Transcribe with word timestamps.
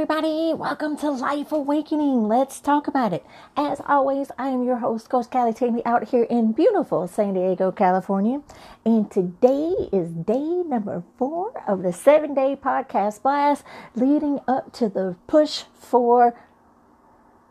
Everybody, 0.00 0.54
welcome 0.54 0.96
to 0.98 1.10
Life 1.10 1.50
Awakening. 1.50 2.28
Let's 2.28 2.60
talk 2.60 2.86
about 2.86 3.12
it. 3.12 3.26
As 3.56 3.80
always, 3.84 4.30
I 4.38 4.46
am 4.46 4.62
your 4.62 4.76
host, 4.76 5.10
Coach 5.10 5.28
Callie 5.28 5.52
Tammy, 5.52 5.84
out 5.84 6.10
here 6.10 6.22
in 6.22 6.52
beautiful 6.52 7.08
San 7.08 7.34
Diego, 7.34 7.72
California. 7.72 8.40
And 8.84 9.10
today 9.10 9.74
is 9.92 10.12
day 10.12 10.62
number 10.64 11.02
four 11.16 11.64
of 11.66 11.82
the 11.82 11.92
seven 11.92 12.32
day 12.32 12.54
podcast 12.54 13.22
blast 13.22 13.64
leading 13.96 14.38
up 14.46 14.72
to 14.74 14.88
the 14.88 15.16
push 15.26 15.64
for 15.74 16.38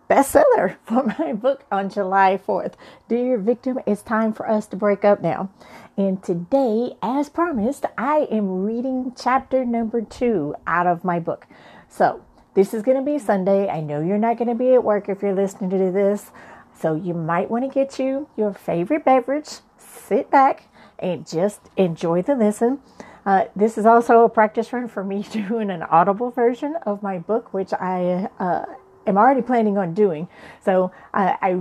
bestseller 0.10 0.78
for 0.86 1.04
my 1.20 1.34
book 1.34 1.66
on 1.70 1.90
July 1.90 2.40
4th. 2.48 2.76
Dear 3.10 3.40
victim, 3.40 3.78
it's 3.86 4.02
time 4.02 4.32
for 4.32 4.50
us 4.50 4.68
to 4.68 4.78
break 4.78 5.04
up 5.04 5.22
now. 5.22 5.50
And 5.98 6.24
today, 6.24 6.96
as 7.04 7.28
promised, 7.28 7.86
I 7.98 8.20
am 8.32 8.64
reading 8.64 9.12
chapter 9.22 9.66
number 9.66 10.00
two 10.00 10.56
out 10.66 10.88
of 10.88 11.04
my 11.04 11.20
book. 11.20 11.46
So, 11.90 12.22
this 12.58 12.74
is 12.74 12.82
going 12.82 12.98
to 12.98 13.04
be 13.04 13.20
Sunday. 13.20 13.70
I 13.70 13.82
know 13.82 14.02
you're 14.02 14.18
not 14.18 14.40
going 14.40 14.48
to 14.48 14.56
be 14.56 14.74
at 14.74 14.84
work 14.84 15.10
if 15.10 15.22
you're 15.22 15.36
listening 15.36 15.70
to 15.70 15.92
this. 15.92 16.32
So, 16.74 16.96
you 16.96 17.14
might 17.14 17.52
want 17.52 17.64
to 17.64 17.70
get 17.70 18.00
you 18.00 18.28
your 18.36 18.52
favorite 18.52 19.06
beverage, 19.06 19.60
sit 19.78 20.32
back, 20.32 20.64
and 20.98 21.28
just 21.28 21.62
enjoy 21.78 22.24
the 22.24 22.34
listen. 22.34 22.80
Uh, 23.28 23.46
this 23.56 23.78
is 23.78 23.86
also 23.86 24.24
a 24.24 24.30
practice 24.30 24.74
run 24.74 24.88
for 24.88 25.04
me 25.04 25.22
doing 25.32 25.70
an 25.70 25.84
audible 25.84 26.32
version 26.32 26.76
of 26.84 27.04
my 27.04 27.20
book, 27.20 27.54
which 27.54 27.74
I 27.74 28.28
uh, 28.40 28.66
am 29.06 29.20
already 29.20 29.44
planning 29.44 29.78
on 29.78 29.94
doing. 29.94 30.28
So, 30.66 30.92
uh, 31.14 31.36
I, 31.40 31.60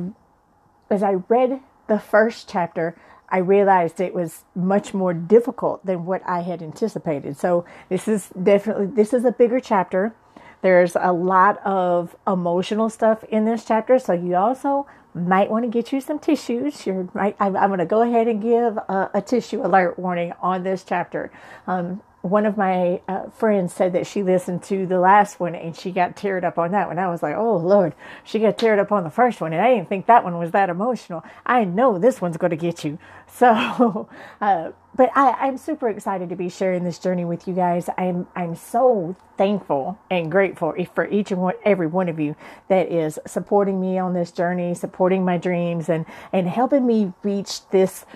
as 0.88 1.02
I 1.02 1.16
read 1.28 1.60
the 1.88 1.98
first 1.98 2.48
chapter, 2.48 2.96
I 3.28 3.38
realized 3.38 4.00
it 4.00 4.14
was 4.14 4.44
much 4.54 4.94
more 4.94 5.12
difficult 5.12 5.84
than 5.84 6.06
what 6.06 6.22
I 6.26 6.40
had 6.40 6.62
anticipated. 6.62 7.36
So 7.36 7.66
this 7.90 8.08
is 8.08 8.30
definitely 8.40 8.86
this 8.86 9.12
is 9.12 9.24
a 9.24 9.32
bigger 9.32 9.60
chapter. 9.60 10.14
There's 10.62 10.96
a 10.96 11.12
lot 11.12 11.64
of 11.64 12.16
emotional 12.26 12.88
stuff 12.90 13.24
in 13.24 13.44
this 13.44 13.64
chapter, 13.64 13.98
so 13.98 14.12
you 14.12 14.36
also 14.36 14.86
might 15.14 15.50
want 15.50 15.64
to 15.64 15.70
get 15.70 15.92
you 15.92 16.00
some 16.00 16.18
tissues. 16.18 16.86
You're 16.86 17.08
right. 17.14 17.34
I'm, 17.40 17.56
I'm 17.56 17.68
going 17.70 17.78
to 17.78 17.86
go 17.86 18.02
ahead 18.02 18.28
and 18.28 18.42
give 18.42 18.76
a, 18.76 19.10
a, 19.14 19.22
tissue 19.22 19.64
alert 19.64 19.98
warning 19.98 20.32
on 20.42 20.62
this 20.62 20.84
chapter. 20.84 21.30
Um, 21.66 22.02
one 22.22 22.44
of 22.44 22.56
my 22.56 23.00
uh, 23.08 23.30
friends 23.30 23.72
said 23.72 23.92
that 23.92 24.06
she 24.06 24.22
listened 24.22 24.62
to 24.64 24.84
the 24.84 24.98
last 24.98 25.38
one 25.38 25.54
and 25.54 25.76
she 25.76 25.92
got 25.92 26.16
teared 26.16 26.44
up 26.44 26.58
on 26.58 26.72
that 26.72 26.88
one. 26.88 26.98
I 26.98 27.08
was 27.08 27.22
like, 27.22 27.36
oh 27.36 27.56
Lord, 27.56 27.94
she 28.24 28.38
got 28.38 28.58
teared 28.58 28.78
up 28.78 28.92
on 28.92 29.04
the 29.04 29.10
first 29.10 29.40
one, 29.40 29.52
and 29.52 29.62
I 29.62 29.74
didn't 29.74 29.88
think 29.88 30.06
that 30.06 30.24
one 30.24 30.38
was 30.38 30.50
that 30.50 30.68
emotional. 30.68 31.24
I 31.44 31.64
know 31.64 31.98
this 31.98 32.20
one's 32.20 32.36
going 32.36 32.50
to 32.50 32.56
get 32.56 32.84
you. 32.84 32.98
So, 33.28 34.08
uh, 34.40 34.72
but 34.96 35.10
I, 35.14 35.48
am 35.48 35.58
super 35.58 35.88
excited 35.88 36.30
to 36.30 36.36
be 36.36 36.48
sharing 36.48 36.84
this 36.84 36.98
journey 36.98 37.24
with 37.24 37.46
you 37.46 37.54
guys. 37.54 37.90
I'm 37.98 38.26
I'm 38.34 38.54
so 38.54 39.14
thankful 39.36 39.98
and 40.10 40.30
grateful 40.30 40.74
for 40.94 41.06
each 41.08 41.30
and 41.30 41.42
one, 41.42 41.54
every 41.64 41.86
one 41.86 42.08
of 42.08 42.18
you 42.18 42.34
that 42.68 42.90
is 42.90 43.18
supporting 43.26 43.80
me 43.80 43.98
on 43.98 44.14
this 44.14 44.30
journey, 44.30 44.74
supporting 44.74 45.24
my 45.24 45.36
dreams, 45.36 45.88
and 45.88 46.06
and 46.32 46.48
helping 46.48 46.86
me 46.86 47.12
reach 47.22 47.68
this 47.68 48.06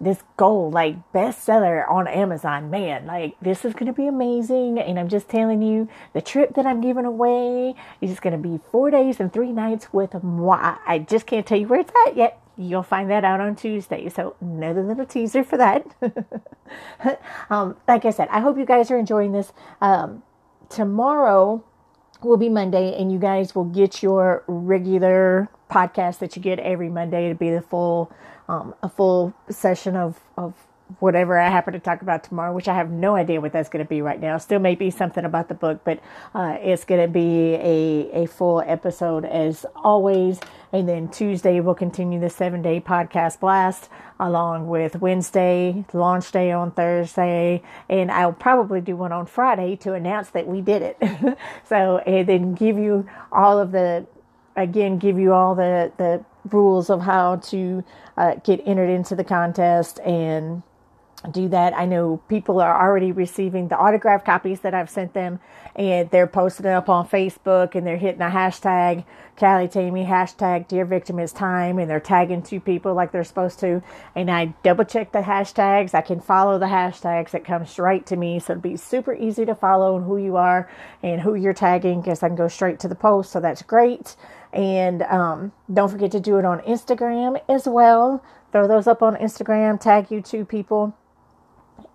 this 0.00 0.22
goal, 0.38 0.70
like 0.70 0.96
bestseller 1.12 1.88
on 1.90 2.08
Amazon. 2.08 2.70
Man, 2.70 3.04
like 3.06 3.36
this 3.42 3.64
is 3.66 3.74
going 3.74 3.86
to 3.86 3.92
be 3.92 4.06
amazing. 4.06 4.78
And 4.78 4.98
I'm 4.98 5.08
just 5.08 5.28
telling 5.28 5.60
you, 5.60 5.88
the 6.14 6.22
trip 6.22 6.54
that 6.54 6.64
I'm 6.64 6.80
giving 6.80 7.04
away 7.04 7.74
is 8.00 8.18
going 8.18 8.40
to 8.40 8.48
be 8.48 8.60
four 8.70 8.90
days 8.90 9.20
and 9.20 9.30
three 9.30 9.52
nights 9.52 9.92
with 9.92 10.22
moi. 10.22 10.78
I 10.86 11.00
just 11.00 11.26
can't 11.26 11.46
tell 11.46 11.58
you 11.58 11.68
where 11.68 11.80
it's 11.80 11.92
at 12.06 12.16
yet. 12.16 12.39
You'll 12.60 12.82
find 12.82 13.10
that 13.10 13.24
out 13.24 13.40
on 13.40 13.56
Tuesday. 13.56 14.10
So 14.10 14.36
another 14.38 14.82
little 14.82 15.06
teaser 15.06 15.42
for 15.42 15.56
that. 15.56 15.86
um, 17.50 17.76
like 17.88 18.04
I 18.04 18.10
said, 18.10 18.28
I 18.30 18.40
hope 18.40 18.58
you 18.58 18.66
guys 18.66 18.90
are 18.90 18.98
enjoying 18.98 19.32
this. 19.32 19.50
Um, 19.80 20.22
tomorrow 20.68 21.64
will 22.22 22.36
be 22.36 22.50
Monday, 22.50 22.94
and 23.00 23.10
you 23.10 23.18
guys 23.18 23.54
will 23.54 23.64
get 23.64 24.02
your 24.02 24.44
regular 24.46 25.48
podcast 25.70 26.18
that 26.18 26.36
you 26.36 26.42
get 26.42 26.58
every 26.58 26.90
Monday 26.90 27.30
to 27.30 27.34
be 27.34 27.48
the 27.48 27.62
full 27.62 28.12
um, 28.46 28.74
a 28.82 28.88
full 28.90 29.32
session 29.48 29.96
of, 29.96 30.20
of 30.36 30.54
whatever 30.98 31.38
I 31.38 31.48
happen 31.48 31.72
to 31.72 31.78
talk 31.78 32.02
about 32.02 32.24
tomorrow, 32.24 32.52
which 32.52 32.68
I 32.68 32.74
have 32.74 32.90
no 32.90 33.14
idea 33.14 33.40
what 33.40 33.52
that's 33.52 33.68
going 33.68 33.84
to 33.84 33.88
be 33.88 34.02
right 34.02 34.20
now. 34.20 34.38
Still 34.38 34.58
may 34.58 34.74
be 34.74 34.90
something 34.90 35.24
about 35.24 35.48
the 35.48 35.54
book, 35.54 35.82
but 35.84 36.00
uh, 36.34 36.56
it's 36.60 36.84
going 36.84 37.00
to 37.00 37.08
be 37.08 37.54
a, 37.54 38.22
a 38.22 38.26
full 38.26 38.62
episode 38.66 39.24
as 39.24 39.64
always. 39.76 40.40
And 40.72 40.88
then 40.88 41.08
Tuesday 41.08 41.60
we'll 41.60 41.74
continue 41.74 42.20
the 42.20 42.30
seven 42.30 42.62
day 42.62 42.80
podcast 42.80 43.40
blast 43.40 43.88
along 44.18 44.68
with 44.68 45.00
Wednesday, 45.00 45.84
launch 45.92 46.30
day 46.30 46.52
on 46.52 46.70
Thursday, 46.72 47.62
and 47.88 48.10
I'll 48.10 48.32
probably 48.32 48.80
do 48.80 48.94
one 48.96 49.12
on 49.12 49.26
Friday 49.26 49.76
to 49.76 49.94
announce 49.94 50.30
that 50.30 50.46
we 50.46 50.60
did 50.60 50.82
it. 50.82 51.38
so, 51.64 51.98
and 51.98 52.28
then 52.28 52.54
give 52.54 52.78
you 52.78 53.08
all 53.32 53.58
of 53.58 53.72
the, 53.72 54.06
again, 54.56 54.98
give 54.98 55.18
you 55.18 55.32
all 55.32 55.54
the, 55.54 55.90
the 55.96 56.24
rules 56.50 56.90
of 56.90 57.00
how 57.00 57.36
to 57.36 57.82
uh, 58.16 58.34
get 58.44 58.60
entered 58.66 58.90
into 58.90 59.16
the 59.16 59.24
contest 59.24 59.98
and 60.00 60.62
do 61.30 61.48
that. 61.48 61.76
I 61.76 61.84
know 61.84 62.18
people 62.28 62.60
are 62.60 62.82
already 62.82 63.12
receiving 63.12 63.68
the 63.68 63.76
autograph 63.76 64.24
copies 64.24 64.60
that 64.60 64.74
I've 64.74 64.88
sent 64.88 65.12
them 65.12 65.40
and 65.76 66.10
they're 66.10 66.26
posting 66.26 66.66
it 66.66 66.72
up 66.72 66.88
on 66.88 67.06
Facebook 67.06 67.74
and 67.74 67.86
they're 67.86 67.98
hitting 67.98 68.22
a 68.22 68.30
hashtag 68.30 69.04
Callie 69.40 69.68
Tammy, 69.68 70.04
hashtag 70.04 70.68
Dear 70.68 70.84
Victim 70.84 71.18
is 71.18 71.32
Time, 71.32 71.78
and 71.78 71.88
they're 71.88 71.98
tagging 71.98 72.42
two 72.42 72.60
people 72.60 72.92
like 72.92 73.10
they're 73.10 73.24
supposed 73.24 73.58
to. 73.60 73.82
And 74.14 74.30
I 74.30 74.54
double 74.62 74.84
check 74.84 75.12
the 75.12 75.22
hashtags. 75.22 75.94
I 75.94 76.02
can 76.02 76.20
follow 76.20 76.58
the 76.58 76.66
hashtags 76.66 77.30
that 77.30 77.42
come 77.42 77.64
straight 77.64 78.04
to 78.06 78.16
me. 78.16 78.38
So 78.38 78.52
it'll 78.52 78.60
be 78.60 78.76
super 78.76 79.14
easy 79.14 79.46
to 79.46 79.54
follow 79.54 79.96
and 79.96 80.04
who 80.04 80.18
you 80.18 80.36
are 80.36 80.70
and 81.02 81.22
who 81.22 81.34
you're 81.34 81.54
tagging 81.54 82.02
because 82.02 82.22
I 82.22 82.28
can 82.28 82.36
go 82.36 82.48
straight 82.48 82.80
to 82.80 82.88
the 82.88 82.94
post. 82.94 83.32
So 83.32 83.40
that's 83.40 83.62
great. 83.62 84.14
And 84.52 85.02
um, 85.04 85.52
don't 85.72 85.88
forget 85.88 86.10
to 86.12 86.20
do 86.20 86.38
it 86.38 86.44
on 86.44 86.60
Instagram 86.60 87.40
as 87.48 87.66
well. 87.66 88.22
Throw 88.52 88.68
those 88.68 88.86
up 88.86 89.02
on 89.02 89.16
Instagram, 89.16 89.80
tag 89.80 90.10
you 90.10 90.20
two 90.20 90.44
people. 90.44 90.94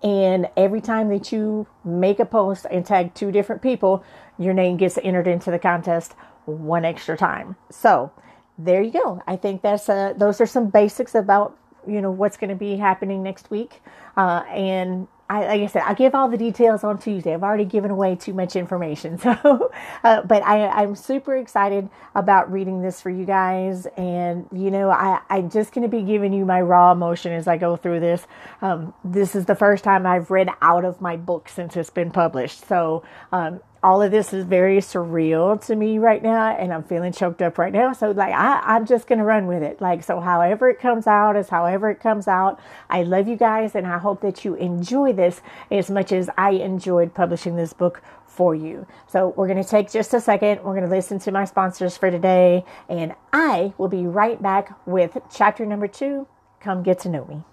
And 0.02 0.48
every 0.56 0.80
time 0.80 1.08
that 1.08 1.32
you 1.32 1.66
make 1.84 2.18
a 2.20 2.24
post 2.24 2.66
and 2.70 2.84
tag 2.84 3.14
two 3.14 3.32
different 3.32 3.62
people, 3.62 4.04
your 4.38 4.54
name 4.54 4.76
gets 4.76 4.98
entered 5.02 5.26
into 5.26 5.50
the 5.50 5.58
contest 5.58 6.14
one 6.44 6.84
extra 6.84 7.16
time. 7.16 7.56
So 7.70 8.12
there 8.58 8.82
you 8.82 8.92
go. 8.92 9.22
I 9.26 9.36
think 9.36 9.62
that's 9.62 9.88
uh, 9.88 10.14
those 10.16 10.40
are 10.40 10.46
some 10.46 10.68
basics 10.68 11.14
about 11.14 11.56
you 11.86 12.00
know 12.00 12.10
what's 12.10 12.36
going 12.36 12.50
to 12.50 12.56
be 12.56 12.76
happening 12.76 13.22
next 13.22 13.50
week. 13.50 13.80
Uh, 14.16 14.42
and 14.50 15.08
I, 15.28 15.40
like 15.40 15.60
I 15.62 15.66
said, 15.66 15.82
I'll 15.82 15.94
give 15.94 16.14
all 16.14 16.28
the 16.28 16.36
details 16.36 16.84
on 16.84 16.98
Tuesday. 16.98 17.34
I've 17.34 17.42
already 17.42 17.64
given 17.64 17.90
away 17.90 18.14
too 18.16 18.32
much 18.34 18.56
information. 18.56 19.18
So, 19.26 19.72
uh, 20.04 20.22
but 20.22 20.42
I, 20.44 20.68
I'm 20.68 20.94
super 20.94 21.36
excited 21.36 21.88
about 22.14 22.50
reading 22.52 22.80
this 22.80 23.00
for 23.00 23.10
you 23.10 23.24
guys. 23.24 23.86
And, 23.96 24.46
you 24.52 24.70
know, 24.70 24.88
I, 24.88 25.20
I'm 25.28 25.50
just 25.50 25.72
going 25.72 25.82
to 25.82 25.88
be 25.88 26.02
giving 26.02 26.32
you 26.32 26.44
my 26.44 26.60
raw 26.60 26.92
emotion 26.92 27.32
as 27.32 27.48
I 27.48 27.56
go 27.56 27.76
through 27.76 28.00
this. 28.00 28.26
Um, 28.62 28.94
this 29.04 29.34
is 29.34 29.46
the 29.46 29.56
first 29.56 29.82
time 29.82 30.06
I've 30.06 30.30
read 30.30 30.48
out 30.62 30.84
of 30.84 31.00
my 31.00 31.16
book 31.16 31.48
since 31.48 31.76
it's 31.76 31.90
been 31.90 32.12
published. 32.12 32.66
So, 32.68 33.02
um, 33.32 33.60
all 33.86 34.02
of 34.02 34.10
this 34.10 34.32
is 34.32 34.44
very 34.44 34.78
surreal 34.78 35.64
to 35.64 35.76
me 35.76 35.96
right 35.96 36.20
now 36.20 36.48
and 36.56 36.74
I'm 36.74 36.82
feeling 36.82 37.12
choked 37.12 37.40
up 37.40 37.56
right 37.56 37.72
now. 37.72 37.92
So 37.92 38.10
like 38.10 38.34
I, 38.34 38.58
I'm 38.64 38.84
just 38.84 39.06
gonna 39.06 39.24
run 39.24 39.46
with 39.46 39.62
it. 39.62 39.80
Like 39.80 40.02
so 40.02 40.18
however 40.18 40.68
it 40.68 40.80
comes 40.80 41.06
out 41.06 41.36
is 41.36 41.50
however 41.50 41.88
it 41.90 42.00
comes 42.00 42.26
out. 42.26 42.58
I 42.90 43.04
love 43.04 43.28
you 43.28 43.36
guys 43.36 43.76
and 43.76 43.86
I 43.86 43.98
hope 43.98 44.22
that 44.22 44.44
you 44.44 44.56
enjoy 44.56 45.12
this 45.12 45.40
as 45.70 45.88
much 45.88 46.10
as 46.10 46.28
I 46.36 46.50
enjoyed 46.50 47.14
publishing 47.14 47.54
this 47.54 47.72
book 47.72 48.02
for 48.26 48.56
you. 48.56 48.88
So 49.06 49.32
we're 49.36 49.46
gonna 49.46 49.62
take 49.62 49.88
just 49.92 50.12
a 50.14 50.20
second. 50.20 50.64
We're 50.64 50.74
gonna 50.74 50.90
listen 50.90 51.20
to 51.20 51.30
my 51.30 51.44
sponsors 51.44 51.96
for 51.96 52.10
today 52.10 52.64
and 52.88 53.14
I 53.32 53.72
will 53.78 53.86
be 53.86 54.04
right 54.04 54.42
back 54.42 54.76
with 54.84 55.16
chapter 55.32 55.64
number 55.64 55.86
two. 55.86 56.26
Come 56.58 56.82
get 56.82 56.98
to 57.00 57.08
know 57.08 57.24
me. 57.26 57.44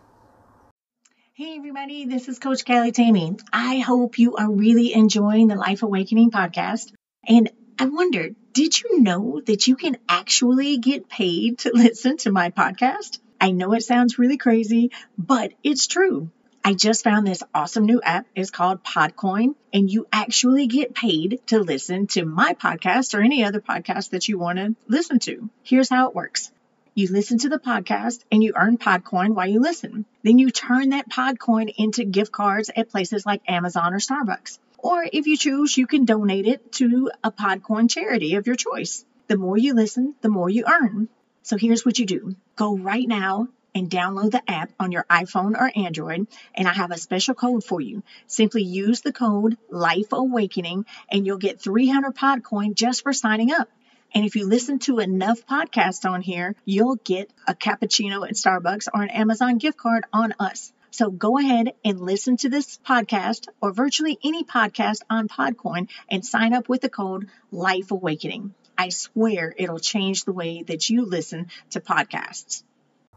Hey, 1.35 1.55
everybody, 1.57 2.05
this 2.05 2.27
is 2.29 2.37
Coach 2.37 2.63
Callie 2.63 2.91
Tammy. 2.91 3.35
I 3.51 3.79
hope 3.79 4.19
you 4.19 4.35
are 4.35 4.51
really 4.51 4.93
enjoying 4.93 5.47
the 5.47 5.55
Life 5.55 5.81
Awakening 5.81 6.29
podcast. 6.29 6.93
And 7.27 7.49
I 7.79 7.87
wonder, 7.87 8.29
did 8.51 8.79
you 8.79 9.01
know 9.01 9.41
that 9.47 9.65
you 9.65 9.75
can 9.75 9.97
actually 10.07 10.77
get 10.77 11.09
paid 11.09 11.57
to 11.61 11.71
listen 11.73 12.17
to 12.17 12.31
my 12.31 12.51
podcast? 12.51 13.17
I 13.41 13.49
know 13.49 13.73
it 13.73 13.81
sounds 13.81 14.19
really 14.19 14.37
crazy, 14.37 14.91
but 15.17 15.53
it's 15.63 15.87
true. 15.87 16.29
I 16.63 16.75
just 16.75 17.03
found 17.03 17.25
this 17.25 17.41
awesome 17.51 17.87
new 17.87 17.99
app. 17.99 18.27
It's 18.35 18.51
called 18.51 18.83
Podcoin, 18.83 19.55
and 19.73 19.89
you 19.89 20.05
actually 20.13 20.67
get 20.67 20.93
paid 20.93 21.41
to 21.47 21.57
listen 21.57 22.05
to 22.09 22.25
my 22.25 22.53
podcast 22.53 23.17
or 23.17 23.23
any 23.23 23.43
other 23.43 23.59
podcast 23.59 24.11
that 24.11 24.27
you 24.27 24.37
want 24.37 24.59
to 24.59 24.75
listen 24.87 25.17
to. 25.21 25.49
Here's 25.63 25.89
how 25.89 26.09
it 26.09 26.15
works. 26.15 26.51
You 26.95 27.07
listen 27.11 27.39
to 27.39 27.49
the 27.49 27.57
podcast 27.57 28.19
and 28.31 28.43
you 28.43 28.53
earn 28.55 28.77
Podcoin 28.77 29.33
while 29.33 29.47
you 29.47 29.59
listen. 29.59 30.05
Then 30.21 30.37
you 30.37 30.51
turn 30.51 30.89
that 30.89 31.09
Podcoin 31.09 31.73
into 31.75 32.05
gift 32.05 32.31
cards 32.31 32.69
at 32.75 32.91
places 32.91 33.25
like 33.25 33.41
Amazon 33.47 33.95
or 33.95 33.99
Starbucks. 33.99 34.59
Or 34.77 35.03
if 35.11 35.25
you 35.25 35.35
choose, 35.35 35.75
you 35.75 35.87
can 35.87 36.05
donate 36.05 36.45
it 36.45 36.71
to 36.73 37.09
a 37.23 37.31
Podcoin 37.31 37.89
charity 37.89 38.35
of 38.35 38.45
your 38.45 38.55
choice. 38.55 39.05
The 39.27 39.37
more 39.37 39.57
you 39.57 39.73
listen, 39.73 40.13
the 40.21 40.29
more 40.29 40.51
you 40.51 40.65
earn. 40.71 41.09
So 41.41 41.57
here's 41.57 41.83
what 41.83 41.97
you 41.97 42.05
do. 42.05 42.35
Go 42.55 42.77
right 42.77 43.07
now 43.07 43.47
and 43.73 43.89
download 43.89 44.29
the 44.29 44.47
app 44.47 44.69
on 44.79 44.91
your 44.91 45.05
iPhone 45.09 45.59
or 45.59 45.71
Android. 45.75 46.27
And 46.53 46.67
I 46.67 46.73
have 46.73 46.91
a 46.91 46.99
special 46.99 47.33
code 47.33 47.63
for 47.63 47.81
you. 47.81 48.03
Simply 48.27 48.61
use 48.61 49.01
the 49.01 49.13
code 49.13 49.57
Life 49.71 50.11
Awakening 50.11 50.85
and 51.09 51.25
you'll 51.25 51.39
get 51.39 51.59
300 51.59 52.15
Podcoin 52.15 52.75
just 52.75 53.01
for 53.01 53.13
signing 53.13 53.51
up. 53.51 53.67
And 54.13 54.25
if 54.25 54.35
you 54.35 54.47
listen 54.47 54.79
to 54.79 54.99
enough 54.99 55.45
podcasts 55.45 56.09
on 56.09 56.21
here, 56.21 56.55
you'll 56.65 56.97
get 56.97 57.31
a 57.47 57.55
cappuccino 57.55 58.27
at 58.27 58.35
Starbucks 58.35 58.87
or 58.93 59.01
an 59.01 59.09
Amazon 59.09 59.57
gift 59.57 59.77
card 59.77 60.05
on 60.13 60.33
us. 60.39 60.71
So 60.91 61.09
go 61.09 61.39
ahead 61.39 61.73
and 61.83 61.99
listen 61.99 62.37
to 62.37 62.49
this 62.49 62.77
podcast 62.85 63.47
or 63.61 63.73
virtually 63.73 64.19
any 64.23 64.43
podcast 64.43 65.01
on 65.09 65.27
Podcoin 65.27 65.89
and 66.11 66.23
sign 66.23 66.53
up 66.53 66.69
with 66.69 66.81
the 66.81 66.89
code 66.89 67.29
Life 67.51 67.89
Awakening. 67.89 68.53
I 68.77 68.89
swear 68.89 69.53
it'll 69.57 69.79
change 69.79 70.23
the 70.25 70.33
way 70.33 70.61
that 70.61 70.91
you 70.91 71.05
listen 71.05 71.47
to 71.71 71.81
podcasts. 71.81 72.63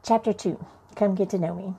Chapter 0.02 0.32
2 0.32 0.64
Come 0.94 1.14
Get 1.14 1.30
to 1.30 1.38
Know 1.38 1.54
Me. 1.54 1.74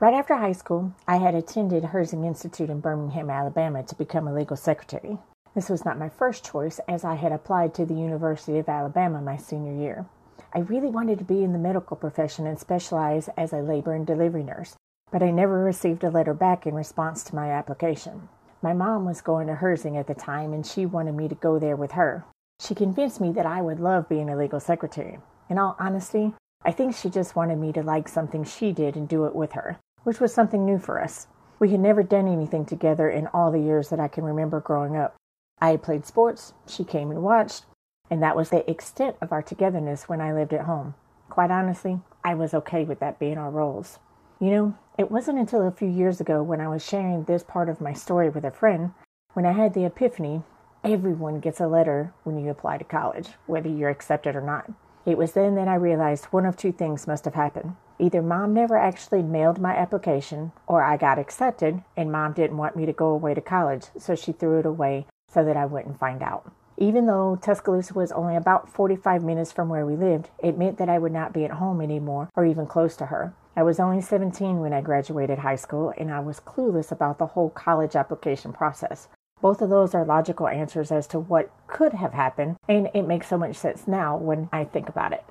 Right 0.00 0.12
after 0.12 0.36
high 0.36 0.52
school, 0.52 0.94
I 1.06 1.16
had 1.16 1.34
attended 1.34 1.82
Herzing 1.82 2.26
Institute 2.26 2.68
in 2.68 2.80
Birmingham, 2.80 3.30
Alabama 3.30 3.82
to 3.84 3.94
become 3.94 4.28
a 4.28 4.34
legal 4.34 4.56
secretary. 4.56 5.18
This 5.58 5.70
was 5.70 5.84
not 5.84 5.98
my 5.98 6.08
first 6.08 6.44
choice, 6.44 6.78
as 6.86 7.02
I 7.02 7.16
had 7.16 7.32
applied 7.32 7.74
to 7.74 7.84
the 7.84 7.96
University 7.96 8.60
of 8.60 8.68
Alabama 8.68 9.20
my 9.20 9.36
senior 9.36 9.72
year. 9.72 10.06
I 10.54 10.60
really 10.60 10.86
wanted 10.86 11.18
to 11.18 11.24
be 11.24 11.42
in 11.42 11.52
the 11.52 11.58
medical 11.58 11.96
profession 11.96 12.46
and 12.46 12.56
specialize 12.56 13.28
as 13.36 13.52
a 13.52 13.56
labor 13.56 13.92
and 13.92 14.06
delivery 14.06 14.44
nurse, 14.44 14.76
but 15.10 15.20
I 15.20 15.32
never 15.32 15.64
received 15.64 16.04
a 16.04 16.10
letter 16.10 16.32
back 16.32 16.64
in 16.64 16.76
response 16.76 17.24
to 17.24 17.34
my 17.34 17.50
application. 17.50 18.28
My 18.62 18.72
mom 18.72 19.04
was 19.04 19.20
going 19.20 19.48
to 19.48 19.54
Herzing 19.54 19.98
at 19.98 20.06
the 20.06 20.14
time, 20.14 20.52
and 20.52 20.64
she 20.64 20.86
wanted 20.86 21.16
me 21.16 21.26
to 21.26 21.34
go 21.34 21.58
there 21.58 21.74
with 21.74 21.90
her. 21.90 22.24
She 22.60 22.76
convinced 22.76 23.20
me 23.20 23.32
that 23.32 23.44
I 23.44 23.60
would 23.60 23.80
love 23.80 24.08
being 24.08 24.30
a 24.30 24.36
legal 24.36 24.60
secretary. 24.60 25.18
In 25.50 25.58
all 25.58 25.74
honesty, 25.80 26.34
I 26.64 26.70
think 26.70 26.94
she 26.94 27.10
just 27.10 27.34
wanted 27.34 27.58
me 27.58 27.72
to 27.72 27.82
like 27.82 28.06
something 28.06 28.44
she 28.44 28.70
did 28.70 28.94
and 28.94 29.08
do 29.08 29.24
it 29.24 29.34
with 29.34 29.54
her, 29.54 29.80
which 30.04 30.20
was 30.20 30.32
something 30.32 30.64
new 30.64 30.78
for 30.78 31.02
us. 31.02 31.26
We 31.58 31.70
had 31.70 31.80
never 31.80 32.04
done 32.04 32.28
anything 32.28 32.64
together 32.64 33.10
in 33.10 33.26
all 33.34 33.50
the 33.50 33.58
years 33.58 33.88
that 33.88 33.98
I 33.98 34.06
can 34.06 34.22
remember 34.22 34.60
growing 34.60 34.96
up. 34.96 35.16
I 35.60 35.76
played 35.76 36.06
sports, 36.06 36.52
she 36.66 36.84
came 36.84 37.10
and 37.10 37.22
watched, 37.22 37.64
and 38.10 38.22
that 38.22 38.36
was 38.36 38.50
the 38.50 38.68
extent 38.70 39.16
of 39.20 39.32
our 39.32 39.42
togetherness 39.42 40.08
when 40.08 40.20
I 40.20 40.32
lived 40.32 40.52
at 40.52 40.66
home. 40.66 40.94
Quite 41.28 41.50
honestly, 41.50 42.00
I 42.24 42.34
was 42.34 42.54
okay 42.54 42.84
with 42.84 43.00
that 43.00 43.18
being 43.18 43.38
our 43.38 43.50
roles. 43.50 43.98
You 44.40 44.50
know, 44.50 44.78
it 44.96 45.10
wasn't 45.10 45.38
until 45.38 45.66
a 45.66 45.72
few 45.72 45.88
years 45.88 46.20
ago 46.20 46.42
when 46.42 46.60
I 46.60 46.68
was 46.68 46.86
sharing 46.86 47.24
this 47.24 47.42
part 47.42 47.68
of 47.68 47.80
my 47.80 47.92
story 47.92 48.28
with 48.28 48.44
a 48.44 48.50
friend 48.50 48.92
when 49.34 49.44
I 49.46 49.52
had 49.52 49.74
the 49.74 49.84
epiphany 49.84 50.42
everyone 50.84 51.40
gets 51.40 51.60
a 51.60 51.66
letter 51.66 52.14
when 52.22 52.38
you 52.38 52.50
apply 52.50 52.78
to 52.78 52.84
college, 52.84 53.30
whether 53.46 53.68
you're 53.68 53.90
accepted 53.90 54.36
or 54.36 54.40
not. 54.40 54.70
It 55.04 55.18
was 55.18 55.32
then 55.32 55.54
that 55.56 55.68
I 55.68 55.74
realized 55.74 56.26
one 56.26 56.46
of 56.46 56.56
two 56.56 56.72
things 56.72 57.06
must 57.06 57.24
have 57.24 57.34
happened. 57.34 57.76
Either 57.98 58.22
mom 58.22 58.54
never 58.54 58.76
actually 58.76 59.22
mailed 59.22 59.60
my 59.60 59.76
application, 59.76 60.52
or 60.66 60.82
I 60.82 60.96
got 60.96 61.18
accepted 61.18 61.82
and 61.96 62.12
mom 62.12 62.32
didn't 62.32 62.56
want 62.56 62.76
me 62.76 62.86
to 62.86 62.92
go 62.92 63.08
away 63.08 63.34
to 63.34 63.40
college, 63.40 63.86
so 63.98 64.14
she 64.14 64.32
threw 64.32 64.60
it 64.60 64.66
away 64.66 65.06
so 65.28 65.44
that 65.44 65.56
I 65.56 65.66
wouldn't 65.66 65.98
find 65.98 66.22
out. 66.22 66.50
Even 66.76 67.06
though 67.06 67.36
Tuscaloosa 67.42 67.92
was 67.94 68.12
only 68.12 68.36
about 68.36 68.68
45 68.68 69.24
minutes 69.24 69.50
from 69.50 69.68
where 69.68 69.84
we 69.84 69.96
lived, 69.96 70.30
it 70.38 70.56
meant 70.56 70.78
that 70.78 70.88
I 70.88 70.98
would 70.98 71.12
not 71.12 71.32
be 71.32 71.44
at 71.44 71.52
home 71.52 71.80
anymore 71.80 72.30
or 72.36 72.46
even 72.46 72.66
close 72.66 72.96
to 72.96 73.06
her. 73.06 73.34
I 73.56 73.64
was 73.64 73.80
only 73.80 74.00
17 74.00 74.60
when 74.60 74.72
I 74.72 74.80
graduated 74.80 75.40
high 75.40 75.56
school, 75.56 75.92
and 75.98 76.12
I 76.12 76.20
was 76.20 76.38
clueless 76.38 76.92
about 76.92 77.18
the 77.18 77.26
whole 77.26 77.50
college 77.50 77.96
application 77.96 78.52
process. 78.52 79.08
Both 79.40 79.60
of 79.60 79.70
those 79.70 79.94
are 79.94 80.04
logical 80.04 80.46
answers 80.46 80.92
as 80.92 81.08
to 81.08 81.18
what 81.18 81.50
could 81.66 81.94
have 81.94 82.12
happened, 82.12 82.56
and 82.68 82.88
it 82.94 83.02
makes 83.02 83.26
so 83.26 83.36
much 83.36 83.56
sense 83.56 83.88
now 83.88 84.16
when 84.16 84.48
I 84.52 84.62
think 84.64 84.88
about 84.88 85.12
it. 85.12 85.24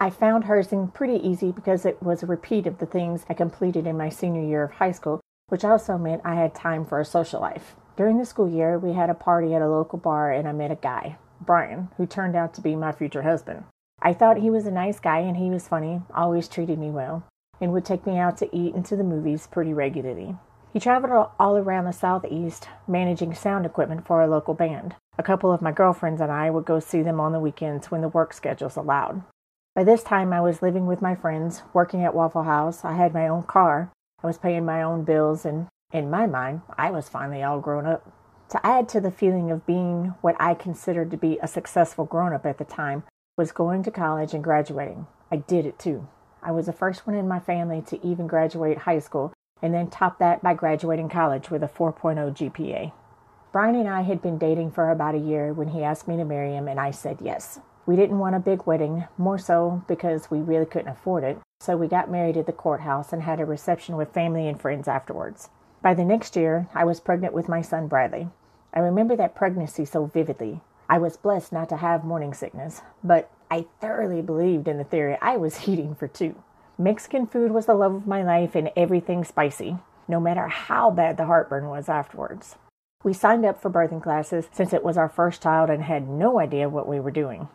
I 0.00 0.08
found 0.08 0.44
Herzing 0.44 0.94
pretty 0.94 1.16
easy 1.16 1.52
because 1.52 1.84
it 1.84 2.02
was 2.02 2.22
a 2.22 2.26
repeat 2.26 2.66
of 2.66 2.78
the 2.78 2.86
things 2.86 3.26
I 3.28 3.34
completed 3.34 3.86
in 3.86 3.98
my 3.98 4.08
senior 4.08 4.42
year 4.42 4.62
of 4.62 4.72
high 4.72 4.92
school, 4.92 5.20
which 5.48 5.64
also 5.64 5.98
meant 5.98 6.22
I 6.24 6.36
had 6.36 6.54
time 6.54 6.86
for 6.86 6.98
a 6.98 7.04
social 7.04 7.40
life. 7.42 7.76
During 7.98 8.18
the 8.18 8.24
school 8.24 8.48
year, 8.48 8.78
we 8.78 8.92
had 8.92 9.10
a 9.10 9.14
party 9.14 9.56
at 9.56 9.60
a 9.60 9.68
local 9.68 9.98
bar, 9.98 10.30
and 10.30 10.46
I 10.46 10.52
met 10.52 10.70
a 10.70 10.76
guy, 10.76 11.18
Brian, 11.40 11.88
who 11.96 12.06
turned 12.06 12.36
out 12.36 12.54
to 12.54 12.60
be 12.60 12.76
my 12.76 12.92
future 12.92 13.22
husband. 13.22 13.64
I 14.00 14.12
thought 14.12 14.38
he 14.38 14.50
was 14.50 14.66
a 14.66 14.70
nice 14.70 15.00
guy 15.00 15.18
and 15.18 15.36
he 15.36 15.50
was 15.50 15.66
funny, 15.66 16.02
always 16.14 16.46
treated 16.46 16.78
me 16.78 16.90
well 16.90 17.24
and 17.60 17.72
would 17.72 17.84
take 17.84 18.06
me 18.06 18.16
out 18.16 18.36
to 18.36 18.56
eat 18.56 18.72
and 18.76 18.86
to 18.86 18.94
the 18.94 19.02
movies 19.02 19.48
pretty 19.48 19.74
regularly. 19.74 20.36
He 20.72 20.78
traveled 20.78 21.30
all 21.40 21.56
around 21.56 21.86
the 21.86 21.92
southeast, 21.92 22.68
managing 22.86 23.34
sound 23.34 23.66
equipment 23.66 24.06
for 24.06 24.22
a 24.22 24.28
local 24.28 24.54
band. 24.54 24.94
A 25.18 25.24
couple 25.24 25.50
of 25.50 25.60
my 25.60 25.72
girlfriends 25.72 26.20
and 26.20 26.30
I 26.30 26.50
would 26.50 26.64
go 26.64 26.78
see 26.78 27.02
them 27.02 27.18
on 27.18 27.32
the 27.32 27.40
weekends 27.40 27.90
when 27.90 28.02
the 28.02 28.08
work 28.08 28.32
schedules 28.32 28.76
allowed. 28.76 29.24
By 29.74 29.82
this 29.82 30.04
time, 30.04 30.32
I 30.32 30.40
was 30.40 30.62
living 30.62 30.86
with 30.86 31.02
my 31.02 31.16
friends, 31.16 31.62
working 31.72 32.04
at 32.04 32.14
Waffle 32.14 32.44
House. 32.44 32.84
I 32.84 32.92
had 32.92 33.12
my 33.12 33.26
own 33.26 33.42
car. 33.42 33.90
I 34.22 34.28
was 34.28 34.38
paying 34.38 34.64
my 34.64 34.82
own 34.82 35.02
bills, 35.02 35.44
and 35.44 35.66
in 35.92 36.10
my 36.10 36.26
mind, 36.26 36.60
I 36.76 36.90
was 36.90 37.08
finally 37.08 37.42
all 37.42 37.60
grown 37.60 37.86
up. 37.86 38.12
To 38.50 38.66
add 38.66 38.88
to 38.90 39.00
the 39.00 39.10
feeling 39.10 39.50
of 39.50 39.66
being 39.66 40.14
what 40.20 40.36
I 40.38 40.54
considered 40.54 41.10
to 41.10 41.16
be 41.16 41.38
a 41.42 41.48
successful 41.48 42.04
grown 42.04 42.32
up 42.32 42.46
at 42.46 42.58
the 42.58 42.64
time 42.64 43.04
was 43.36 43.52
going 43.52 43.82
to 43.84 43.90
college 43.90 44.34
and 44.34 44.44
graduating. 44.44 45.06
I 45.30 45.36
did 45.36 45.66
it 45.66 45.78
too. 45.78 46.08
I 46.42 46.52
was 46.52 46.66
the 46.66 46.72
first 46.72 47.06
one 47.06 47.16
in 47.16 47.28
my 47.28 47.40
family 47.40 47.82
to 47.82 48.06
even 48.06 48.26
graduate 48.26 48.78
high 48.78 48.98
school 48.98 49.32
and 49.60 49.74
then 49.74 49.88
top 49.88 50.18
that 50.18 50.42
by 50.42 50.54
graduating 50.54 51.08
college 51.08 51.50
with 51.50 51.62
a 51.62 51.68
4.0 51.68 52.34
GPA. 52.36 52.92
Brian 53.50 53.74
and 53.74 53.88
I 53.88 54.02
had 54.02 54.22
been 54.22 54.38
dating 54.38 54.70
for 54.72 54.90
about 54.90 55.14
a 55.14 55.18
year 55.18 55.52
when 55.52 55.68
he 55.68 55.82
asked 55.82 56.06
me 56.06 56.16
to 56.16 56.24
marry 56.24 56.52
him, 56.52 56.68
and 56.68 56.78
I 56.78 56.90
said 56.90 57.18
yes. 57.20 57.60
We 57.86 57.96
didn't 57.96 58.18
want 58.18 58.36
a 58.36 58.40
big 58.40 58.66
wedding, 58.66 59.08
more 59.16 59.38
so 59.38 59.82
because 59.88 60.30
we 60.30 60.38
really 60.38 60.66
couldn't 60.66 60.92
afford 60.92 61.24
it, 61.24 61.38
so 61.60 61.76
we 61.76 61.88
got 61.88 62.10
married 62.10 62.36
at 62.36 62.46
the 62.46 62.52
courthouse 62.52 63.12
and 63.12 63.22
had 63.22 63.40
a 63.40 63.44
reception 63.44 63.96
with 63.96 64.12
family 64.12 64.46
and 64.46 64.60
friends 64.60 64.86
afterwards. 64.86 65.48
By 65.80 65.94
the 65.94 66.04
next 66.04 66.34
year, 66.34 66.68
I 66.74 66.84
was 66.84 66.98
pregnant 66.98 67.32
with 67.32 67.48
my 67.48 67.62
son 67.62 67.86
Bradley. 67.86 68.28
I 68.74 68.80
remember 68.80 69.14
that 69.16 69.36
pregnancy 69.36 69.84
so 69.84 70.06
vividly. 70.06 70.60
I 70.88 70.98
was 70.98 71.16
blessed 71.16 71.52
not 71.52 71.68
to 71.68 71.76
have 71.76 72.04
morning 72.04 72.34
sickness, 72.34 72.82
but 73.04 73.30
I 73.50 73.66
thoroughly 73.80 74.20
believed 74.20 74.66
in 74.66 74.78
the 74.78 74.84
theory 74.84 75.16
I 75.22 75.36
was 75.36 75.68
eating 75.68 75.94
for 75.94 76.08
two. 76.08 76.34
Mexican 76.76 77.26
food 77.26 77.52
was 77.52 77.66
the 77.66 77.74
love 77.74 77.94
of 77.94 78.06
my 78.06 78.22
life 78.22 78.54
and 78.54 78.70
everything 78.76 79.22
spicy, 79.22 79.78
no 80.08 80.18
matter 80.18 80.48
how 80.48 80.90
bad 80.90 81.16
the 81.16 81.26
heartburn 81.26 81.68
was 81.68 81.88
afterwards. 81.88 82.56
We 83.04 83.12
signed 83.12 83.44
up 83.44 83.62
for 83.62 83.70
birthing 83.70 84.02
classes 84.02 84.48
since 84.50 84.72
it 84.72 84.82
was 84.82 84.96
our 84.96 85.08
first 85.08 85.42
child 85.42 85.70
and 85.70 85.84
had 85.84 86.08
no 86.08 86.40
idea 86.40 86.68
what 86.68 86.88
we 86.88 86.98
were 86.98 87.12
doing. 87.12 87.48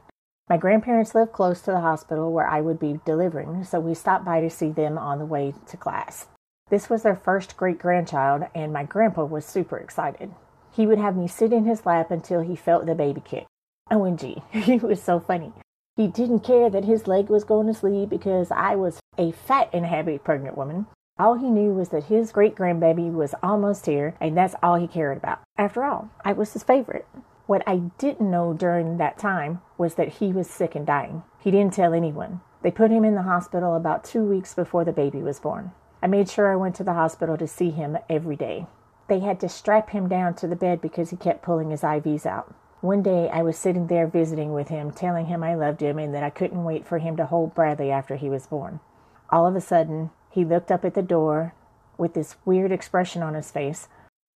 My 0.49 0.57
grandparents 0.57 1.13
lived 1.13 1.33
close 1.33 1.61
to 1.61 1.71
the 1.71 1.81
hospital 1.81 2.31
where 2.31 2.47
I 2.47 2.61
would 2.61 2.79
be 2.79 2.99
delivering, 3.05 3.65
so 3.65 3.81
we 3.81 3.93
stopped 3.93 4.23
by 4.23 4.39
to 4.39 4.49
see 4.49 4.69
them 4.69 4.97
on 4.97 5.19
the 5.19 5.25
way 5.25 5.53
to 5.67 5.77
class. 5.77 6.27
This 6.73 6.89
was 6.89 7.03
their 7.03 7.15
first 7.15 7.55
great 7.55 7.77
grandchild, 7.77 8.47
and 8.55 8.73
my 8.73 8.83
grandpa 8.83 9.25
was 9.25 9.45
super 9.45 9.77
excited. 9.77 10.33
He 10.71 10.87
would 10.87 10.97
have 10.97 11.15
me 11.15 11.27
sit 11.27 11.53
in 11.53 11.65
his 11.65 11.85
lap 11.85 12.09
until 12.09 12.41
he 12.41 12.55
felt 12.55 12.87
the 12.87 12.95
baby 12.95 13.21
kick. 13.23 13.45
OMG, 13.91 14.41
he 14.51 14.77
was 14.79 14.99
so 14.99 15.19
funny. 15.19 15.53
He 15.97 16.07
didn't 16.07 16.39
care 16.39 16.71
that 16.71 16.85
his 16.85 17.05
leg 17.05 17.29
was 17.29 17.43
going 17.43 17.67
to 17.67 17.75
sleep 17.75 18.09
because 18.09 18.49
I 18.49 18.73
was 18.73 18.99
a 19.19 19.33
fat 19.33 19.69
and 19.71 19.85
happy 19.85 20.17
pregnant 20.17 20.57
woman. 20.57 20.87
All 21.19 21.35
he 21.35 21.51
knew 21.51 21.75
was 21.75 21.89
that 21.89 22.05
his 22.05 22.31
great 22.31 22.55
grandbaby 22.55 23.13
was 23.13 23.35
almost 23.43 23.85
here, 23.85 24.15
and 24.19 24.35
that's 24.35 24.55
all 24.63 24.77
he 24.77 24.87
cared 24.87 25.17
about. 25.17 25.41
After 25.55 25.83
all, 25.83 26.09
I 26.25 26.33
was 26.33 26.53
his 26.53 26.63
favorite. 26.63 27.05
What 27.45 27.61
I 27.67 27.91
didn't 27.99 28.31
know 28.31 28.51
during 28.51 28.97
that 28.97 29.19
time 29.19 29.61
was 29.77 29.93
that 29.93 30.13
he 30.13 30.33
was 30.33 30.49
sick 30.49 30.73
and 30.73 30.87
dying. 30.87 31.21
He 31.39 31.51
didn't 31.51 31.75
tell 31.75 31.93
anyone. 31.93 32.41
They 32.63 32.71
put 32.71 32.89
him 32.89 33.05
in 33.05 33.13
the 33.13 33.21
hospital 33.21 33.75
about 33.75 34.03
two 34.03 34.23
weeks 34.23 34.55
before 34.55 34.83
the 34.83 34.91
baby 34.91 35.21
was 35.21 35.39
born. 35.39 35.73
I 36.03 36.07
made 36.07 36.29
sure 36.29 36.51
I 36.51 36.57
went 36.57 36.75
to 36.75 36.83
the 36.83 36.91
hospital 36.91 37.37
to 37.37 37.47
see 37.47 37.69
him 37.69 37.97
every 38.09 38.35
day. 38.35 38.67
They 39.07 39.21
had 39.21 39.39
to 39.39 39.47
strap 39.47 39.91
him 39.91 40.09
down 40.09 40.33
to 40.35 40.47
the 40.47 40.55
bed 40.57 40.81
because 40.81 41.11
he 41.11 41.15
kept 41.15 41.43
pulling 41.43 41.69
his 41.69 41.81
IVs 41.81 42.25
out. 42.25 42.53
One 42.81 43.01
day 43.01 43.29
I 43.29 43.41
was 43.41 43.57
sitting 43.57 43.87
there 43.87 44.05
visiting 44.05 44.51
with 44.51 44.67
him, 44.67 44.91
telling 44.91 45.27
him 45.27 45.45
I 45.45 45.55
loved 45.55 45.79
him 45.79 45.97
and 45.97 46.13
that 46.13 46.21
I 46.21 46.29
couldn't 46.29 46.65
wait 46.65 46.85
for 46.85 46.97
him 46.97 47.15
to 47.15 47.25
hold 47.25 47.55
Bradley 47.55 47.89
after 47.89 48.17
he 48.17 48.29
was 48.29 48.47
born. 48.47 48.81
All 49.29 49.47
of 49.47 49.55
a 49.55 49.61
sudden, 49.61 50.09
he 50.29 50.43
looked 50.43 50.71
up 50.71 50.83
at 50.83 50.93
the 50.93 51.01
door 51.01 51.53
with 51.97 52.15
this 52.15 52.35
weird 52.43 52.73
expression 52.73 53.23
on 53.23 53.33
his 53.33 53.49
face. 53.49 53.87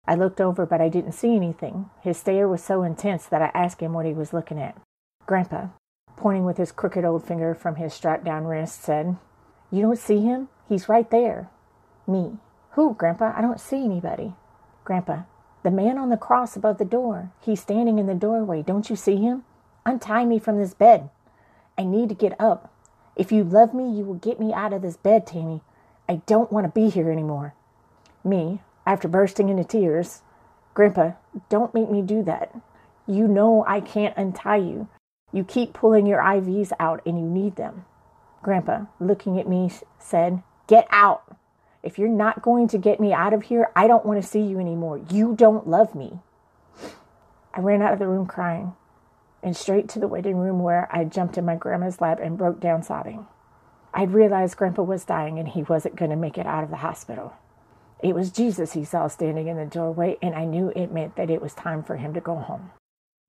I 0.07 0.15
looked 0.15 0.41
over, 0.41 0.67
but 0.67 0.81
I 0.81 0.89
didn't 0.89 1.13
see 1.15 1.35
anything. 1.35 1.91
His 2.01 2.17
stare 2.17 2.47
was 2.47 2.63
so 2.63 2.85
intense 2.85 3.27
that 3.27 3.43
I 3.43 3.51
asked 3.59 3.81
him 3.81 3.93
what 3.93 4.07
he 4.07 4.15
was 4.15 4.33
looking 4.33 4.61
at. 4.61 4.81
Grandpa, 5.27 5.67
pointing 6.17 6.45
with 6.45 6.59
his 6.59 6.71
crooked 6.71 7.05
old 7.05 7.25
finger 7.25 7.57
from 7.57 7.75
his 7.75 7.93
strapped 7.93 8.23
down 8.23 8.45
wrist, 8.45 8.83
said, 8.83 9.17
You 9.73 9.83
don't 9.83 9.99
see 9.99 10.21
him? 10.21 10.47
He's 10.69 10.89
right 10.89 11.11
there. 11.11 11.51
Me. 12.07 12.39
Who, 12.73 12.95
Grandpa? 12.95 13.33
I 13.37 13.41
don't 13.41 13.61
see 13.61 13.85
anybody. 13.85 14.35
Grandpa, 14.85 15.23
the 15.63 15.71
man 15.71 15.99
on 15.99 16.11
the 16.11 16.17
cross 16.17 16.57
above 16.57 16.79
the 16.79 16.85
door. 16.85 17.33
He's 17.41 17.61
standing 17.61 17.99
in 17.99 18.07
the 18.07 18.15
doorway. 18.15 18.63
Don't 18.63 18.89
you 18.89 18.97
see 18.97 19.17
him? 19.17 19.45
Untie 19.85 20.25
me 20.25 20.39
from 20.39 20.59
this 20.59 20.75
bed. 20.75 21.11
I 21.79 21.85
need 21.85 22.09
to 22.09 22.15
get 22.15 22.41
up. 22.41 22.73
If 23.17 23.33
you 23.33 23.43
love 23.45 23.75
me, 23.75 23.91
you 23.91 24.05
will 24.05 24.15
get 24.15 24.39
me 24.39 24.53
out 24.53 24.73
of 24.73 24.83
this 24.83 24.97
bed, 24.97 25.27
Tammy. 25.27 25.63
I 26.09 26.23
don't 26.27 26.53
want 26.53 26.67
to 26.67 26.81
be 26.81 26.91
here 26.91 27.11
anymore. 27.11 27.55
Me, 28.23 28.61
after 28.87 29.09
bursting 29.09 29.49
into 29.49 29.65
tears, 29.65 30.23
Grandpa, 30.75 31.13
don't 31.49 31.75
make 31.75 31.91
me 31.91 32.03
do 32.03 32.23
that. 32.23 32.55
You 33.07 33.27
know 33.27 33.65
I 33.67 33.81
can't 33.81 34.17
untie 34.17 34.57
you. 34.57 34.89
You 35.33 35.43
keep 35.43 35.73
pulling 35.73 36.07
your 36.07 36.21
IVs 36.21 36.73
out 36.79 37.01
and 37.07 37.19
you 37.19 37.27
need 37.27 37.57
them. 37.57 37.85
Grandpa, 38.43 38.87
looking 39.01 39.41
at 39.41 39.49
me, 39.49 39.71
said, 39.99 40.43
Get 40.67 40.87
out. 40.91 41.37
If 41.87 42.01
you're 42.01 42.09
not 42.09 42.43
going 42.43 42.67
to 42.69 42.79
get 42.79 42.99
me 42.99 43.13
out 43.13 43.33
of 43.33 43.45
here, 43.45 43.71
I 43.77 43.87
don't 43.87 44.05
want 44.05 44.21
to 44.21 44.29
see 44.29 44.43
you 44.43 44.59
anymore. 44.59 45.01
You 45.09 45.37
don't 45.37 45.69
love 45.69 45.95
me. 45.95 46.19
I 47.55 47.61
ran 47.61 47.81
out 47.81 47.93
of 47.93 48.01
the 48.01 48.09
room 48.09 48.27
crying 48.27 48.73
and 49.41 49.57
straight 49.57 49.89
to 49.91 50.01
the 50.01 50.09
waiting 50.09 50.37
room 50.37 50.59
where 50.65 50.89
I 50.91 51.05
jumped 51.05 51.39
in 51.39 51.45
my 51.45 51.55
grandma's 51.55 52.01
lap 52.01 52.19
and 52.21 52.37
broke 52.37 52.59
down 52.59 52.83
sobbing. 52.83 53.29
I'd 53.95 54.11
realized 54.11 54.57
Grandpa 54.57 54.83
was 54.83 55.05
dying 55.05 55.39
and 55.39 55.47
he 55.47 55.63
wasn't 55.63 55.95
going 55.95 56.11
to 56.11 56.17
make 56.17 56.37
it 56.37 56.47
out 56.47 56.65
of 56.65 56.71
the 56.71 56.79
hospital. 56.79 57.35
It 58.03 58.17
was 58.17 58.33
Jesus 58.33 58.73
he 58.73 58.85
saw 58.85 59.07
standing 59.07 59.47
in 59.47 59.57
the 59.57 59.65
doorway, 59.65 60.17
and 60.21 60.35
I 60.35 60.45
knew 60.45 60.73
it 60.75 60.93
meant 60.93 61.15
that 61.15 61.31
it 61.31 61.41
was 61.41 61.55
time 61.55 61.85
for 61.85 61.97
him 61.97 62.13
to 62.15 62.21
go 62.21 62.35
home. 62.35 62.73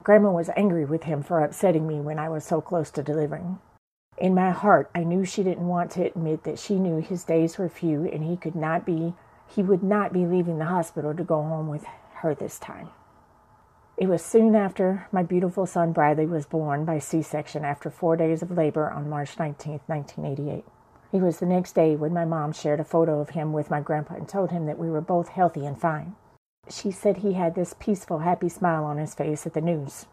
Grandma 0.02 0.32
was 0.32 0.50
angry 0.58 0.84
with 0.84 1.04
him 1.04 1.22
for 1.22 1.44
upsetting 1.44 1.88
me 1.88 2.00
when 2.00 2.18
I 2.18 2.28
was 2.28 2.44
so 2.44 2.60
close 2.60 2.90
to 2.92 3.04
delivering. 3.04 3.60
In 4.18 4.34
my 4.34 4.50
heart, 4.50 4.90
I 4.96 5.04
knew 5.04 5.26
she 5.26 5.44
didn't 5.44 5.68
want 5.68 5.92
to 5.92 6.06
admit 6.06 6.44
that 6.44 6.58
she 6.58 6.80
knew 6.80 7.02
his 7.02 7.24
days 7.24 7.58
were 7.58 7.70
few 7.70 8.06
and 8.06 8.24
he 8.24 8.36
could 8.36 8.56
not 8.56 8.86
be 8.86 9.14
he 9.50 9.64
would 9.64 9.84
not 9.84 10.12
be 10.12 10.26
leaving 10.26 10.58
the 10.58 10.66
hospital 10.66 11.14
to 11.14 11.24
go 11.24 11.42
home 11.42 11.68
with 11.70 11.86
her 12.16 12.36
this 12.36 12.60
time. 12.60 12.90
It 13.96 14.08
was 14.08 14.22
soon 14.22 14.56
after 14.56 15.08
my 15.12 15.24
beautiful 15.24 15.66
son 15.66 15.94
Bradley 15.94 16.26
was 16.26 16.46
born 16.46 16.84
by 16.84 17.00
C-section 17.00 17.64
after 17.64 17.90
4 17.90 18.18
days 18.18 18.42
of 18.42 18.52
labor 18.52 18.90
on 18.90 19.10
March 19.10 19.40
19, 19.40 19.82
1988. 19.86 20.66
It 21.14 21.22
was 21.22 21.40
the 21.40 21.46
next 21.46 21.74
day 21.74 21.96
when 21.96 22.14
my 22.14 22.26
mom 22.26 22.52
shared 22.52 22.82
a 22.82 22.84
photo 22.84 23.22
of 23.22 23.30
him 23.30 23.54
with 23.54 23.72
my 23.72 23.80
grandpa 23.80 24.16
and 24.16 24.28
told 24.28 24.52
him 24.52 24.66
that 24.66 24.78
we 24.78 24.90
were 24.90 25.00
both 25.00 25.30
healthy 25.30 25.66
and 25.66 25.80
fine. 25.80 26.16
She 26.70 26.92
said 26.92 27.18
he 27.18 27.34
had 27.34 27.56
this 27.56 27.74
peaceful, 27.80 28.20
happy 28.20 28.50
smile 28.50 28.84
on 28.84 28.98
his 28.98 29.16
face 29.16 29.48
at 29.48 29.54
the 29.54 29.62
news. 29.62 30.08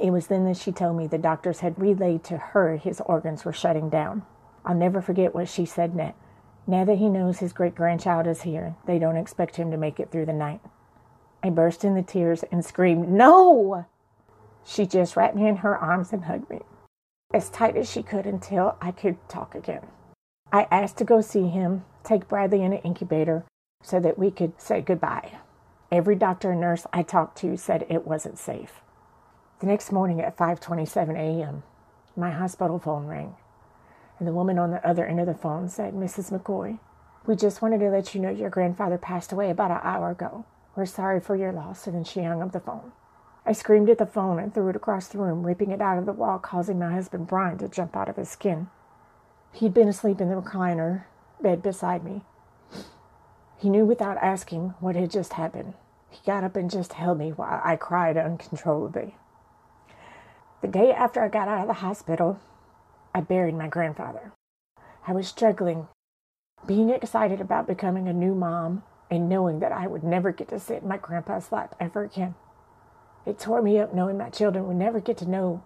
It 0.00 0.10
was 0.10 0.26
then 0.26 0.44
that 0.46 0.56
she 0.56 0.72
told 0.72 0.96
me 0.96 1.06
the 1.06 1.18
doctors 1.18 1.60
had 1.60 1.78
relayed 1.78 2.24
to 2.24 2.36
her 2.36 2.76
his 2.76 3.00
organs 3.02 3.44
were 3.44 3.52
shutting 3.52 3.88
down. 3.88 4.22
I'll 4.64 4.74
never 4.74 5.00
forget 5.00 5.34
what 5.34 5.48
she 5.48 5.64
said 5.64 5.94
next. 5.94 6.18
Now 6.66 6.84
that 6.84 6.98
he 6.98 7.08
knows 7.08 7.38
his 7.38 7.52
great 7.52 7.74
grandchild 7.74 8.26
is 8.26 8.42
here, 8.42 8.76
they 8.86 8.98
don't 8.98 9.16
expect 9.16 9.56
him 9.56 9.70
to 9.70 9.76
make 9.76 9.98
it 9.98 10.10
through 10.10 10.26
the 10.26 10.32
night. 10.32 10.60
I 11.42 11.50
burst 11.50 11.84
into 11.84 12.02
tears 12.02 12.44
and 12.52 12.64
screamed, 12.64 13.08
No! 13.08 13.86
She 14.64 14.86
just 14.86 15.16
wrapped 15.16 15.34
me 15.34 15.48
in 15.48 15.56
her 15.56 15.76
arms 15.76 16.12
and 16.12 16.24
hugged 16.24 16.48
me 16.48 16.60
as 17.32 17.48
tight 17.48 17.76
as 17.76 17.90
she 17.90 18.02
could 18.02 18.26
until 18.26 18.76
I 18.80 18.90
could 18.90 19.16
talk 19.28 19.54
again. 19.54 19.86
I 20.52 20.66
asked 20.70 20.98
to 20.98 21.04
go 21.04 21.20
see 21.20 21.48
him, 21.48 21.84
take 22.04 22.28
Bradley 22.28 22.62
in 22.62 22.72
an 22.72 22.80
incubator 22.80 23.44
so 23.82 23.98
that 24.00 24.18
we 24.18 24.30
could 24.30 24.60
say 24.60 24.80
goodbye. 24.80 25.38
Every 25.90 26.14
doctor 26.14 26.52
and 26.52 26.60
nurse 26.60 26.86
I 26.92 27.02
talked 27.02 27.38
to 27.38 27.56
said 27.56 27.86
it 27.88 28.06
wasn't 28.06 28.38
safe. 28.38 28.82
The 29.62 29.68
next 29.68 29.92
morning 29.92 30.20
at 30.20 30.36
5:27 30.36 31.16
a.m., 31.16 31.62
my 32.16 32.32
hospital 32.32 32.80
phone 32.80 33.06
rang, 33.06 33.36
and 34.18 34.26
the 34.26 34.32
woman 34.32 34.58
on 34.58 34.72
the 34.72 34.84
other 34.84 35.06
end 35.06 35.20
of 35.20 35.26
the 35.26 35.34
phone 35.34 35.68
said, 35.68 35.94
"Mrs. 35.94 36.36
McCoy, 36.36 36.80
we 37.26 37.36
just 37.36 37.62
wanted 37.62 37.78
to 37.78 37.88
let 37.88 38.12
you 38.12 38.20
know 38.20 38.28
your 38.28 38.50
grandfather 38.50 38.98
passed 38.98 39.30
away 39.30 39.50
about 39.50 39.70
an 39.70 39.78
hour 39.84 40.10
ago. 40.10 40.44
We're 40.74 40.86
sorry 40.86 41.20
for 41.20 41.36
your 41.36 41.52
loss." 41.52 41.86
And 41.86 41.94
then 41.94 42.02
she 42.02 42.24
hung 42.24 42.42
up 42.42 42.50
the 42.50 42.58
phone. 42.58 42.90
I 43.46 43.52
screamed 43.52 43.88
at 43.88 43.98
the 43.98 44.04
phone 44.04 44.40
and 44.40 44.52
threw 44.52 44.66
it 44.66 44.74
across 44.74 45.06
the 45.06 45.18
room, 45.18 45.46
ripping 45.46 45.70
it 45.70 45.80
out 45.80 45.96
of 45.96 46.06
the 46.06 46.12
wall, 46.12 46.40
causing 46.40 46.80
my 46.80 46.92
husband 46.92 47.28
Brian 47.28 47.58
to 47.58 47.68
jump 47.68 47.96
out 47.96 48.08
of 48.08 48.16
his 48.16 48.30
skin. 48.30 48.68
He'd 49.52 49.72
been 49.72 49.86
asleep 49.86 50.20
in 50.20 50.28
the 50.28 50.42
recliner 50.42 51.04
bed 51.40 51.62
beside 51.62 52.02
me. 52.02 52.24
He 53.58 53.70
knew 53.70 53.86
without 53.86 54.16
asking 54.16 54.74
what 54.80 54.96
had 54.96 55.12
just 55.12 55.34
happened. 55.34 55.74
He 56.10 56.20
got 56.26 56.42
up 56.42 56.56
and 56.56 56.68
just 56.68 56.94
held 56.94 57.18
me 57.18 57.30
while 57.30 57.60
I 57.62 57.76
cried 57.76 58.16
uncontrollably. 58.16 59.14
The 60.62 60.68
day 60.68 60.92
after 60.92 61.20
I 61.20 61.26
got 61.26 61.48
out 61.48 61.62
of 61.62 61.66
the 61.66 61.82
hospital, 61.84 62.38
I 63.12 63.20
buried 63.20 63.56
my 63.56 63.66
grandfather. 63.66 64.30
I 65.04 65.12
was 65.12 65.26
struggling, 65.26 65.88
being 66.64 66.88
excited 66.88 67.40
about 67.40 67.66
becoming 67.66 68.06
a 68.06 68.12
new 68.12 68.32
mom 68.36 68.84
and 69.10 69.28
knowing 69.28 69.58
that 69.58 69.72
I 69.72 69.88
would 69.88 70.04
never 70.04 70.30
get 70.30 70.46
to 70.50 70.60
sit 70.60 70.82
in 70.82 70.88
my 70.88 70.98
grandpa's 70.98 71.50
lap 71.50 71.74
ever 71.80 72.04
again. 72.04 72.36
It 73.26 73.40
tore 73.40 73.60
me 73.60 73.80
up 73.80 73.92
knowing 73.92 74.16
my 74.16 74.30
children 74.30 74.68
would 74.68 74.76
never 74.76 75.00
get 75.00 75.16
to 75.18 75.28
know 75.28 75.64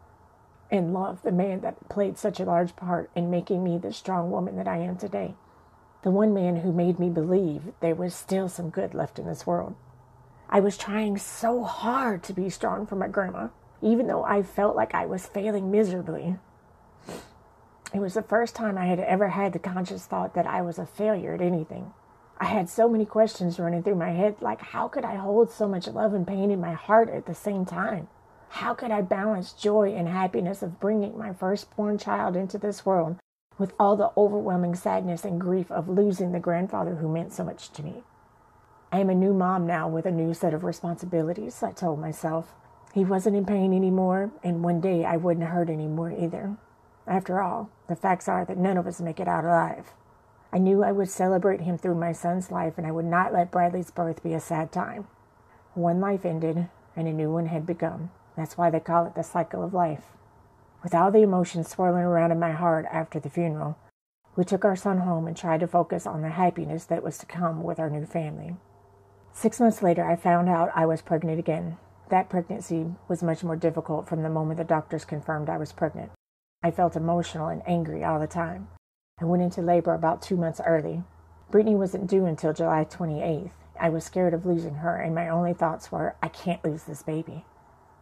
and 0.70 0.94
love 0.94 1.20
the 1.20 1.30
man 1.30 1.60
that 1.60 1.90
played 1.90 2.16
such 2.16 2.40
a 2.40 2.46
large 2.46 2.74
part 2.74 3.10
in 3.14 3.30
making 3.30 3.62
me 3.62 3.76
the 3.76 3.92
strong 3.92 4.30
woman 4.30 4.56
that 4.56 4.66
I 4.66 4.78
am 4.78 4.96
today. 4.96 5.34
The 6.04 6.10
one 6.10 6.32
man 6.32 6.56
who 6.56 6.72
made 6.72 6.98
me 6.98 7.10
believe 7.10 7.74
there 7.80 7.94
was 7.94 8.14
still 8.14 8.48
some 8.48 8.70
good 8.70 8.94
left 8.94 9.18
in 9.18 9.26
this 9.26 9.46
world. 9.46 9.74
I 10.48 10.60
was 10.60 10.78
trying 10.78 11.18
so 11.18 11.64
hard 11.64 12.22
to 12.22 12.32
be 12.32 12.48
strong 12.48 12.86
for 12.86 12.96
my 12.96 13.08
grandma 13.08 13.48
even 13.82 14.06
though 14.06 14.24
I 14.24 14.42
felt 14.42 14.76
like 14.76 14.94
I 14.94 15.06
was 15.06 15.26
failing 15.26 15.70
miserably. 15.70 16.36
It 17.94 18.00
was 18.00 18.14
the 18.14 18.22
first 18.22 18.54
time 18.54 18.76
I 18.76 18.86
had 18.86 19.00
ever 19.00 19.28
had 19.28 19.52
the 19.52 19.58
conscious 19.58 20.06
thought 20.06 20.34
that 20.34 20.46
I 20.46 20.60
was 20.60 20.78
a 20.78 20.86
failure 20.86 21.34
at 21.34 21.40
anything. 21.40 21.92
I 22.38 22.46
had 22.46 22.68
so 22.68 22.88
many 22.88 23.06
questions 23.06 23.58
running 23.58 23.82
through 23.82 23.94
my 23.94 24.10
head 24.10 24.36
like, 24.40 24.60
how 24.60 24.88
could 24.88 25.04
I 25.04 25.14
hold 25.14 25.50
so 25.50 25.66
much 25.66 25.86
love 25.86 26.12
and 26.12 26.26
pain 26.26 26.50
in 26.50 26.60
my 26.60 26.74
heart 26.74 27.08
at 27.08 27.26
the 27.26 27.34
same 27.34 27.64
time? 27.64 28.08
How 28.50 28.74
could 28.74 28.90
I 28.90 29.00
balance 29.00 29.52
joy 29.52 29.94
and 29.94 30.08
happiness 30.08 30.62
of 30.62 30.80
bringing 30.80 31.16
my 31.16 31.32
firstborn 31.32 31.98
child 31.98 32.36
into 32.36 32.58
this 32.58 32.84
world 32.84 33.16
with 33.58 33.72
all 33.78 33.96
the 33.96 34.10
overwhelming 34.16 34.74
sadness 34.74 35.24
and 35.24 35.40
grief 35.40 35.70
of 35.70 35.88
losing 35.88 36.32
the 36.32 36.40
grandfather 36.40 36.96
who 36.96 37.08
meant 37.08 37.32
so 37.32 37.44
much 37.44 37.70
to 37.72 37.82
me? 37.82 38.02
I 38.92 39.00
am 39.00 39.10
a 39.10 39.14
new 39.14 39.32
mom 39.32 39.66
now 39.66 39.88
with 39.88 40.06
a 40.06 40.10
new 40.10 40.34
set 40.34 40.54
of 40.54 40.64
responsibilities, 40.64 41.62
I 41.62 41.72
told 41.72 42.00
myself. 42.00 42.54
He 42.96 43.04
wasn't 43.04 43.36
in 43.36 43.44
pain 43.44 43.74
anymore, 43.74 44.30
and 44.42 44.64
one 44.64 44.80
day 44.80 45.04
I 45.04 45.18
wouldn't 45.18 45.48
hurt 45.48 45.68
anymore 45.68 46.10
either. 46.18 46.56
After 47.06 47.42
all, 47.42 47.68
the 47.88 47.94
facts 47.94 48.26
are 48.26 48.46
that 48.46 48.56
none 48.56 48.78
of 48.78 48.86
us 48.86 49.02
make 49.02 49.20
it 49.20 49.28
out 49.28 49.44
alive. 49.44 49.92
I 50.50 50.56
knew 50.56 50.82
I 50.82 50.92
would 50.92 51.10
celebrate 51.10 51.60
him 51.60 51.76
through 51.76 51.96
my 51.96 52.12
son's 52.12 52.50
life, 52.50 52.78
and 52.78 52.86
I 52.86 52.92
would 52.92 53.04
not 53.04 53.34
let 53.34 53.50
Bradley's 53.50 53.90
birth 53.90 54.22
be 54.22 54.32
a 54.32 54.40
sad 54.40 54.72
time. 54.72 55.08
One 55.74 56.00
life 56.00 56.24
ended, 56.24 56.70
and 56.96 57.06
a 57.06 57.12
new 57.12 57.30
one 57.30 57.48
had 57.48 57.66
begun. 57.66 58.08
That's 58.34 58.56
why 58.56 58.70
they 58.70 58.80
call 58.80 59.04
it 59.04 59.14
the 59.14 59.22
cycle 59.22 59.62
of 59.62 59.74
life. 59.74 60.04
With 60.82 60.94
all 60.94 61.10
the 61.10 61.20
emotions 61.20 61.68
swirling 61.68 62.04
around 62.04 62.32
in 62.32 62.38
my 62.38 62.52
heart 62.52 62.86
after 62.90 63.20
the 63.20 63.28
funeral, 63.28 63.76
we 64.36 64.44
took 64.44 64.64
our 64.64 64.74
son 64.74 65.00
home 65.00 65.26
and 65.26 65.36
tried 65.36 65.60
to 65.60 65.66
focus 65.66 66.06
on 66.06 66.22
the 66.22 66.30
happiness 66.30 66.84
that 66.86 67.04
was 67.04 67.18
to 67.18 67.26
come 67.26 67.62
with 67.62 67.78
our 67.78 67.90
new 67.90 68.06
family. 68.06 68.56
Six 69.34 69.60
months 69.60 69.82
later, 69.82 70.02
I 70.02 70.16
found 70.16 70.48
out 70.48 70.70
I 70.74 70.86
was 70.86 71.02
pregnant 71.02 71.38
again. 71.38 71.76
That 72.08 72.28
pregnancy 72.28 72.94
was 73.08 73.22
much 73.22 73.42
more 73.42 73.56
difficult 73.56 74.08
from 74.08 74.22
the 74.22 74.28
moment 74.28 74.58
the 74.58 74.64
doctors 74.64 75.04
confirmed 75.04 75.48
I 75.48 75.58
was 75.58 75.72
pregnant. 75.72 76.12
I 76.62 76.70
felt 76.70 76.94
emotional 76.94 77.48
and 77.48 77.62
angry 77.66 78.04
all 78.04 78.20
the 78.20 78.28
time. 78.28 78.68
I 79.20 79.24
went 79.24 79.42
into 79.42 79.60
labor 79.60 79.92
about 79.92 80.22
two 80.22 80.36
months 80.36 80.60
early. 80.64 81.02
Brittany 81.50 81.74
wasn't 81.74 82.08
due 82.08 82.24
until 82.24 82.52
July 82.52 82.84
28th. 82.84 83.50
I 83.80 83.88
was 83.88 84.04
scared 84.04 84.34
of 84.34 84.46
losing 84.46 84.76
her, 84.76 84.96
and 84.96 85.14
my 85.14 85.28
only 85.28 85.52
thoughts 85.52 85.90
were, 85.90 86.14
I 86.22 86.28
can't 86.28 86.64
lose 86.64 86.84
this 86.84 87.02
baby. 87.02 87.44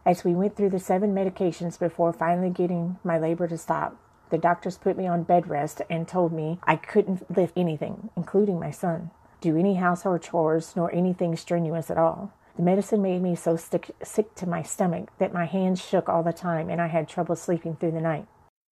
As 0.05 0.23
we 0.23 0.35
went 0.35 0.55
through 0.55 0.69
the 0.69 0.79
seven 0.79 1.13
medications 1.15 1.79
before 1.79 2.13
finally 2.13 2.51
getting 2.51 2.99
my 3.03 3.17
labor 3.17 3.47
to 3.47 3.57
stop, 3.57 3.97
the 4.29 4.37
doctors 4.37 4.77
put 4.77 4.97
me 4.97 5.07
on 5.07 5.23
bed 5.23 5.47
rest 5.47 5.81
and 5.89 6.07
told 6.07 6.31
me 6.31 6.59
I 6.63 6.75
couldn't 6.75 7.35
lift 7.35 7.53
anything, 7.57 8.09
including 8.15 8.59
my 8.59 8.71
son, 8.71 9.11
do 9.41 9.57
any 9.57 9.75
household 9.75 10.21
chores, 10.21 10.75
nor 10.75 10.93
anything 10.93 11.35
strenuous 11.35 11.89
at 11.89 11.97
all. 11.97 12.31
The 12.55 12.63
medicine 12.63 13.01
made 13.01 13.21
me 13.21 13.35
so 13.35 13.57
sick, 13.57 13.91
sick 14.01 14.33
to 14.35 14.47
my 14.47 14.61
stomach 14.61 15.09
that 15.17 15.33
my 15.33 15.45
hands 15.45 15.83
shook 15.83 16.07
all 16.07 16.23
the 16.23 16.31
time 16.31 16.69
and 16.69 16.81
I 16.81 16.87
had 16.87 17.09
trouble 17.09 17.35
sleeping 17.35 17.75
through 17.75 17.91
the 17.91 18.01
night. 18.01 18.27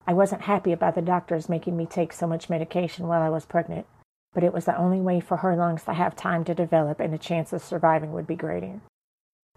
I 0.07 0.13
wasn't 0.13 0.43
happy 0.43 0.71
about 0.71 0.95
the 0.95 1.01
doctors 1.01 1.49
making 1.49 1.75
me 1.75 1.85
take 1.85 2.13
so 2.13 2.25
much 2.25 2.49
medication 2.49 3.07
while 3.07 3.21
I 3.21 3.29
was 3.29 3.45
pregnant, 3.45 3.85
but 4.33 4.43
it 4.43 4.53
was 4.53 4.65
the 4.65 4.77
only 4.77 5.01
way 5.01 5.19
for 5.19 5.37
her 5.37 5.55
lungs 5.55 5.83
to 5.83 5.93
have 5.93 6.15
time 6.15 6.45
to 6.45 6.55
develop 6.55 6.99
and 6.99 7.13
the 7.13 7.17
chance 7.17 7.51
of 7.51 7.61
surviving 7.61 8.13
would 8.13 8.27
be 8.27 8.35
greater. 8.35 8.79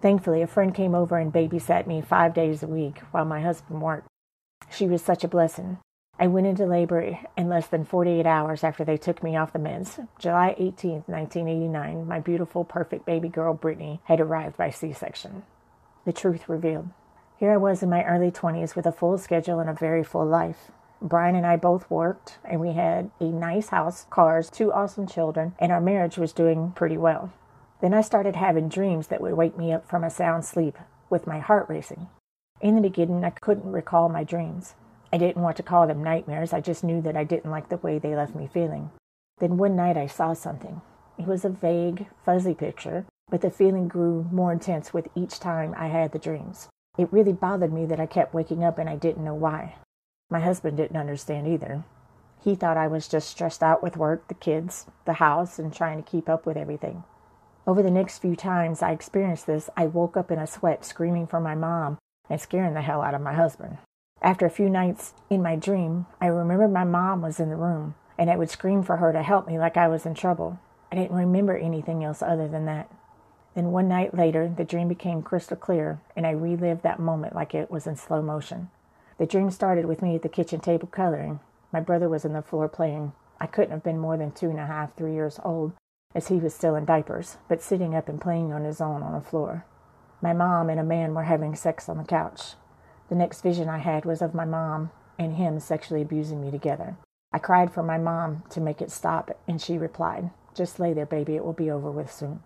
Thankfully, 0.01 0.43
a 0.43 0.47
friend 0.47 0.75
came 0.75 0.95
over 0.95 1.19
and 1.19 1.33
babysat 1.33 1.87
me 1.87 2.01
five 2.01 2.35
days 2.35 2.63
a 2.63 2.67
week 2.67 2.99
while 3.13 3.25
my 3.25 3.41
husband 3.41 3.81
worked. 3.81 4.09
She 4.71 4.87
was 4.87 5.03
such 5.03 5.23
a 5.23 5.29
blessing. 5.29 5.79
I 6.19 6.29
went 6.29 6.47
into 6.47 6.65
labor 6.65 7.19
in 7.37 7.49
less 7.49 7.67
than 7.67 7.85
48 7.85 8.25
hours 8.25 8.65
after 8.65 8.85
they 8.85 8.97
took 8.97 9.23
me 9.23 9.37
off 9.37 9.53
the 9.53 9.59
meds. 9.59 10.09
July 10.19 10.55
18, 10.57 11.05
1989, 11.07 12.09
my 12.09 12.21
beautiful, 12.21 12.65
perfect 12.65 13.05
baby 13.05 13.29
girl 13.29 13.53
Brittany 13.53 14.01
had 14.05 14.19
arrived 14.19 14.57
by 14.57 14.71
C 14.71 14.95
section. 14.95 15.43
The 16.07 16.15
truth 16.15 16.49
revealed. 16.49 16.89
Here 17.37 17.53
I 17.53 17.59
was 17.59 17.83
in 17.83 17.91
my 17.91 18.03
early 18.05 18.31
20s 18.31 18.75
with 18.75 18.87
a 18.87 18.93
full 18.93 19.19
schedule 19.19 19.61
and 19.61 19.69
a 19.69 19.75
very 19.75 20.03
full 20.03 20.25
life. 20.25 20.71
Brian 21.03 21.35
and 21.35 21.47
I 21.47 21.57
both 21.57 21.91
worked, 21.91 22.39
and 22.47 22.63
we 22.63 22.73
had 22.73 23.11
a 23.21 23.25
nice 23.25 23.69
house, 23.69 24.07
cars, 24.09 24.49
two 24.49 24.73
awesome 24.73 25.07
children, 25.07 25.55
and 25.59 25.71
our 25.71 25.83
marriage 25.83 26.17
was 26.17 26.33
doing 26.33 26.73
pretty 26.75 26.97
well. 26.97 27.31
Then 27.83 27.93
I 27.93 28.01
started 28.01 28.37
having 28.37 28.71
dreams 28.71 29.09
that 29.09 29.21
would 29.21 29.35
wake 29.35 29.59
me 29.59 29.71
up 29.71 29.87
from 29.87 30.03
a 30.03 30.09
sound 30.09 30.47
sleep 30.47 30.79
with 31.11 31.27
my 31.27 31.41
heart 31.41 31.67
racing. 31.69 32.09
In 32.63 32.75
the 32.75 32.81
beginning, 32.81 33.23
I 33.23 33.31
couldn't 33.31 33.71
recall 33.71 34.09
my 34.09 34.25
dreams. 34.25 34.75
I 35.13 35.19
didn't 35.19 35.43
want 35.43 35.57
to 35.59 35.63
call 35.63 35.87
them 35.87 36.03
nightmares, 36.03 36.53
I 36.53 36.61
just 36.61 36.85
knew 36.85 37.01
that 37.03 37.17
I 37.17 37.25
didn't 37.25 37.51
like 37.51 37.69
the 37.69 37.77
way 37.77 37.99
they 37.99 38.15
left 38.15 38.35
me 38.35 38.47
feeling. 38.47 38.91
Then 39.39 39.57
one 39.57 39.77
night 39.77 39.97
I 39.97 40.07
saw 40.07 40.33
something. 40.33 40.81
It 41.19 41.27
was 41.27 41.45
a 41.45 41.51
vague, 41.51 42.07
fuzzy 42.25 42.55
picture, 42.55 43.07
but 43.31 43.41
the 43.41 43.51
feeling 43.51 43.89
grew 43.89 44.27
more 44.31 44.53
intense 44.53 44.93
with 44.93 45.09
each 45.15 45.41
time 45.41 45.75
I 45.77 45.89
had 45.89 46.13
the 46.13 46.19
dreams. 46.19 46.69
It 46.99 47.13
really 47.13 47.33
bothered 47.33 47.73
me 47.73 47.87
that 47.87 48.01
I 48.01 48.07
kept 48.07 48.35
waking 48.35 48.65
up 48.65 48.79
and 48.79 48.89
I 48.89 48.97
didn't 48.97 49.25
know 49.25 49.35
why. 49.35 49.77
My 50.31 50.41
husband 50.41 50.77
didn't 50.77 50.97
understand 50.97 51.47
either. 51.47 51.85
He 52.43 52.55
thought 52.55 52.77
I 52.77 52.87
was 52.87 53.09
just 53.09 53.29
stressed 53.29 53.63
out 53.63 53.83
with 53.83 53.97
work, 53.97 54.29
the 54.29 54.35
kids, 54.35 54.87
the 55.05 55.15
house, 55.15 55.59
and 55.59 55.73
trying 55.73 56.03
to 56.03 56.11
keep 56.11 56.29
up 56.29 56.47
with 56.47 56.57
everything. 56.57 57.05
Over 57.67 57.83
the 57.83 57.91
next 57.91 58.19
few 58.19 58.37
times 58.37 58.83
I 58.83 58.93
experienced 58.93 59.47
this, 59.47 59.69
I 59.77 59.87
woke 59.87 60.17
up 60.17 60.31
in 60.31 60.39
a 60.39 60.47
sweat 60.47 60.85
screaming 60.85 61.27
for 61.27 61.41
my 61.41 61.55
mom 61.55 61.99
and 62.31 62.41
scaring 62.41 62.75
the 62.75 62.83
hell 62.83 63.03
out 63.03 63.15
of 63.15 63.21
my 63.21 63.35
husband. 63.35 63.79
After 64.23 64.47
a 64.47 64.51
few 64.51 64.69
nights 64.69 65.15
in 65.31 65.43
my 65.43 65.57
dream, 65.57 66.07
I 66.21 66.27
remembered 66.27 66.73
my 66.73 66.85
mom 66.85 67.23
was 67.23 67.39
in 67.39 67.51
the 67.51 67.57
room 67.57 67.95
and 68.19 68.31
I 68.31 68.37
would 68.37 68.51
scream 68.51 68.83
for 68.83 68.97
her 68.97 69.13
to 69.13 69.23
help 69.23 69.47
me 69.47 69.59
like 69.59 69.77
I 69.77 69.89
was 69.89 70.07
in 70.07 70.15
trouble. 70.15 70.59
I 70.91 70.97
didn't 70.97 71.17
remember 71.17 71.57
anything 71.57 72.03
else 72.03 72.23
other 72.23 72.49
than 72.49 72.65
that. 72.65 72.91
Then 73.55 73.73
one 73.73 73.89
night 73.89 74.15
later, 74.15 74.49
the 74.49 74.65
dream 74.65 74.89
became 74.89 75.23
crystal 75.23 75.57
clear 75.57 76.01
and 76.17 76.27
I 76.27 76.31
relived 76.31 76.83
that 76.83 76.99
moment 76.99 77.35
like 77.35 77.55
it 77.55 77.71
was 77.71 77.87
in 77.87 77.97
slow 77.97 78.23
motion. 78.23 78.71
The 79.19 79.27
dream 79.27 79.51
started 79.51 79.87
with 79.87 80.03
me 80.03 80.17
at 80.17 80.23
the 80.23 80.29
kitchen 80.29 80.61
table 80.61 80.89
coloring. 80.89 81.41
My 81.73 81.81
brother 81.81 82.09
was 82.09 82.25
on 82.25 82.33
the 82.33 82.43
floor 82.43 82.69
playing. 82.69 83.13
I 83.41 83.47
couldn't 83.47 83.71
have 83.71 83.85
been 83.85 83.99
more 83.99 84.17
than 84.17 84.33
two 84.33 84.51
and 84.51 84.59
a 84.59 84.67
half, 84.67 84.95
three 84.97 85.15
years 85.15 85.39
old, 85.45 85.73
as 86.15 86.29
he 86.29 86.37
was 86.37 86.55
still 86.55 86.75
in 86.75 86.85
diapers, 86.85 87.37
but 87.49 87.63
sitting 87.63 87.95
up 87.95 88.09
and 88.09 88.21
playing 88.21 88.53
on 88.53 88.65
his 88.65 88.81
own 88.81 89.03
on 89.03 89.13
the 89.13 89.21
floor. 89.21 89.65
My 90.23 90.33
mom 90.33 90.71
and 90.71 90.81
a 90.81 90.85
man 90.85 91.15
were 91.15 91.25
having 91.25 91.55
sex 91.55 91.89
on 91.89 91.99
the 91.99 92.05
couch. 92.05 92.55
The 93.09 93.15
next 93.15 93.43
vision 93.43 93.69
I 93.69 93.79
had 93.79 94.05
was 94.05 94.23
of 94.23 94.35
my 94.35 94.45
mom 94.45 94.91
and 95.19 95.37
him 95.37 95.61
sexually 95.61 96.03
abusing 96.03 96.41
me 96.41 96.51
together. 96.51 96.97
I 97.33 97.39
cried 97.39 97.73
for 97.73 97.83
my 97.83 97.99
mom 97.99 98.43
to 98.51 98.61
make 98.61 98.81
it 98.81 98.91
stop, 98.91 99.31
and 99.47 99.61
she 99.61 99.79
replied, 99.79 100.31
Just 100.55 100.81
lay 100.81 100.93
there, 100.93 101.07
baby, 101.07 101.37
it 101.37 101.45
will 101.45 101.53
be 101.53 101.71
over 101.71 101.91
with 101.91 102.13
soon. 102.13 102.41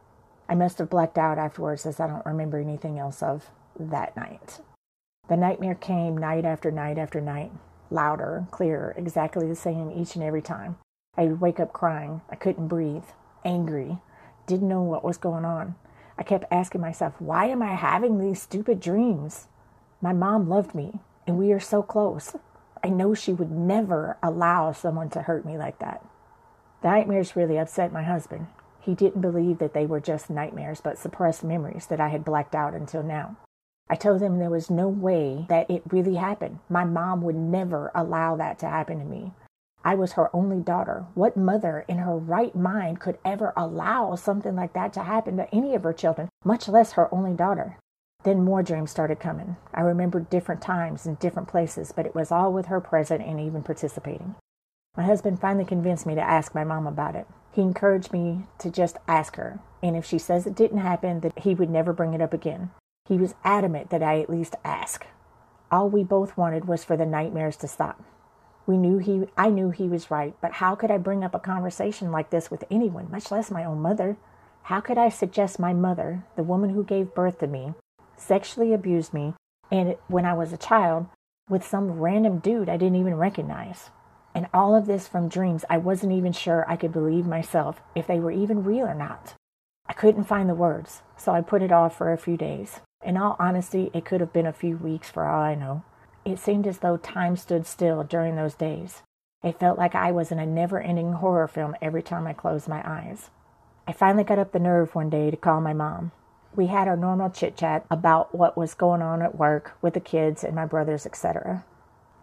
I 0.49 0.55
must 0.55 0.79
have 0.79 0.91
blacked 0.91 1.17
out 1.17 1.39
afterwards 1.39 1.87
as 1.87 2.01
I 2.01 2.09
don't 2.09 2.27
remember 2.27 2.59
anything 2.59 2.99
else 2.99 3.23
of 3.23 3.51
that 3.79 4.17
night. 4.17 4.61
The 5.29 5.37
nightmare 5.37 5.77
came 5.77 6.19
night 6.19 6.45
after 6.45 6.73
night 6.73 6.99
after 6.99 7.21
night, 7.21 7.53
louder, 7.89 8.47
clearer, 8.51 8.95
exactly 8.97 9.47
the 9.47 9.55
same 9.55 9.93
each 9.93 10.17
and 10.17 10.25
every 10.25 10.43
time. 10.43 10.77
I 11.17 11.27
would 11.27 11.41
wake 11.41 11.61
up 11.61 11.73
crying. 11.73 12.23
I 12.29 12.35
couldn't 12.35 12.69
breathe, 12.69 13.05
angry, 13.45 13.99
didn't 14.47 14.69
know 14.69 14.83
what 14.83 15.05
was 15.05 15.19
going 15.19 15.45
on. 15.45 15.77
I 16.19 16.25
kept 16.25 16.45
asking 16.51 16.81
myself, 16.81 17.15
why 17.21 17.47
am 17.47 17.63
I 17.63 17.75
having 17.75 18.19
these 18.19 18.43
stupid 18.43 18.81
dreams? 18.81 19.47
My 20.03 20.15
mom 20.15 20.49
loved 20.49 20.75
me, 20.75 21.01
and 21.27 21.37
we 21.37 21.53
are 21.53 21.61
so 21.61 21.83
close. 21.83 22.35
I 22.83 22.89
know 22.89 23.15
she 23.15 23.35
would 23.35 23.51
never 23.51 24.17
allow 24.23 24.73
someone 24.73 25.11
to 25.11 25.23
hurt 25.23 25.45
me 25.45 25.59
like 25.59 25.79
that. 25.81 26.03
The 26.81 26.89
nightmares 26.89 27.37
really 27.37 27.59
upset 27.59 27.93
my 27.93 28.03
husband. 28.03 28.47
He 28.81 28.95
didn't 28.95 29.21
believe 29.21 29.59
that 29.59 29.75
they 29.75 29.85
were 29.85 30.01
just 30.01 30.31
nightmares, 30.31 30.81
but 30.81 30.97
suppressed 30.97 31.45
memories 31.45 31.87
that 31.89 32.01
I 32.01 32.09
had 32.09 32.25
blacked 32.25 32.55
out 32.55 32.73
until 32.73 33.03
now. 33.03 33.37
I 33.91 33.97
told 33.97 34.23
him 34.23 34.39
there 34.39 34.49
was 34.49 34.71
no 34.71 34.89
way 34.89 35.45
that 35.51 35.71
it 35.71 35.83
really 35.91 36.15
happened. 36.15 36.61
My 36.71 36.85
mom 36.85 37.21
would 37.23 37.37
never 37.37 37.91
allow 37.95 38.37
that 38.37 38.59
to 38.61 38.69
happen 38.69 39.01
to 39.01 39.05
me. 39.05 39.35
I 39.85 39.97
was 39.97 40.13
her 40.13 40.35
only 40.35 40.61
daughter. 40.61 41.07
What 41.15 41.37
mother 41.37 41.85
in 41.89 41.99
her 41.99 42.17
right 42.17 42.55
mind 42.55 43.01
could 43.01 43.19
ever 43.25 43.53
allow 43.57 44.15
something 44.15 44.55
like 44.57 44.73
that 44.73 44.95
to 44.95 45.03
happen 45.03 45.37
to 45.37 45.55
any 45.55 45.75
of 45.75 45.83
her 45.83 45.93
children, 45.93 46.31
much 46.45 46.69
less 46.69 46.93
her 46.93 47.13
only 47.13 47.35
daughter? 47.35 47.77
Then 48.23 48.45
more 48.45 48.63
dreams 48.63 48.91
started 48.91 49.19
coming. 49.19 49.57
I 49.73 49.81
remembered 49.81 50.29
different 50.29 50.61
times 50.61 51.07
and 51.07 51.19
different 51.19 51.49
places, 51.49 51.93
but 51.93 52.07
it 52.07 52.15
was 52.15 52.31
all 52.31 52.53
with 52.53 52.67
her 52.67 52.81
present 52.81 53.23
and 53.23 53.41
even 53.41 53.63
participating. 53.63 54.35
My 54.97 55.05
husband 55.05 55.41
finally 55.41 55.65
convinced 55.65 56.05
me 56.05 56.15
to 56.15 56.21
ask 56.21 56.55
my 56.55 56.65
mom 56.65 56.87
about 56.87 57.17
it. 57.17 57.27
He 57.53 57.63
encouraged 57.63 58.13
me 58.13 58.47
to 58.59 58.71
just 58.71 58.99
ask 59.09 59.37
her, 59.37 59.61
and 59.83 59.97
if 59.97 60.05
she 60.05 60.19
says 60.19 60.47
it 60.47 60.55
didn't 60.55 60.79
happen, 60.79 61.21
that 61.21 61.39
he 61.39 61.55
would 61.55 61.71
never 61.71 61.93
bring 61.93 62.13
it 62.13 62.21
up 62.21 62.35
again. 62.35 62.71
He 63.09 63.17
was 63.17 63.35
adamant 63.43 63.91
that 63.91 64.03
I 64.03 64.21
at 64.21 64.31
least 64.31 64.57
ask. 64.65 65.07
All 65.71 65.89
we 65.89 66.05
both 66.05 66.37
wanted 66.37 66.67
was 66.67 66.85
for 66.85 66.97
the 66.97 67.07
nightmares 67.07 67.57
to 67.59 67.69
stop. 67.69 68.03
We 68.67 68.77
knew 68.77 68.99
he 68.99 69.27
I 69.37 69.49
knew 69.49 69.71
he 69.71 69.89
was 69.89 70.11
right, 70.11 70.35
but 70.41 70.55
how 70.55 70.75
could 70.75 70.91
I 70.91 70.99
bring 70.99 71.25
up 71.25 71.35
a 71.35 71.41
conversation 71.41 72.13
like 72.13 72.31
this 72.31 72.51
with 72.51 72.65
anyone, 72.71 73.11
much 73.11 73.31
less 73.31 73.51
my 73.51 73.65
own 73.65 73.81
mother? 73.81 74.17
How 74.65 74.81
could 74.81 74.99
I 74.99 75.09
suggest 75.09 75.59
my 75.59 75.73
mother, 75.73 76.25
the 76.37 76.43
woman 76.43 76.71
who 76.71 76.85
gave 76.85 77.15
birth 77.15 77.39
to 77.39 77.47
me, 77.47 77.75
sexually 78.21 78.73
abused 78.73 79.13
me 79.13 79.35
and 79.71 79.97
when 80.09 80.25
I 80.25 80.35
was 80.35 80.53
a 80.53 80.59
child 80.59 81.07
with 81.49 81.67
some 81.67 81.93
random 81.93 82.39
dude 82.39 82.69
I 82.69 82.77
didn't 82.77 83.01
even 83.01 83.15
recognize? 83.15 83.91
And 84.35 84.47
all 84.55 84.77
of 84.77 84.87
this 84.87 85.09
from 85.09 85.29
dreams 85.29 85.65
I 85.69 85.79
wasn't 85.79 86.13
even 86.13 86.33
sure 86.33 86.65
I 86.69 86.77
could 86.77 86.93
believe 86.93 87.27
myself 87.27 87.81
if 87.95 88.07
they 88.07 88.21
were 88.21 88.31
even 88.31 88.65
real 88.65 88.87
or 88.87 88.95
not. 88.95 89.35
I 89.87 89.93
couldn't 89.93 90.25
find 90.25 90.49
the 90.49 90.55
words, 90.55 91.03
so 91.17 91.33
I 91.33 91.41
put 91.41 91.63
it 91.63 91.73
off 91.73 91.97
for 91.97 92.13
a 92.13 92.19
few 92.19 92.37
days. 92.37 92.81
In 93.05 93.17
all 93.17 93.35
honesty, 93.41 93.91
it 93.93 94.05
could 94.05 94.21
have 94.21 94.33
been 94.33 94.47
a 94.47 94.53
few 94.53 94.77
weeks 94.77 95.11
for 95.11 95.27
all 95.27 95.43
I 95.43 95.55
know. 95.55 95.83
It 96.25 96.39
seemed 96.39 96.67
as 96.67 96.79
though 96.79 96.97
time 96.97 97.37
stood 97.37 97.67
still 97.67 98.05
during 98.05 98.37
those 98.37 98.55
days. 98.55 99.03
It 99.43 99.59
felt 99.59 99.79
like 99.79 99.95
I 99.95 100.13
was 100.13 100.31
in 100.31 100.39
a 100.39 100.47
never 100.47 100.81
ending 100.81 101.15
horror 101.15 101.49
film 101.49 101.75
every 101.81 102.03
time 102.03 102.27
I 102.27 102.35
closed 102.35 102.69
my 102.69 102.83
eyes. 102.89 103.31
I 103.89 103.93
finally 103.93 104.23
got 104.23 104.39
up 104.39 104.53
the 104.53 104.59
nerve 104.59 104.95
one 104.95 105.11
day 105.11 105.31
to 105.31 105.37
call 105.37 105.61
my 105.61 105.73
mom. 105.73 106.13
We 106.55 106.67
had 106.67 106.89
our 106.89 106.97
normal 106.97 107.31
chit 107.31 107.57
chat 107.57 107.85
about 107.91 108.35
what 108.35 108.57
was 108.57 108.75
going 108.75 109.03
on 109.03 109.23
at 109.23 109.39
work 109.39 109.77
with 109.81 109.95
the 109.95 110.01
kids 110.01 110.43
and 110.43 110.55
my 110.55 110.67
brothers, 110.67 111.07
etc. 111.07 111.65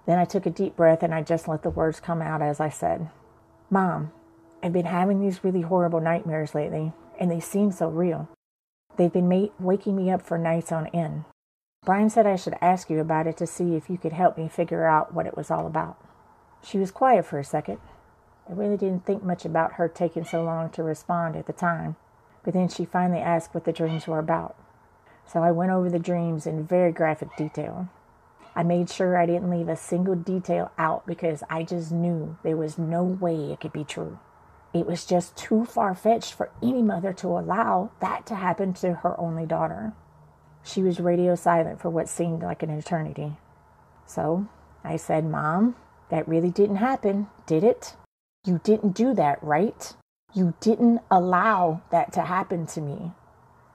Then 0.06 0.20
I 0.20 0.26
took 0.26 0.46
a 0.46 0.50
deep 0.52 0.76
breath 0.76 1.04
and 1.04 1.13
I 1.13 1.22
just 1.22 1.48
let 1.48 1.63
the 1.63 1.70
words 1.70 2.00
come 2.00 2.22
out 2.22 2.42
as 2.42 2.60
I 2.60 2.70
said, 2.70 3.10
Mom, 3.70 4.12
I've 4.63 4.74
been 4.74 4.86
having 4.86 5.20
these 5.20 5.44
really 5.44 5.62
horrible 5.62 6.02
nightmares 6.02 6.56
lately, 6.56 6.94
and 7.20 7.30
they 7.30 7.40
seem 7.40 7.72
so 7.72 7.90
real. 7.90 8.30
They've 8.98 9.12
been 9.12 9.30
ma- 9.30 9.48
waking 9.60 9.96
me 9.96 10.10
up 10.10 10.22
for 10.22 10.38
nights 10.38 10.72
on 10.72 10.88
end. 10.88 11.26
Brian 11.86 12.10
said 12.10 12.26
I 12.26 12.36
should 12.36 12.56
ask 12.60 12.90
you 12.90 13.00
about 13.00 13.28
it 13.28 13.38
to 13.38 13.48
see 13.48 13.76
if 13.76 13.90
you 13.90 13.98
could 13.98 14.13
help 14.13 14.38
me 14.38 14.50
figure 14.50 14.86
out 14.86 15.13
what 15.13 15.28
it 15.28 15.38
was 15.38 15.52
all 15.52 15.68
about. 15.68 15.98
She 16.63 16.78
was 16.78 16.92
quiet 16.92 17.26
for 17.26 17.40
a 17.40 17.44
second. 17.44 17.80
I 18.50 18.54
really 18.54 18.78
didn't 18.78 19.06
think 19.06 19.24
much 19.24 19.46
about 19.46 19.74
her 19.74 19.88
taking 19.88 20.26
so 20.26 20.44
long 20.44 20.70
to 20.72 20.84
respond 20.84 21.36
at 21.36 21.46
the 21.46 21.54
time, 21.54 21.96
but 22.48 22.54
then 22.54 22.70
she 22.70 22.86
finally 22.86 23.20
asked 23.20 23.54
what 23.54 23.66
the 23.66 23.74
dreams 23.74 24.08
were 24.08 24.20
about. 24.20 24.56
So 25.26 25.44
I 25.44 25.52
went 25.52 25.74
over 25.74 25.90
the 25.90 26.00
dreams 26.00 26.48
in 26.48 26.66
very 26.66 26.94
graphic 26.94 27.36
detail. 27.36 27.90
I 28.56 28.64
made 28.64 28.90
sure 28.90 29.18
I 29.18 29.26
didn't 29.26 29.50
leave 29.50 29.68
a 29.68 29.76
single 29.76 30.16
detail 30.16 30.72
out 30.78 31.06
because 31.06 31.44
I 31.50 31.64
just 31.64 31.92
knew 31.92 32.38
there 32.44 32.56
was 32.56 32.78
no 32.78 33.04
way 33.04 33.52
it 33.52 33.60
could 33.60 33.74
be 33.74 33.84
true. 33.84 34.18
It 34.74 34.86
was 34.86 35.04
just 35.04 35.36
too 35.36 35.66
far 35.66 35.94
fetched 35.94 36.36
for 36.36 36.50
any 36.64 36.82
mother 36.82 37.12
to 37.16 37.28
allow 37.28 37.92
that 38.00 38.26
to 38.28 38.36
happen 38.36 38.72
to 38.76 38.94
her 38.94 39.20
only 39.20 39.46
daughter. 39.46 39.92
She 40.64 40.82
was 40.82 41.02
radio 41.02 41.36
silent 41.36 41.82
for 41.82 41.90
what 41.90 42.08
seemed 42.08 42.44
like 42.44 42.64
an 42.64 42.70
eternity. 42.70 43.36
So 44.06 44.48
I 44.86 44.96
said, 44.96 45.26
Mom, 45.26 45.76
that 46.10 46.26
really 46.30 46.52
didn't 46.52 46.78
happen, 46.78 47.28
did 47.46 47.66
it? 47.66 47.98
You 48.46 48.62
didn't 48.64 48.96
do 48.96 49.14
that, 49.16 49.44
right? 49.44 49.97
You 50.34 50.54
didn't 50.60 51.02
allow 51.10 51.82
that 51.90 52.12
to 52.13 52.22
happen 52.22 52.66
to 52.68 52.82
me. 52.82 53.13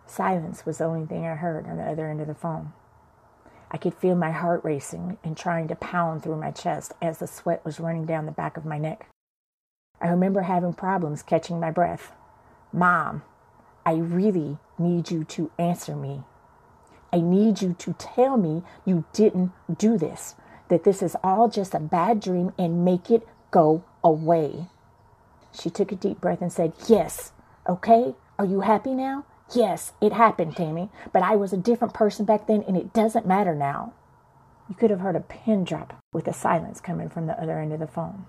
Silence 0.06 0.66
was 0.66 0.78
the 0.78 0.84
only 0.84 1.06
thing 1.06 1.26
I 1.26 1.34
heard 1.34 1.66
on 1.66 1.78
the 1.78 1.84
other 1.84 2.08
end 2.08 2.20
of 2.20 2.26
the 2.26 2.34
phone. 2.34 2.72
I 3.70 3.78
could 3.78 3.94
feel 3.94 4.14
my 4.14 4.32
heart 4.32 4.62
racing 4.62 5.16
and 5.24 5.34
trying 5.34 5.66
to 5.68 5.74
pound 5.74 6.22
through 6.22 6.36
my 6.36 6.50
chest 6.50 6.92
as 7.00 7.18
the 7.18 7.26
sweat 7.26 7.64
was 7.64 7.80
running 7.80 8.04
down 8.04 8.26
the 8.26 8.32
back 8.32 8.58
of 8.58 8.66
my 8.66 8.76
neck. 8.76 9.08
I 9.98 10.08
remember 10.08 10.42
having 10.42 10.74
problems 10.74 11.22
catching 11.22 11.58
my 11.58 11.70
breath. 11.70 12.12
Mom, 12.70 13.22
I 13.86 13.94
really 13.94 14.58
need 14.78 15.10
you 15.10 15.24
to 15.24 15.50
answer 15.58 15.96
me. 15.96 16.22
I 17.12 17.20
need 17.20 17.62
you 17.62 17.74
to 17.78 17.94
tell 17.94 18.36
me 18.36 18.62
you 18.84 19.04
didn't 19.14 19.52
do 19.78 19.96
this, 19.96 20.34
that 20.68 20.84
this 20.84 21.02
is 21.02 21.16
all 21.24 21.48
just 21.48 21.74
a 21.74 21.80
bad 21.80 22.20
dream 22.20 22.52
and 22.58 22.84
make 22.84 23.10
it 23.10 23.26
go 23.50 23.84
away. 24.04 24.66
She 25.52 25.70
took 25.70 25.92
a 25.92 25.96
deep 25.96 26.20
breath 26.20 26.40
and 26.40 26.52
said, 26.52 26.72
Yes, 26.88 27.32
okay? 27.68 28.14
Are 28.38 28.44
you 28.44 28.60
happy 28.60 28.94
now? 28.94 29.24
Yes, 29.54 29.92
it 30.00 30.12
happened, 30.12 30.56
Tammy, 30.56 30.88
but 31.12 31.22
I 31.22 31.36
was 31.36 31.52
a 31.52 31.58
different 31.58 31.94
person 31.94 32.24
back 32.24 32.46
then 32.46 32.64
and 32.66 32.76
it 32.76 32.92
doesn't 32.92 33.26
matter 33.26 33.54
now. 33.54 33.92
You 34.68 34.74
could 34.74 34.90
have 34.90 35.00
heard 35.00 35.16
a 35.16 35.20
pin 35.20 35.64
drop 35.64 35.94
with 36.12 36.24
the 36.24 36.32
silence 36.32 36.80
coming 36.80 37.08
from 37.10 37.26
the 37.26 37.40
other 37.40 37.58
end 37.58 37.72
of 37.72 37.80
the 37.80 37.86
phone 37.86 38.24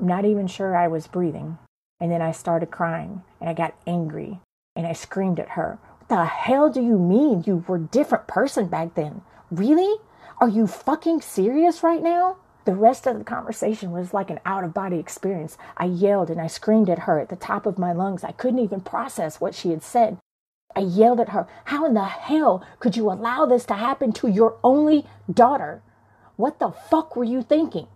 I'm 0.00 0.06
not 0.06 0.24
even 0.24 0.46
sure 0.46 0.76
I 0.76 0.88
was 0.88 1.06
breathing. 1.06 1.58
And 2.00 2.10
then 2.10 2.22
I 2.22 2.32
started 2.32 2.70
crying 2.70 3.22
and 3.40 3.50
I 3.50 3.52
got 3.52 3.74
angry 3.86 4.40
and 4.74 4.86
I 4.86 4.94
screamed 4.94 5.38
at 5.38 5.50
her. 5.50 5.78
What 5.98 6.08
the 6.08 6.24
hell 6.24 6.70
do 6.70 6.80
you 6.80 6.98
mean 6.98 7.44
you 7.46 7.64
were 7.68 7.76
a 7.76 7.80
different 7.80 8.26
person 8.26 8.68
back 8.68 8.94
then? 8.94 9.20
Really? 9.50 9.98
Are 10.40 10.48
you 10.48 10.66
fucking 10.66 11.20
serious 11.20 11.82
right 11.82 12.02
now? 12.02 12.38
The 12.70 12.76
rest 12.76 13.04
of 13.08 13.18
the 13.18 13.24
conversation 13.24 13.90
was 13.90 14.14
like 14.14 14.30
an 14.30 14.38
out 14.46 14.62
of 14.62 14.72
body 14.72 15.00
experience. 15.00 15.58
I 15.76 15.86
yelled 15.86 16.30
and 16.30 16.40
I 16.40 16.46
screamed 16.46 16.88
at 16.88 17.00
her 17.00 17.18
at 17.18 17.28
the 17.28 17.34
top 17.34 17.66
of 17.66 17.80
my 17.80 17.92
lungs. 17.92 18.22
I 18.22 18.30
couldn't 18.30 18.60
even 18.60 18.80
process 18.80 19.40
what 19.40 19.56
she 19.56 19.70
had 19.70 19.82
said. 19.82 20.18
I 20.76 20.82
yelled 20.82 21.18
at 21.18 21.30
her, 21.30 21.48
How 21.64 21.84
in 21.84 21.94
the 21.94 22.04
hell 22.04 22.64
could 22.78 22.96
you 22.96 23.10
allow 23.10 23.44
this 23.44 23.64
to 23.64 23.74
happen 23.74 24.12
to 24.12 24.28
your 24.28 24.56
only 24.62 25.04
daughter? 25.28 25.82
What 26.36 26.60
the 26.60 26.70
fuck 26.70 27.16
were 27.16 27.24
you 27.24 27.42
thinking? 27.42 27.88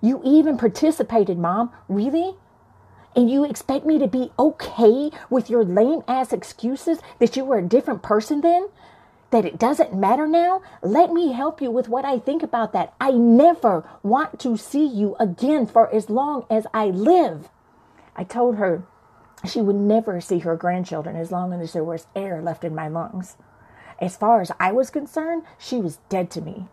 You 0.00 0.22
even 0.24 0.56
participated, 0.56 1.36
Mom. 1.36 1.70
Really? 1.86 2.32
And 3.14 3.30
you 3.30 3.44
expect 3.44 3.84
me 3.84 3.98
to 3.98 4.08
be 4.08 4.32
okay 4.38 5.10
with 5.28 5.50
your 5.50 5.66
lame 5.66 6.00
ass 6.08 6.32
excuses 6.32 6.98
that 7.18 7.36
you 7.36 7.44
were 7.44 7.58
a 7.58 7.68
different 7.68 8.02
person 8.02 8.40
then? 8.40 8.70
That 9.34 9.44
it 9.44 9.58
doesn't 9.58 9.92
matter 9.92 10.28
now? 10.28 10.62
Let 10.80 11.12
me 11.12 11.32
help 11.32 11.60
you 11.60 11.68
with 11.68 11.88
what 11.88 12.04
I 12.04 12.20
think 12.20 12.44
about 12.44 12.72
that. 12.72 12.94
I 13.00 13.10
never 13.10 13.84
want 14.04 14.38
to 14.38 14.56
see 14.56 14.86
you 14.86 15.16
again 15.18 15.66
for 15.66 15.92
as 15.92 16.08
long 16.08 16.46
as 16.48 16.68
I 16.72 16.86
live. 16.86 17.48
I 18.14 18.22
told 18.22 18.58
her 18.58 18.84
she 19.44 19.60
would 19.60 19.74
never 19.74 20.20
see 20.20 20.38
her 20.38 20.54
grandchildren 20.54 21.16
as 21.16 21.32
long 21.32 21.52
as 21.52 21.72
there 21.72 21.82
was 21.82 22.06
air 22.14 22.40
left 22.40 22.62
in 22.62 22.76
my 22.76 22.86
lungs. 22.86 23.36
As 24.00 24.16
far 24.16 24.40
as 24.40 24.52
I 24.60 24.70
was 24.70 24.88
concerned, 24.88 25.42
she 25.58 25.80
was 25.80 25.98
dead 26.08 26.30
to 26.30 26.40
me. 26.40 26.68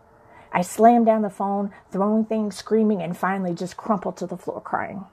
I 0.52 0.62
slammed 0.62 1.06
down 1.06 1.22
the 1.22 1.30
phone, 1.30 1.72
throwing 1.90 2.24
things, 2.24 2.54
screaming, 2.54 3.02
and 3.02 3.16
finally 3.16 3.54
just 3.54 3.76
crumpled 3.76 4.16
to 4.18 4.26
the 4.28 4.36
floor 4.36 4.60
crying. 4.60 5.06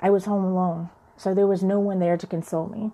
I 0.00 0.08
was 0.08 0.24
home 0.24 0.44
alone, 0.44 0.88
so 1.18 1.34
there 1.34 1.46
was 1.46 1.62
no 1.62 1.80
one 1.80 1.98
there 1.98 2.16
to 2.16 2.26
console 2.26 2.68
me. 2.68 2.92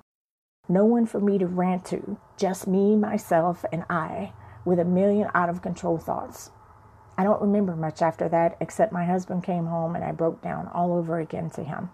No 0.69 0.85
one 0.85 1.07
for 1.07 1.19
me 1.19 1.39
to 1.39 1.47
rant 1.47 1.87
to, 1.87 2.19
just 2.37 2.67
me, 2.67 2.95
myself, 2.95 3.65
and 3.73 3.85
I, 3.89 4.33
with 4.67 4.79
a 4.79 4.85
million 4.85 5.31
out 5.35 5.49
of 5.49 5.63
control 5.63 5.97
thoughts. 5.97 6.51
I 7.17 7.25
don't 7.25 7.41
remember 7.41 7.75
much 7.75 8.03
after 8.03 8.29
that, 8.29 8.57
except 8.61 8.93
my 8.93 9.05
husband 9.05 9.43
came 9.43 9.67
home 9.67 9.97
and 9.97 10.05
I 10.05 10.13
broke 10.13 10.43
down 10.43 10.69
all 10.69 10.93
over 10.93 11.19
again 11.19 11.51
to 11.51 11.65
him. 11.65 11.91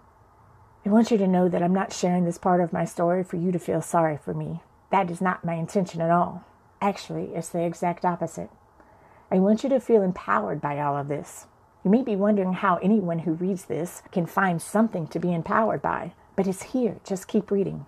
I 0.85 0.91
want 0.91 1.11
you 1.11 1.17
to 1.19 1.29
know 1.29 1.49
that 1.49 1.63
I'm 1.63 1.73
not 1.73 1.93
sharing 1.93 2.25
this 2.25 2.37
part 2.37 2.61
of 2.61 2.73
my 2.73 2.85
story 2.85 3.25
for 3.25 3.37
you 3.37 3.53
to 3.53 3.59
feel 3.59 3.81
sorry 3.81 4.19
for 4.19 4.35
me. 4.35 4.61
That 4.91 5.11
is 5.11 5.21
not 5.21 5.45
my 5.45 5.55
intention 5.55 6.03
at 6.03 6.11
all. 6.11 6.45
Actually, 6.83 7.35
it's 7.35 7.49
the 7.49 7.65
exact 7.65 8.05
opposite. 8.05 8.51
I 9.31 9.39
want 9.39 9.63
you 9.63 9.71
to 9.71 9.81
feel 9.81 10.03
empowered 10.03 10.61
by 10.61 10.79
all 10.81 10.97
of 10.97 11.09
this. 11.09 11.47
You 11.85 11.91
may 11.91 12.03
be 12.03 12.17
wondering 12.17 12.53
how 12.53 12.77
anyone 12.77 13.21
who 13.21 13.33
reads 13.33 13.65
this 13.65 14.03
can 14.13 14.27
find 14.27 14.61
something 14.61 15.07
to 15.09 15.19
be 15.19 15.33
empowered 15.33 15.81
by, 15.81 16.13
but 16.37 16.47
it's 16.47 16.65
here. 16.65 16.97
Just 17.05 17.29
keep 17.29 17.51
reading. 17.51 17.87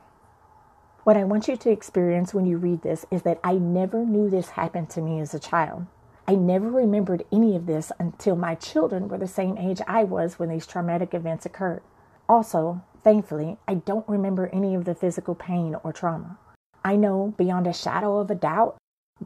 What 1.06 1.16
I 1.16 1.22
want 1.22 1.46
you 1.46 1.56
to 1.56 1.70
experience 1.70 2.34
when 2.34 2.46
you 2.46 2.58
read 2.58 2.82
this 2.82 3.06
is 3.12 3.22
that 3.22 3.38
I 3.44 3.52
never 3.52 4.04
knew 4.04 4.28
this 4.28 4.48
happened 4.48 4.90
to 4.90 5.00
me 5.00 5.20
as 5.20 5.32
a 5.32 5.38
child. 5.38 5.86
I 6.26 6.34
never 6.34 6.68
remembered 6.68 7.22
any 7.30 7.54
of 7.54 7.66
this 7.66 7.92
until 8.00 8.34
my 8.34 8.56
children 8.56 9.06
were 9.06 9.16
the 9.16 9.28
same 9.28 9.56
age 9.56 9.80
I 9.86 10.02
was 10.02 10.40
when 10.40 10.48
these 10.48 10.66
traumatic 10.66 11.14
events 11.14 11.46
occurred. 11.46 11.82
Also, 12.28 12.82
thankfully, 13.04 13.56
I 13.68 13.74
don't 13.74 14.08
remember 14.08 14.48
any 14.48 14.74
of 14.74 14.84
the 14.84 14.96
physical 14.96 15.36
pain 15.36 15.76
or 15.84 15.92
trauma. 15.92 16.38
I 16.84 16.96
know 16.96 17.34
beyond 17.38 17.68
a 17.68 17.72
shadow 17.72 18.18
of 18.18 18.28
a 18.28 18.34
doubt, 18.34 18.76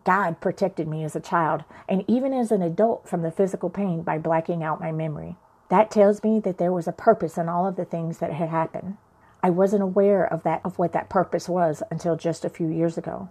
God 0.04 0.38
protected 0.42 0.86
me 0.86 1.02
as 1.02 1.16
a 1.16 1.18
child 1.18 1.64
and 1.88 2.04
even 2.06 2.34
as 2.34 2.52
an 2.52 2.60
adult 2.60 3.08
from 3.08 3.22
the 3.22 3.32
physical 3.32 3.70
pain 3.70 4.02
by 4.02 4.18
blacking 4.18 4.62
out 4.62 4.82
my 4.82 4.92
memory. 4.92 5.36
That 5.70 5.90
tells 5.90 6.22
me 6.22 6.40
that 6.40 6.58
there 6.58 6.74
was 6.74 6.86
a 6.86 6.92
purpose 6.92 7.38
in 7.38 7.48
all 7.48 7.66
of 7.66 7.76
the 7.76 7.86
things 7.86 8.18
that 8.18 8.34
had 8.34 8.50
happened. 8.50 8.98
I 9.42 9.50
wasn't 9.50 9.82
aware 9.82 10.24
of 10.24 10.42
that 10.42 10.60
of 10.64 10.78
what 10.78 10.92
that 10.92 11.08
purpose 11.08 11.48
was 11.48 11.82
until 11.90 12.16
just 12.16 12.44
a 12.44 12.50
few 12.50 12.68
years 12.68 12.98
ago. 12.98 13.30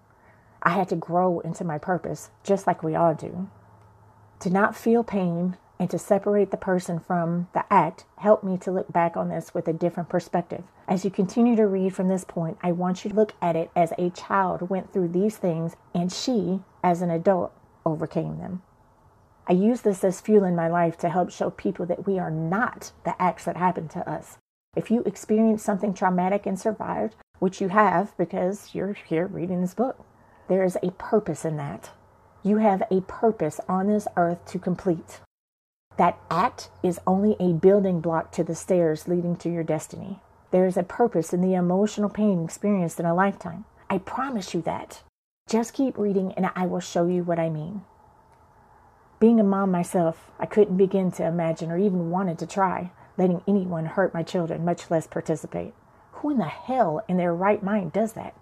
I 0.62 0.72
had 0.72 0.90
to 0.90 0.96
grow 0.96 1.40
into 1.40 1.64
my 1.64 1.78
purpose, 1.78 2.32
just 2.44 2.68
like 2.68 2.84
we 2.84 2.96
all 2.96 3.14
do. 3.14 3.50
To 4.42 4.50
not 4.50 4.76
feel 4.76 5.04
pain 5.04 5.58
and 5.80 5.90
to 5.90 5.98
separate 5.98 6.52
the 6.52 6.58
person 6.58 7.00
from 7.00 7.48
the 7.54 7.64
act 7.72 8.06
helped 8.18 8.44
me 8.44 8.58
to 8.58 8.72
look 8.72 8.92
back 8.92 9.16
on 9.16 9.30
this 9.30 9.54
with 9.54 9.68
a 9.68 9.74
different 9.74 10.10
perspective. 10.10 10.64
As 10.88 11.06
you 11.06 11.12
continue 11.12 11.56
to 11.56 11.68
read 11.68 11.96
from 11.96 12.10
this 12.10 12.26
point, 12.26 12.58
I 12.62 12.74
want 12.74 13.04
you 13.04 13.12
to 13.12 13.16
look 13.16 13.34
at 13.42 13.56
it 13.56 13.70
as 13.76 13.94
a 13.98 14.10
child 14.10 14.70
went 14.70 14.92
through 14.92 15.10
these 15.10 15.38
things 15.38 15.76
and 15.94 16.12
she, 16.12 16.62
as 16.84 17.02
an 17.02 17.10
adult, 17.10 17.54
overcame 17.86 18.40
them. 18.40 18.62
I 19.48 19.54
use 19.54 19.82
this 19.82 20.04
as 20.04 20.22
fuel 20.22 20.44
in 20.44 20.56
my 20.56 20.68
life 20.68 20.98
to 20.98 21.10
help 21.10 21.32
show 21.32 21.50
people 21.50 21.86
that 21.86 22.06
we 22.06 22.20
are 22.20 22.32
not 22.32 22.92
the 23.06 23.20
acts 23.22 23.46
that 23.46 23.58
happened 23.58 23.90
to 23.92 24.10
us. 24.10 24.38
If 24.76 24.92
you 24.92 25.02
experience 25.04 25.64
something 25.64 25.94
traumatic 25.94 26.46
and 26.46 26.60
survived, 26.60 27.16
which 27.40 27.60
you 27.60 27.70
have 27.70 28.16
because 28.18 28.70
you're 28.74 28.94
here 28.94 29.26
reading 29.26 29.62
this 29.62 29.74
book, 29.74 30.06
there 30.48 30.64
is 30.64 30.78
a 30.84 30.92
purpose 30.92 31.44
in 31.44 31.58
that. 31.58 31.90
You 32.44 32.58
have 32.58 32.84
a 32.92 33.02
purpose 33.02 33.60
on 33.68 33.88
this 33.88 34.08
earth 34.16 34.46
to 34.48 34.60
complete. 34.60 35.22
That 35.98 36.20
act 36.30 36.70
is 36.84 37.00
only 37.08 37.36
a 37.40 37.54
building 37.54 38.00
block 38.00 38.32
to 38.34 38.44
the 38.44 38.56
stairs 38.56 39.08
leading 39.08 39.36
to 39.38 39.50
your 39.50 39.64
destiny. 39.64 40.20
There 40.52 40.66
is 40.66 40.78
a 40.78 40.84
purpose 40.84 41.34
in 41.34 41.42
the 41.42 41.56
emotional 41.56 42.10
pain 42.10 42.44
experienced 42.44 43.00
in 43.00 43.06
a 43.06 43.14
lifetime. 43.14 43.66
I 43.90 43.98
promise 43.98 44.54
you 44.54 44.62
that. 44.62 45.02
Just 45.50 45.74
keep 45.74 45.98
reading 45.98 46.32
and 46.34 46.52
I 46.56 46.68
will 46.68 46.80
show 46.80 47.08
you 47.08 47.24
what 47.24 47.40
I 47.40 47.50
mean. 47.50 47.82
Being 49.20 49.40
a 49.40 49.44
mom 49.44 49.72
myself, 49.72 50.32
I 50.40 50.46
couldn't 50.46 50.78
begin 50.78 51.12
to 51.14 51.26
imagine 51.26 51.72
or 51.72 51.78
even 51.78 52.12
wanted 52.12 52.38
to 52.40 52.48
try 52.48 52.92
letting 53.20 53.44
anyone 53.48 53.86
hurt 53.86 54.14
my 54.14 54.24
children, 54.24 54.66
much 54.66 54.90
less 54.90 55.06
participate. 55.06 55.74
Who 56.14 56.32
in 56.32 56.38
the 56.38 56.46
hell 56.46 57.04
in 57.08 57.18
their 57.18 57.36
right 57.36 57.62
mind 57.62 57.94
does 57.94 58.14
that? 58.14 58.34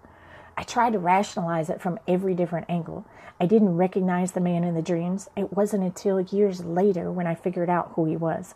I 0.56 0.62
tried 0.62 0.94
to 0.94 0.98
rationalize 0.98 1.68
it 1.68 1.82
from 1.82 1.98
every 2.08 2.34
different 2.34 2.66
angle. 2.68 3.04
I 3.40 3.46
didn't 3.46 3.76
recognize 3.76 4.32
the 4.32 4.40
man 4.40 4.64
in 4.64 4.74
the 4.74 4.82
dreams. 4.82 5.28
It 5.36 5.52
wasn't 5.52 5.84
until 5.84 6.20
years 6.20 6.64
later 6.64 7.12
when 7.12 7.26
I 7.26 7.34
figured 7.34 7.68
out 7.68 7.92
who 7.94 8.06
he 8.06 8.16
was. 8.16 8.54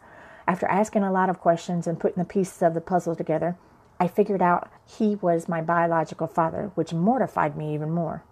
After 0.49 0.67
asking 0.67 1.03
a 1.03 1.13
lot 1.13 1.29
of 1.29 1.41
questions 1.41 1.87
and 1.87 2.01
putting 2.01 2.23
the 2.23 2.29
pieces 2.29 2.63
of 2.63 2.75
the 2.75 2.81
puzzle 2.81 3.15
together, 3.15 3.57
I 4.01 4.09
figured 4.09 4.43
out 4.43 4.71
he 4.85 5.17
was 5.17 5.49
my 5.49 5.61
biological 5.61 6.27
father, 6.27 6.73
which 6.75 6.93
mortified 6.93 7.57
me 7.57 7.75
even 7.75 7.91
more. 7.91 8.25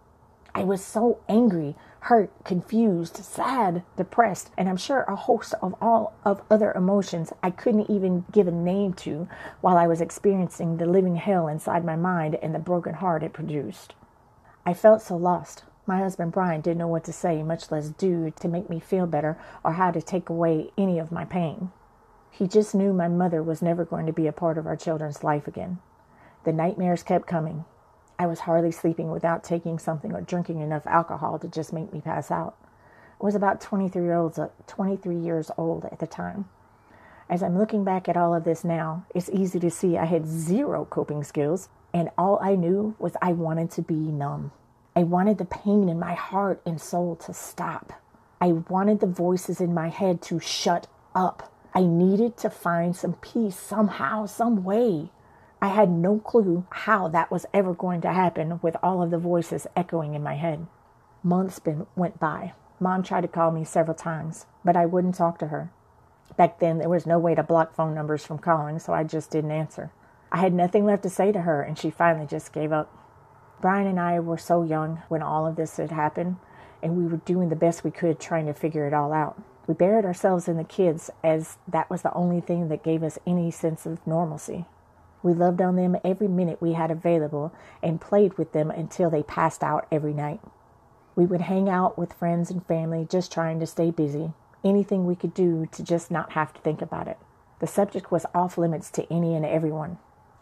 I 0.54 0.64
was 0.64 0.84
so 0.84 1.20
angry, 1.28 1.76
hurt, 2.00 2.30
confused, 2.44 3.16
sad, 3.18 3.82
depressed, 3.96 4.50
and 4.56 4.68
I'm 4.68 4.76
sure 4.76 5.02
a 5.02 5.14
host 5.14 5.54
of 5.62 5.74
all 5.80 6.14
of 6.24 6.42
other 6.50 6.72
emotions 6.72 7.32
I 7.42 7.50
couldn't 7.50 7.90
even 7.90 8.24
give 8.32 8.48
a 8.48 8.52
name 8.52 8.94
to 8.94 9.28
while 9.60 9.76
I 9.76 9.86
was 9.86 10.00
experiencing 10.00 10.76
the 10.76 10.86
living 10.86 11.16
hell 11.16 11.46
inside 11.46 11.84
my 11.84 11.96
mind 11.96 12.36
and 12.36 12.54
the 12.54 12.58
broken 12.58 12.94
heart 12.94 13.22
it 13.22 13.34
produced. 13.34 13.94
I 14.64 14.72
felt 14.72 15.02
so 15.02 15.16
lost. 15.16 15.64
My 15.86 15.98
husband 15.98 16.32
Brian 16.32 16.60
didn't 16.60 16.78
know 16.78 16.88
what 16.88 17.04
to 17.04 17.12
say, 17.12 17.42
much 17.42 17.70
less 17.70 17.88
do, 17.90 18.32
to 18.40 18.48
make 18.48 18.70
me 18.70 18.80
feel 18.80 19.06
better 19.06 19.38
or 19.62 19.72
how 19.72 19.90
to 19.90 20.00
take 20.00 20.28
away 20.28 20.70
any 20.78 20.98
of 20.98 21.12
my 21.12 21.24
pain. 21.24 21.70
He 22.30 22.46
just 22.46 22.74
knew 22.74 22.92
my 22.92 23.08
mother 23.08 23.42
was 23.42 23.60
never 23.60 23.84
going 23.84 24.06
to 24.06 24.12
be 24.12 24.26
a 24.26 24.32
part 24.32 24.56
of 24.56 24.66
our 24.66 24.76
children's 24.76 25.24
life 25.24 25.46
again. 25.46 25.78
The 26.44 26.52
nightmares 26.52 27.02
kept 27.02 27.26
coming. 27.26 27.64
I 28.20 28.26
was 28.26 28.40
hardly 28.40 28.70
sleeping 28.70 29.10
without 29.10 29.42
taking 29.42 29.78
something 29.78 30.12
or 30.12 30.20
drinking 30.20 30.60
enough 30.60 30.86
alcohol 30.86 31.38
to 31.38 31.48
just 31.48 31.72
make 31.72 31.90
me 31.90 32.02
pass 32.02 32.30
out. 32.30 32.54
I 33.18 33.24
was 33.24 33.34
about 33.34 33.62
23 33.62 34.02
years, 34.02 34.38
old, 34.38 34.38
uh, 34.38 34.48
23 34.66 35.16
years 35.16 35.50
old 35.56 35.86
at 35.86 36.00
the 36.00 36.06
time. 36.06 36.44
As 37.30 37.42
I'm 37.42 37.56
looking 37.56 37.82
back 37.82 38.10
at 38.10 38.18
all 38.18 38.34
of 38.34 38.44
this 38.44 38.62
now, 38.62 39.06
it's 39.14 39.30
easy 39.30 39.58
to 39.60 39.70
see 39.70 39.96
I 39.96 40.04
had 40.04 40.26
zero 40.26 40.84
coping 40.84 41.24
skills, 41.24 41.70
and 41.94 42.10
all 42.18 42.38
I 42.42 42.56
knew 42.56 42.94
was 42.98 43.16
I 43.22 43.32
wanted 43.32 43.70
to 43.70 43.80
be 43.80 43.94
numb. 43.94 44.52
I 44.94 45.02
wanted 45.04 45.38
the 45.38 45.46
pain 45.46 45.88
in 45.88 45.98
my 45.98 46.12
heart 46.12 46.60
and 46.66 46.78
soul 46.78 47.16
to 47.24 47.32
stop. 47.32 47.94
I 48.38 48.52
wanted 48.52 49.00
the 49.00 49.06
voices 49.06 49.62
in 49.62 49.72
my 49.72 49.88
head 49.88 50.20
to 50.24 50.40
shut 50.40 50.88
up. 51.14 51.50
I 51.72 51.84
needed 51.84 52.36
to 52.38 52.50
find 52.50 52.94
some 52.94 53.14
peace 53.14 53.56
somehow, 53.56 54.26
some 54.26 54.62
way. 54.62 55.08
I 55.62 55.68
had 55.68 55.90
no 55.90 56.18
clue 56.18 56.66
how 56.70 57.08
that 57.08 57.30
was 57.30 57.44
ever 57.52 57.74
going 57.74 58.00
to 58.00 58.12
happen 58.12 58.60
with 58.62 58.76
all 58.82 59.02
of 59.02 59.10
the 59.10 59.18
voices 59.18 59.66
echoing 59.76 60.14
in 60.14 60.22
my 60.22 60.36
head. 60.36 60.66
Months 61.22 61.58
been, 61.58 61.86
went 61.94 62.18
by. 62.18 62.54
Mom 62.78 63.02
tried 63.02 63.20
to 63.22 63.28
call 63.28 63.50
me 63.50 63.62
several 63.64 63.94
times, 63.94 64.46
but 64.64 64.74
I 64.74 64.86
wouldn't 64.86 65.16
talk 65.16 65.38
to 65.40 65.48
her. 65.48 65.70
Back 66.38 66.60
then, 66.60 66.78
there 66.78 66.88
was 66.88 67.06
no 67.06 67.18
way 67.18 67.34
to 67.34 67.42
block 67.42 67.74
phone 67.74 67.94
numbers 67.94 68.24
from 68.24 68.38
calling, 68.38 68.78
so 68.78 68.94
I 68.94 69.04
just 69.04 69.30
didn't 69.30 69.50
answer. 69.50 69.92
I 70.32 70.38
had 70.38 70.54
nothing 70.54 70.86
left 70.86 71.02
to 71.02 71.10
say 71.10 71.30
to 71.30 71.42
her, 71.42 71.60
and 71.60 71.78
she 71.78 71.90
finally 71.90 72.26
just 72.26 72.54
gave 72.54 72.72
up. 72.72 72.96
Brian 73.60 73.86
and 73.86 74.00
I 74.00 74.18
were 74.18 74.38
so 74.38 74.62
young 74.62 75.02
when 75.08 75.20
all 75.20 75.46
of 75.46 75.56
this 75.56 75.76
had 75.76 75.90
happened, 75.90 76.36
and 76.82 76.96
we 76.96 77.04
were 77.04 77.18
doing 77.18 77.50
the 77.50 77.56
best 77.56 77.84
we 77.84 77.90
could 77.90 78.18
trying 78.18 78.46
to 78.46 78.54
figure 78.54 78.86
it 78.86 78.94
all 78.94 79.12
out. 79.12 79.42
We 79.66 79.74
buried 79.74 80.06
ourselves 80.06 80.48
in 80.48 80.56
the 80.56 80.64
kids 80.64 81.10
as 81.22 81.58
that 81.68 81.90
was 81.90 82.00
the 82.00 82.14
only 82.14 82.40
thing 82.40 82.68
that 82.68 82.82
gave 82.82 83.02
us 83.02 83.18
any 83.26 83.50
sense 83.50 83.84
of 83.84 84.06
normalcy. 84.06 84.64
We 85.22 85.34
loved 85.34 85.60
on 85.60 85.76
them 85.76 85.96
every 86.04 86.28
minute 86.28 86.60
we 86.60 86.72
had 86.72 86.90
available 86.90 87.52
and 87.82 88.00
played 88.00 88.38
with 88.38 88.52
them 88.52 88.70
until 88.70 89.10
they 89.10 89.22
passed 89.22 89.62
out 89.62 89.86
every 89.92 90.14
night. 90.14 90.40
We 91.14 91.26
would 91.26 91.42
hang 91.42 91.68
out 91.68 91.98
with 91.98 92.14
friends 92.14 92.50
and 92.50 92.64
family 92.66 93.06
just 93.08 93.32
trying 93.32 93.60
to 93.60 93.66
stay 93.66 93.90
busy, 93.90 94.32
anything 94.64 95.06
we 95.06 95.16
could 95.16 95.34
do 95.34 95.66
to 95.72 95.82
just 95.82 96.10
not 96.10 96.32
have 96.32 96.52
to 96.54 96.60
think 96.60 96.80
about 96.80 97.08
it. 97.08 97.18
The 97.58 97.66
subject 97.66 98.10
was 98.10 98.24
off 98.34 98.56
limits 98.56 98.90
to 98.92 99.12
any 99.12 99.34
and 99.34 99.44
everyone. 99.44 99.98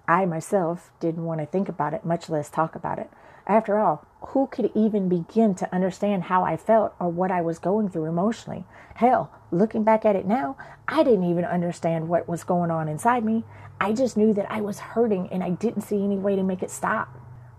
I 0.07 0.25
myself 0.25 0.91
didn't 1.01 1.25
want 1.25 1.41
to 1.41 1.47
think 1.47 1.69
about 1.69 1.95
it, 1.95 2.05
much 2.05 2.31
less 2.31 2.49
talk 2.49 2.75
about 2.75 2.99
it. 2.99 3.11
After 3.47 3.79
all, 3.79 4.07
who 4.21 4.47
could 4.47 4.71
even 4.75 5.09
begin 5.09 5.55
to 5.57 5.75
understand 5.75 6.25
how 6.25 6.45
I 6.45 6.57
felt 6.57 6.95
or 7.01 7.09
what 7.09 7.31
I 7.31 7.41
was 7.41 7.59
going 7.59 7.89
through 7.89 8.05
emotionally? 8.05 8.65
Hell, 8.95 9.31
looking 9.51 9.85
back 9.85 10.05
at 10.05 10.17
it 10.17 10.27
now, 10.27 10.57
I 10.87 11.03
didn't 11.03 11.31
even 11.31 11.45
understand 11.45 12.09
what 12.09 12.29
was 12.29 12.45
going 12.45 12.71
on 12.71 12.89
inside 12.89 13.25
me. 13.25 13.45
I 13.81 13.93
just 13.93 14.17
knew 14.17 14.33
that 14.35 14.51
I 14.51 14.61
was 14.61 14.79
hurting 14.79 15.29
and 15.31 15.43
I 15.43 15.51
didn't 15.51 15.83
see 15.83 16.03
any 16.03 16.19
way 16.19 16.37
to 16.37 16.43
make 16.43 16.63
it 16.63 16.71
stop. 16.71 17.09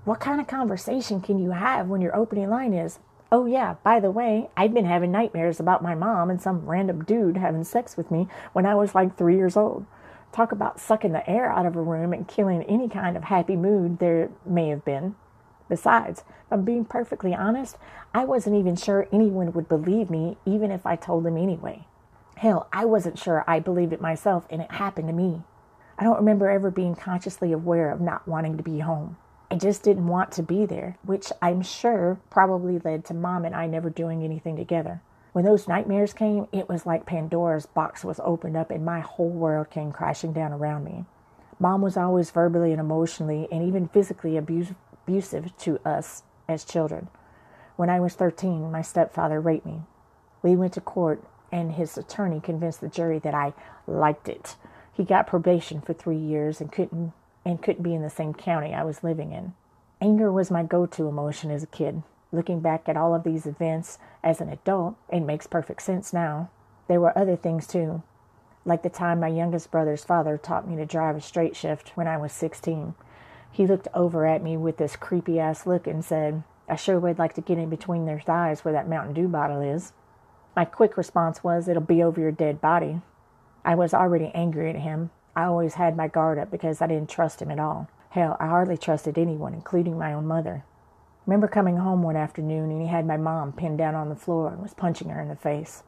What 0.05 0.19
kind 0.19 0.41
of 0.41 0.47
conversation 0.47 1.21
can 1.21 1.39
you 1.39 1.51
have 1.51 1.87
when 1.87 2.01
your 2.01 2.15
opening 2.15 2.49
line 2.49 2.73
is, 2.73 2.99
Oh, 3.31 3.45
yeah, 3.45 3.75
by 3.83 3.99
the 3.99 4.09
way, 4.09 4.49
I've 4.57 4.73
been 4.73 4.85
having 4.85 5.11
nightmares 5.11 5.59
about 5.59 5.83
my 5.83 5.93
mom 5.93 6.31
and 6.31 6.41
some 6.41 6.65
random 6.65 7.03
dude 7.03 7.37
having 7.37 7.63
sex 7.63 7.95
with 7.95 8.09
me 8.09 8.27
when 8.53 8.65
I 8.65 8.73
was 8.73 8.95
like 8.95 9.17
three 9.17 9.35
years 9.35 9.55
old. 9.55 9.85
Talk 10.31 10.51
about 10.51 10.79
sucking 10.79 11.11
the 11.11 11.27
air 11.29 11.51
out 11.51 11.67
of 11.67 11.75
a 11.75 11.81
room 11.81 12.11
and 12.11 12.27
killing 12.27 12.63
any 12.63 12.89
kind 12.89 13.15
of 13.15 13.25
happy 13.25 13.55
mood 13.55 13.99
there 13.99 14.31
may 14.45 14.69
have 14.69 14.83
been. 14.83 15.15
Besides, 15.69 16.23
I'm 16.51 16.65
being 16.65 16.83
perfectly 16.83 17.33
honest, 17.33 17.77
I 18.13 18.25
wasn't 18.25 18.57
even 18.57 18.75
sure 18.75 19.07
anyone 19.13 19.53
would 19.53 19.69
believe 19.69 20.09
me, 20.09 20.37
even 20.45 20.71
if 20.71 20.85
I 20.85 20.95
told 20.95 21.23
them 21.23 21.37
anyway. 21.37 21.85
Hell, 22.37 22.67
I 22.73 22.85
wasn't 22.85 23.19
sure 23.19 23.43
I 23.47 23.59
believed 23.59 23.93
it 23.93 24.01
myself, 24.01 24.47
and 24.49 24.61
it 24.61 24.71
happened 24.71 25.07
to 25.07 25.13
me. 25.13 25.43
I 25.97 26.03
don't 26.03 26.17
remember 26.17 26.49
ever 26.49 26.71
being 26.71 26.95
consciously 26.95 27.51
aware 27.51 27.91
of 27.91 28.01
not 28.01 28.27
wanting 28.27 28.57
to 28.57 28.63
be 28.63 28.79
home. 28.79 29.17
I 29.51 29.55
just 29.55 29.83
didn't 29.83 30.07
want 30.07 30.31
to 30.33 30.43
be 30.43 30.65
there, 30.65 30.97
which 31.03 31.31
I'm 31.41 31.61
sure 31.61 32.19
probably 32.29 32.79
led 32.79 33.03
to 33.05 33.13
mom 33.13 33.45
and 33.45 33.55
I 33.55 33.67
never 33.67 33.89
doing 33.89 34.23
anything 34.23 34.55
together. 34.55 35.01
When 35.33 35.43
those 35.43 35.67
nightmares 35.67 36.13
came, 36.13 36.47
it 36.51 36.69
was 36.69 36.85
like 36.85 37.05
Pandora's 37.05 37.65
box 37.65 38.03
was 38.03 38.19
opened 38.23 38.55
up 38.55 38.71
and 38.71 38.85
my 38.85 38.99
whole 38.99 39.29
world 39.29 39.69
came 39.69 39.91
crashing 39.91 40.33
down 40.33 40.53
around 40.53 40.83
me. 40.83 41.05
Mom 41.59 41.81
was 41.81 41.97
always 41.97 42.31
verbally 42.31 42.71
and 42.71 42.79
emotionally 42.79 43.47
and 43.51 43.61
even 43.61 43.87
physically 43.87 44.37
abuse, 44.37 44.69
abusive 45.09 45.57
to 45.57 45.79
us 45.83 46.21
as 46.47 46.63
children. 46.63 47.07
When 47.77 47.89
I 47.89 47.99
was 47.99 48.13
13, 48.13 48.71
my 48.71 48.83
stepfather 48.83 49.41
raped 49.41 49.65
me. 49.65 49.81
We 50.43 50.55
went 50.55 50.73
to 50.73 50.81
court, 50.81 51.23
and 51.51 51.71
his 51.71 51.97
attorney 51.97 52.39
convinced 52.39 52.79
the 52.79 52.89
jury 52.89 53.17
that 53.19 53.33
I 53.33 53.53
liked 53.87 54.29
it. 54.29 54.55
He 54.93 55.03
got 55.03 55.25
probation 55.25 55.81
for 55.81 55.93
three 55.93 56.17
years 56.17 56.61
and 56.61 56.71
couldn't 56.71 57.13
and 57.43 57.61
couldn't 57.61 57.81
be 57.81 57.95
in 57.95 58.03
the 58.03 58.09
same 58.09 58.33
county 58.33 58.73
I 58.73 58.83
was 58.83 59.03
living 59.03 59.31
in. 59.31 59.53
Anger 59.99 60.31
was 60.31 60.51
my 60.51 60.61
go-to 60.61 61.07
emotion 61.07 61.49
as 61.49 61.63
a 61.63 61.67
kid. 61.67 62.03
Looking 62.31 62.59
back 62.59 62.87
at 62.87 62.97
all 62.97 63.15
of 63.15 63.23
these 63.23 63.47
events 63.47 63.97
as 64.23 64.39
an 64.39 64.49
adult, 64.49 64.95
it 65.11 65.21
makes 65.21 65.47
perfect 65.47 65.81
sense 65.81 66.13
now. 66.13 66.51
There 66.87 67.01
were 67.01 67.17
other 67.17 67.35
things 67.35 67.65
too, 67.65 68.03
like 68.65 68.83
the 68.83 68.89
time 68.89 69.21
my 69.21 69.29
youngest 69.29 69.71
brother's 69.71 70.03
father 70.03 70.37
taught 70.37 70.67
me 70.67 70.75
to 70.75 70.85
drive 70.85 71.15
a 71.15 71.21
straight 71.21 71.55
shift 71.55 71.93
when 71.95 72.07
I 72.07 72.17
was 72.17 72.31
16. 72.33 72.93
He 73.51 73.67
looked 73.67 73.87
over 73.93 74.25
at 74.25 74.43
me 74.43 74.57
with 74.57 74.77
this 74.77 74.95
creepy 74.95 75.39
ass 75.39 75.65
look 75.65 75.87
and 75.87 76.03
said, 76.03 76.43
I 76.67 76.75
sure 76.75 76.99
would 76.99 77.17
like 77.17 77.33
to 77.33 77.41
get 77.41 77.57
in 77.57 77.69
between 77.69 78.05
their 78.05 78.19
thighs 78.19 78.63
where 78.63 78.73
that 78.73 78.87
Mountain 78.87 79.13
Dew 79.13 79.27
bottle 79.27 79.61
is. 79.61 79.91
My 80.55 80.65
quick 80.65 80.97
response 80.97 81.43
was, 81.43 81.67
It'll 81.67 81.81
be 81.81 82.03
over 82.03 82.21
your 82.21 82.31
dead 82.31 82.61
body. 82.61 83.01
I 83.65 83.75
was 83.75 83.93
already 83.93 84.31
angry 84.33 84.69
at 84.69 84.77
him. 84.77 85.09
I 85.35 85.45
always 85.45 85.75
had 85.75 85.97
my 85.97 86.07
guard 86.07 86.37
up 86.37 86.51
because 86.51 86.81
I 86.81 86.87
didn't 86.87 87.09
trust 87.09 87.41
him 87.41 87.51
at 87.51 87.59
all. 87.59 87.89
Hell, 88.09 88.37
I 88.39 88.47
hardly 88.47 88.77
trusted 88.77 89.17
anyone, 89.17 89.53
including 89.53 89.97
my 89.97 90.13
own 90.13 90.25
mother. 90.25 90.63
remember 91.25 91.47
coming 91.47 91.77
home 91.77 92.01
one 92.01 92.15
afternoon 92.15 92.71
and 92.71 92.81
he 92.81 92.87
had 92.87 93.05
my 93.05 93.17
mom 93.17 93.53
pinned 93.53 93.77
down 93.77 93.95
on 93.95 94.09
the 94.09 94.15
floor 94.15 94.49
and 94.51 94.61
was 94.61 94.73
punching 94.73 95.09
her 95.09 95.21
in 95.21 95.27
the 95.27 95.35
face. 95.35 95.83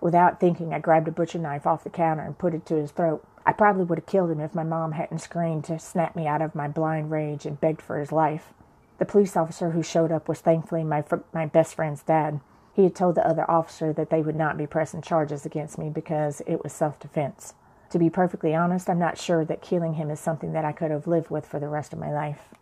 Without 0.00 0.40
thinking, 0.40 0.72
I 0.72 0.78
grabbed 0.78 1.08
a 1.08 1.12
butcher 1.12 1.38
knife 1.38 1.66
off 1.66 1.84
the 1.84 1.90
counter 1.90 2.22
and 2.22 2.38
put 2.38 2.54
it 2.54 2.66
to 2.66 2.76
his 2.76 2.90
throat. 2.90 3.24
I 3.44 3.52
probably 3.52 3.84
would 3.84 3.98
have 3.98 4.06
killed 4.06 4.30
him 4.30 4.40
if 4.40 4.54
my 4.54 4.62
mom 4.62 4.92
hadn't 4.92 5.18
screamed 5.18 5.64
to 5.64 5.78
snap 5.78 6.14
me 6.14 6.26
out 6.26 6.42
of 6.42 6.54
my 6.54 6.68
blind 6.68 7.10
rage 7.10 7.44
and 7.44 7.60
begged 7.60 7.82
for 7.82 7.98
his 7.98 8.12
life. 8.12 8.52
The 8.98 9.04
police 9.04 9.36
officer 9.36 9.70
who 9.70 9.82
showed 9.82 10.12
up 10.12 10.28
was 10.28 10.40
thankfully 10.40 10.84
my, 10.84 11.02
my 11.32 11.46
best 11.46 11.74
friend's 11.74 12.02
dad. 12.02 12.40
He 12.72 12.84
had 12.84 12.94
told 12.94 13.16
the 13.16 13.26
other 13.26 13.50
officer 13.50 13.92
that 13.92 14.10
they 14.10 14.22
would 14.22 14.36
not 14.36 14.56
be 14.56 14.66
pressing 14.66 15.02
charges 15.02 15.44
against 15.44 15.76
me 15.76 15.90
because 15.90 16.40
it 16.46 16.62
was 16.62 16.72
self 16.72 17.00
defense. 17.00 17.54
To 17.90 17.98
be 17.98 18.08
perfectly 18.08 18.54
honest, 18.54 18.88
I'm 18.88 18.98
not 18.98 19.18
sure 19.18 19.44
that 19.44 19.60
killing 19.60 19.94
him 19.94 20.10
is 20.10 20.20
something 20.20 20.52
that 20.52 20.64
I 20.64 20.72
could 20.72 20.90
have 20.90 21.06
lived 21.06 21.28
with 21.30 21.44
for 21.44 21.58
the 21.58 21.68
rest 21.68 21.92
of 21.92 21.98
my 21.98 22.10
life. 22.10 22.54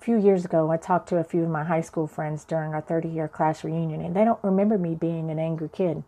A 0.00 0.04
few 0.04 0.18
years 0.18 0.44
ago, 0.44 0.70
I 0.70 0.76
talked 0.76 1.08
to 1.08 1.16
a 1.16 1.24
few 1.24 1.44
of 1.44 1.48
my 1.48 1.64
high 1.64 1.80
school 1.80 2.06
friends 2.06 2.44
during 2.44 2.74
our 2.74 2.80
30 2.80 3.08
year 3.08 3.28
class 3.28 3.64
reunion, 3.64 4.00
and 4.00 4.14
they 4.14 4.24
don't 4.24 4.42
remember 4.42 4.76
me 4.76 4.94
being 4.94 5.30
an 5.30 5.38
angry 5.38 5.70
kid. 5.72 6.02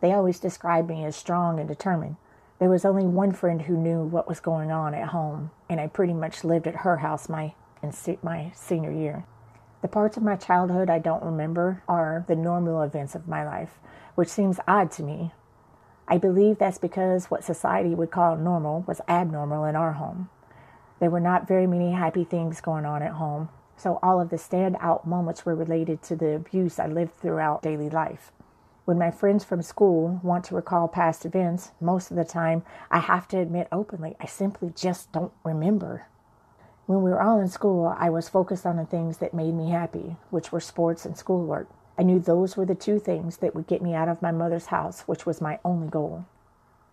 They 0.00 0.12
always 0.12 0.38
described 0.38 0.88
me 0.88 1.04
as 1.04 1.16
strong 1.16 1.58
and 1.58 1.68
determined. 1.68 2.16
There 2.62 2.70
was 2.70 2.84
only 2.84 3.08
one 3.08 3.32
friend 3.32 3.62
who 3.62 3.76
knew 3.76 4.04
what 4.04 4.28
was 4.28 4.38
going 4.38 4.70
on 4.70 4.94
at 4.94 5.08
home, 5.08 5.50
and 5.68 5.80
I 5.80 5.88
pretty 5.88 6.12
much 6.12 6.44
lived 6.44 6.68
at 6.68 6.82
her 6.86 6.98
house 6.98 7.28
my 7.28 7.54
in 7.82 7.92
my 8.22 8.52
senior 8.54 8.92
year. 8.92 9.24
The 9.80 9.88
parts 9.88 10.16
of 10.16 10.22
my 10.22 10.36
childhood 10.36 10.88
I 10.88 11.00
don't 11.00 11.24
remember 11.24 11.82
are 11.88 12.24
the 12.28 12.36
normal 12.36 12.80
events 12.82 13.16
of 13.16 13.26
my 13.26 13.44
life, 13.44 13.80
which 14.14 14.28
seems 14.28 14.60
odd 14.68 14.92
to 14.92 15.02
me. 15.02 15.32
I 16.06 16.18
believe 16.18 16.58
that's 16.58 16.78
because 16.78 17.32
what 17.32 17.42
society 17.42 17.96
would 17.96 18.12
call 18.12 18.36
normal 18.36 18.84
was 18.86 19.00
abnormal 19.08 19.64
in 19.64 19.74
our 19.74 19.94
home. 19.94 20.30
There 21.00 21.10
were 21.10 21.18
not 21.18 21.48
very 21.48 21.66
many 21.66 21.90
happy 21.90 22.22
things 22.22 22.60
going 22.60 22.84
on 22.84 23.02
at 23.02 23.14
home, 23.14 23.48
so 23.76 23.98
all 24.04 24.20
of 24.20 24.30
the 24.30 24.36
standout 24.36 25.04
moments 25.04 25.44
were 25.44 25.56
related 25.56 26.00
to 26.04 26.14
the 26.14 26.36
abuse 26.36 26.78
I 26.78 26.86
lived 26.86 27.14
throughout 27.14 27.62
daily 27.62 27.90
life. 27.90 28.30
When 28.84 28.98
my 28.98 29.12
friends 29.12 29.44
from 29.44 29.62
school 29.62 30.18
want 30.24 30.44
to 30.46 30.56
recall 30.56 30.88
past 30.88 31.24
events, 31.24 31.70
most 31.80 32.10
of 32.10 32.16
the 32.16 32.24
time 32.24 32.64
I 32.90 32.98
have 32.98 33.28
to 33.28 33.38
admit 33.38 33.68
openly, 33.70 34.16
I 34.18 34.26
simply 34.26 34.72
just 34.74 35.12
don't 35.12 35.32
remember. 35.44 36.06
When 36.86 37.02
we 37.02 37.10
were 37.10 37.22
all 37.22 37.38
in 37.38 37.46
school, 37.46 37.94
I 37.96 38.10
was 38.10 38.28
focused 38.28 38.66
on 38.66 38.76
the 38.76 38.84
things 38.84 39.18
that 39.18 39.32
made 39.32 39.54
me 39.54 39.70
happy, 39.70 40.16
which 40.30 40.50
were 40.50 40.58
sports 40.58 41.06
and 41.06 41.16
schoolwork. 41.16 41.68
I 41.96 42.02
knew 42.02 42.18
those 42.18 42.56
were 42.56 42.66
the 42.66 42.74
two 42.74 42.98
things 42.98 43.36
that 43.36 43.54
would 43.54 43.68
get 43.68 43.82
me 43.82 43.94
out 43.94 44.08
of 44.08 44.20
my 44.20 44.32
mother's 44.32 44.66
house, 44.66 45.02
which 45.02 45.24
was 45.26 45.40
my 45.40 45.60
only 45.64 45.86
goal. 45.86 46.24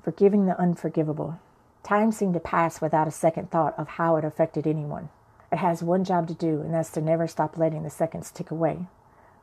Forgiving 0.04 0.45
the 0.45 0.60
unforgivable. 0.60 1.39
Time 1.82 2.12
seemed 2.12 2.36
to 2.36 2.39
pass 2.39 2.82
without 2.82 3.08
a 3.08 3.12
second 3.12 3.49
thought 3.49 3.73
of 3.80 3.88
how 3.88 4.15
it 4.15 4.23
affected 4.23 4.67
anyone. 4.67 5.10
It 5.52 5.58
has 5.58 5.82
one 5.82 6.04
job 6.04 6.28
to 6.28 6.36
do, 6.36 6.62
and 6.62 6.71
that's 6.71 6.91
to 6.91 7.02
never 7.02 7.25
stop 7.25 7.58
letting 7.58 7.82
the 7.82 7.89
seconds 7.89 8.30
tick 8.30 8.52
away. 8.52 8.86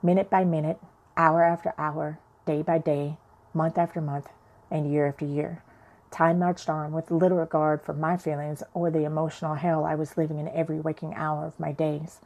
Minute 0.00 0.30
by 0.30 0.44
minute, 0.44 0.78
hour 1.16 1.42
after 1.42 1.74
hour, 1.76 2.20
day 2.46 2.62
by 2.62 2.78
day, 2.78 3.18
month 3.52 3.76
after 3.76 4.00
month, 4.00 4.28
and 4.70 4.90
year 4.90 5.06
after 5.06 5.26
year. 5.26 5.62
Time 6.10 6.38
marched 6.38 6.70
on 6.70 6.92
with 6.92 7.10
little 7.10 7.38
regard 7.38 7.82
for 7.82 7.92
my 7.92 8.16
feelings 8.16 8.62
or 8.72 8.90
the 8.90 9.04
emotional 9.04 9.56
hell 9.56 9.84
I 9.84 9.94
was 9.96 10.16
living 10.16 10.38
in 10.38 10.48
every 10.48 10.80
waking 10.80 11.12
hour 11.14 11.44
of 11.44 11.60
my 11.60 11.72
days. 11.72 12.20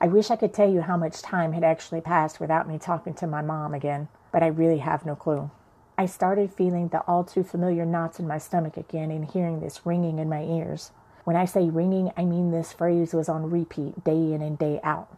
I 0.00 0.06
wish 0.06 0.30
I 0.30 0.36
could 0.36 0.54
tell 0.54 0.70
you 0.70 0.82
how 0.82 0.96
much 0.96 1.20
time 1.20 1.52
had 1.52 1.64
actually 1.64 2.00
passed 2.00 2.40
without 2.40 2.68
me 2.68 2.78
talking 2.78 3.14
to 3.14 3.26
my 3.26 3.42
mom 3.42 3.74
again, 3.74 4.08
but 4.32 4.42
I 4.42 4.46
really 4.46 4.78
have 4.78 5.04
no 5.04 5.16
clue. 5.16 5.50
I 5.98 6.06
started 6.06 6.52
feeling 6.52 6.88
the 6.88 7.00
all 7.00 7.24
too 7.24 7.42
familiar 7.42 7.84
knots 7.86 8.20
in 8.20 8.28
my 8.28 8.38
stomach 8.38 8.76
again 8.76 9.10
and 9.10 9.24
hearing 9.24 9.60
this 9.60 9.84
ringing 9.84 10.18
in 10.18 10.28
my 10.28 10.42
ears. 10.42 10.90
When 11.24 11.36
I 11.36 11.46
say 11.46 11.70
ringing, 11.70 12.12
I 12.16 12.24
mean 12.24 12.50
this 12.50 12.72
phrase 12.72 13.14
was 13.14 13.28
on 13.28 13.50
repeat 13.50 14.04
day 14.04 14.32
in 14.32 14.42
and 14.42 14.58
day 14.58 14.78
out. 14.84 15.08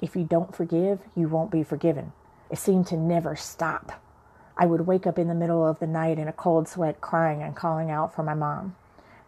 If 0.00 0.14
you 0.16 0.24
don't 0.24 0.54
forgive, 0.54 0.98
you 1.16 1.28
won't 1.28 1.50
be 1.50 1.62
forgiven. 1.62 2.12
It 2.50 2.58
seemed 2.58 2.86
to 2.88 2.96
never 2.96 3.36
stop. 3.36 4.00
I 4.56 4.66
would 4.66 4.86
wake 4.86 5.06
up 5.06 5.18
in 5.18 5.28
the 5.28 5.34
middle 5.34 5.66
of 5.66 5.78
the 5.78 5.86
night 5.86 6.18
in 6.18 6.28
a 6.28 6.32
cold 6.32 6.68
sweat 6.68 7.00
crying 7.00 7.42
and 7.42 7.56
calling 7.56 7.90
out 7.90 8.14
for 8.14 8.22
my 8.22 8.34
mom. 8.34 8.76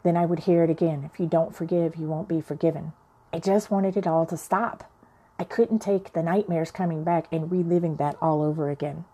Then 0.03 0.17
I 0.17 0.27
would 0.27 0.41
hear 0.41 0.63
it 0.63 0.71
again 0.71 1.09
if 1.11 1.19
you 1.19 1.27
don't 1.27 1.55
forgive, 1.55 1.97
you 1.97 2.07
won't 2.07 2.29
be 2.29 2.41
forgiven. 2.41 2.93
I 3.33 3.41
just 3.41 3.71
wanted 3.71 3.97
it 3.97 4.07
all 4.07 4.25
to 4.27 4.37
stop. 4.37 4.91
I 5.39 5.45
couldn't 5.45 5.81
take 5.81 6.13
the 6.13 6.23
nightmares 6.23 6.71
coming 6.71 7.05
back 7.05 7.27
and 7.33 7.51
reliving 7.51 7.97
that 7.97 8.17
all 8.23 8.43
over 8.43 8.71
again. 8.71 9.05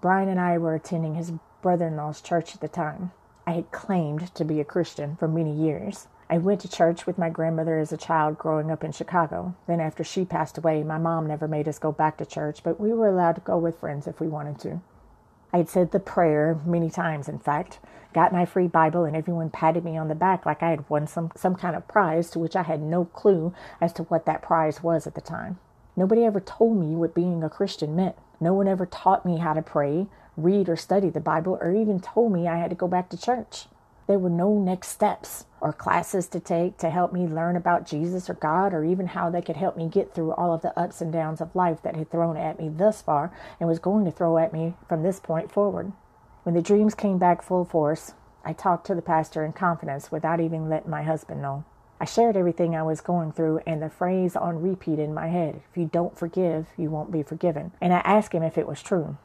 Brian 0.00 0.28
and 0.28 0.40
I 0.40 0.58
were 0.58 0.74
attending 0.74 1.14
his 1.14 1.32
brother 1.62 1.86
in 1.86 1.96
law's 1.96 2.20
church 2.20 2.54
at 2.54 2.60
the 2.60 2.68
time. 2.68 3.12
I 3.46 3.52
had 3.52 3.70
claimed 3.70 4.34
to 4.34 4.44
be 4.44 4.60
a 4.60 4.64
Christian 4.64 5.16
for 5.16 5.28
many 5.28 5.52
years. 5.52 6.08
I 6.32 6.38
went 6.38 6.62
to 6.62 6.68
church 6.70 7.06
with 7.06 7.18
my 7.18 7.28
grandmother 7.28 7.78
as 7.78 7.92
a 7.92 7.98
child 7.98 8.38
growing 8.38 8.70
up 8.70 8.82
in 8.82 8.92
Chicago. 8.92 9.54
Then, 9.66 9.80
after 9.80 10.02
she 10.02 10.24
passed 10.24 10.56
away, 10.56 10.82
my 10.82 10.96
mom 10.96 11.26
never 11.26 11.46
made 11.46 11.68
us 11.68 11.78
go 11.78 11.92
back 11.92 12.16
to 12.16 12.24
church, 12.24 12.62
but 12.62 12.80
we 12.80 12.90
were 12.94 13.08
allowed 13.08 13.34
to 13.34 13.42
go 13.42 13.58
with 13.58 13.78
friends 13.78 14.06
if 14.06 14.18
we 14.18 14.28
wanted 14.28 14.58
to. 14.60 14.80
I 15.52 15.58
had 15.58 15.68
said 15.68 15.92
the 15.92 16.00
prayer 16.00 16.58
many 16.64 16.88
times, 16.88 17.28
in 17.28 17.38
fact, 17.38 17.80
got 18.14 18.32
my 18.32 18.46
free 18.46 18.66
Bible, 18.66 19.04
and 19.04 19.14
everyone 19.14 19.50
patted 19.50 19.84
me 19.84 19.98
on 19.98 20.08
the 20.08 20.14
back 20.14 20.46
like 20.46 20.62
I 20.62 20.70
had 20.70 20.88
won 20.88 21.06
some, 21.06 21.32
some 21.36 21.54
kind 21.54 21.76
of 21.76 21.86
prize 21.86 22.30
to 22.30 22.38
which 22.38 22.56
I 22.56 22.62
had 22.62 22.80
no 22.80 23.04
clue 23.04 23.52
as 23.78 23.92
to 23.92 24.04
what 24.04 24.24
that 24.24 24.40
prize 24.40 24.82
was 24.82 25.06
at 25.06 25.14
the 25.14 25.20
time. 25.20 25.58
Nobody 25.96 26.24
ever 26.24 26.40
told 26.40 26.78
me 26.78 26.96
what 26.96 27.14
being 27.14 27.44
a 27.44 27.50
Christian 27.50 27.94
meant. 27.94 28.16
No 28.40 28.54
one 28.54 28.68
ever 28.68 28.86
taught 28.86 29.26
me 29.26 29.36
how 29.36 29.52
to 29.52 29.60
pray, 29.60 30.06
read, 30.38 30.70
or 30.70 30.76
study 30.76 31.10
the 31.10 31.20
Bible, 31.20 31.58
or 31.60 31.76
even 31.76 32.00
told 32.00 32.32
me 32.32 32.48
I 32.48 32.56
had 32.56 32.70
to 32.70 32.74
go 32.74 32.88
back 32.88 33.10
to 33.10 33.20
church. 33.20 33.66
There 34.06 34.18
were 34.18 34.30
no 34.30 34.58
next 34.58 34.88
steps 34.88 35.46
or 35.60 35.72
classes 35.72 36.26
to 36.28 36.40
take 36.40 36.76
to 36.78 36.90
help 36.90 37.12
me 37.12 37.26
learn 37.26 37.56
about 37.56 37.86
Jesus 37.86 38.28
or 38.28 38.34
God, 38.34 38.74
or 38.74 38.84
even 38.84 39.06
how 39.06 39.30
they 39.30 39.42
could 39.42 39.56
help 39.56 39.76
me 39.76 39.88
get 39.88 40.12
through 40.12 40.32
all 40.32 40.52
of 40.52 40.62
the 40.62 40.76
ups 40.78 41.00
and 41.00 41.12
downs 41.12 41.40
of 41.40 41.54
life 41.54 41.82
that 41.82 41.94
had 41.94 42.10
thrown 42.10 42.36
at 42.36 42.58
me 42.58 42.68
thus 42.68 43.00
far 43.00 43.32
and 43.60 43.68
was 43.68 43.78
going 43.78 44.04
to 44.04 44.10
throw 44.10 44.38
at 44.38 44.52
me 44.52 44.74
from 44.88 45.02
this 45.02 45.20
point 45.20 45.52
forward. 45.52 45.92
When 46.42 46.56
the 46.56 46.62
dreams 46.62 46.94
came 46.94 47.18
back 47.18 47.42
full 47.42 47.64
force, 47.64 48.14
I 48.44 48.52
talked 48.52 48.86
to 48.88 48.94
the 48.96 49.02
pastor 49.02 49.44
in 49.44 49.52
confidence 49.52 50.10
without 50.10 50.40
even 50.40 50.68
letting 50.68 50.90
my 50.90 51.04
husband 51.04 51.40
know. 51.40 51.64
I 52.00 52.04
shared 52.04 52.36
everything 52.36 52.74
I 52.74 52.82
was 52.82 53.00
going 53.00 53.30
through 53.30 53.60
and 53.64 53.80
the 53.80 53.88
phrase 53.88 54.34
on 54.34 54.60
repeat 54.60 54.98
in 54.98 55.14
my 55.14 55.28
head 55.28 55.62
if 55.70 55.76
you 55.76 55.84
don't 55.84 56.18
forgive, 56.18 56.66
you 56.76 56.90
won't 56.90 57.12
be 57.12 57.22
forgiven. 57.22 57.70
And 57.80 57.92
I 57.92 57.98
asked 57.98 58.32
him 58.32 58.42
if 58.42 58.58
it 58.58 58.66
was 58.66 58.82
true. 58.82 59.16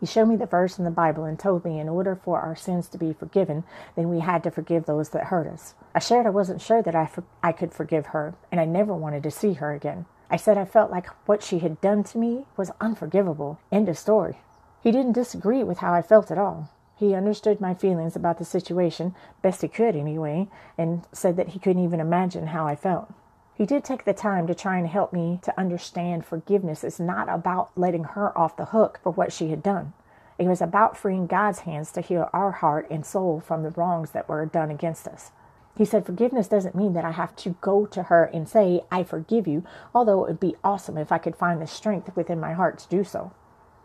He 0.00 0.06
showed 0.06 0.26
me 0.26 0.36
the 0.36 0.46
verse 0.46 0.78
in 0.78 0.84
the 0.86 0.90
Bible 0.90 1.24
and 1.24 1.38
told 1.38 1.62
me 1.62 1.78
in 1.78 1.88
order 1.88 2.16
for 2.16 2.40
our 2.40 2.56
sins 2.56 2.88
to 2.88 2.98
be 2.98 3.12
forgiven, 3.12 3.64
then 3.96 4.08
we 4.08 4.20
had 4.20 4.42
to 4.44 4.50
forgive 4.50 4.86
those 4.86 5.10
that 5.10 5.24
hurt 5.24 5.46
us. 5.46 5.74
I 5.94 5.98
shared 5.98 6.24
I 6.24 6.30
wasn't 6.30 6.62
sure 6.62 6.82
that 6.82 6.94
I, 6.94 7.04
for- 7.04 7.24
I 7.42 7.52
could 7.52 7.74
forgive 7.74 8.06
her, 8.06 8.34
and 8.50 8.60
I 8.60 8.64
never 8.64 8.94
wanted 8.94 9.22
to 9.24 9.30
see 9.30 9.54
her 9.54 9.72
again. 9.74 10.06
I 10.30 10.36
said 10.36 10.56
I 10.56 10.64
felt 10.64 10.90
like 10.90 11.08
what 11.26 11.42
she 11.42 11.58
had 11.58 11.80
done 11.82 12.02
to 12.04 12.18
me 12.18 12.46
was 12.56 12.70
unforgivable. 12.80 13.60
End 13.70 13.88
of 13.90 13.98
story. 13.98 14.38
He 14.82 14.90
didn't 14.90 15.12
disagree 15.12 15.62
with 15.62 15.78
how 15.78 15.92
I 15.92 16.00
felt 16.00 16.30
at 16.30 16.38
all. 16.38 16.70
He 16.96 17.14
understood 17.14 17.60
my 17.60 17.74
feelings 17.74 18.16
about 18.16 18.38
the 18.38 18.44
situation, 18.44 19.14
best 19.42 19.60
he 19.60 19.68
could 19.68 19.96
anyway, 19.96 20.48
and 20.78 21.06
said 21.12 21.36
that 21.36 21.48
he 21.48 21.58
couldn't 21.58 21.84
even 21.84 22.00
imagine 22.00 22.48
how 22.48 22.66
I 22.66 22.76
felt. 22.76 23.12
He 23.60 23.66
did 23.66 23.84
take 23.84 24.06
the 24.06 24.14
time 24.14 24.46
to 24.46 24.54
try 24.54 24.78
and 24.78 24.86
help 24.86 25.12
me 25.12 25.38
to 25.42 25.60
understand 25.60 26.24
forgiveness 26.24 26.82
is 26.82 26.98
not 26.98 27.28
about 27.28 27.76
letting 27.76 28.04
her 28.04 28.32
off 28.34 28.56
the 28.56 28.64
hook 28.64 28.98
for 29.02 29.12
what 29.12 29.34
she 29.34 29.50
had 29.50 29.62
done. 29.62 29.92
It 30.38 30.46
was 30.46 30.62
about 30.62 30.96
freeing 30.96 31.26
God's 31.26 31.58
hands 31.58 31.92
to 31.92 32.00
heal 32.00 32.30
our 32.32 32.52
heart 32.52 32.86
and 32.90 33.04
soul 33.04 33.38
from 33.38 33.62
the 33.62 33.68
wrongs 33.68 34.12
that 34.12 34.30
were 34.30 34.46
done 34.46 34.70
against 34.70 35.06
us. 35.06 35.32
He 35.76 35.84
said, 35.84 36.06
Forgiveness 36.06 36.48
doesn't 36.48 36.74
mean 36.74 36.94
that 36.94 37.04
I 37.04 37.10
have 37.10 37.36
to 37.36 37.56
go 37.60 37.84
to 37.84 38.04
her 38.04 38.24
and 38.24 38.48
say, 38.48 38.80
I 38.90 39.02
forgive 39.02 39.46
you, 39.46 39.62
although 39.94 40.24
it 40.24 40.28
would 40.28 40.40
be 40.40 40.56
awesome 40.64 40.96
if 40.96 41.12
I 41.12 41.18
could 41.18 41.36
find 41.36 41.60
the 41.60 41.66
strength 41.66 42.16
within 42.16 42.40
my 42.40 42.54
heart 42.54 42.78
to 42.78 42.88
do 42.88 43.04
so. 43.04 43.30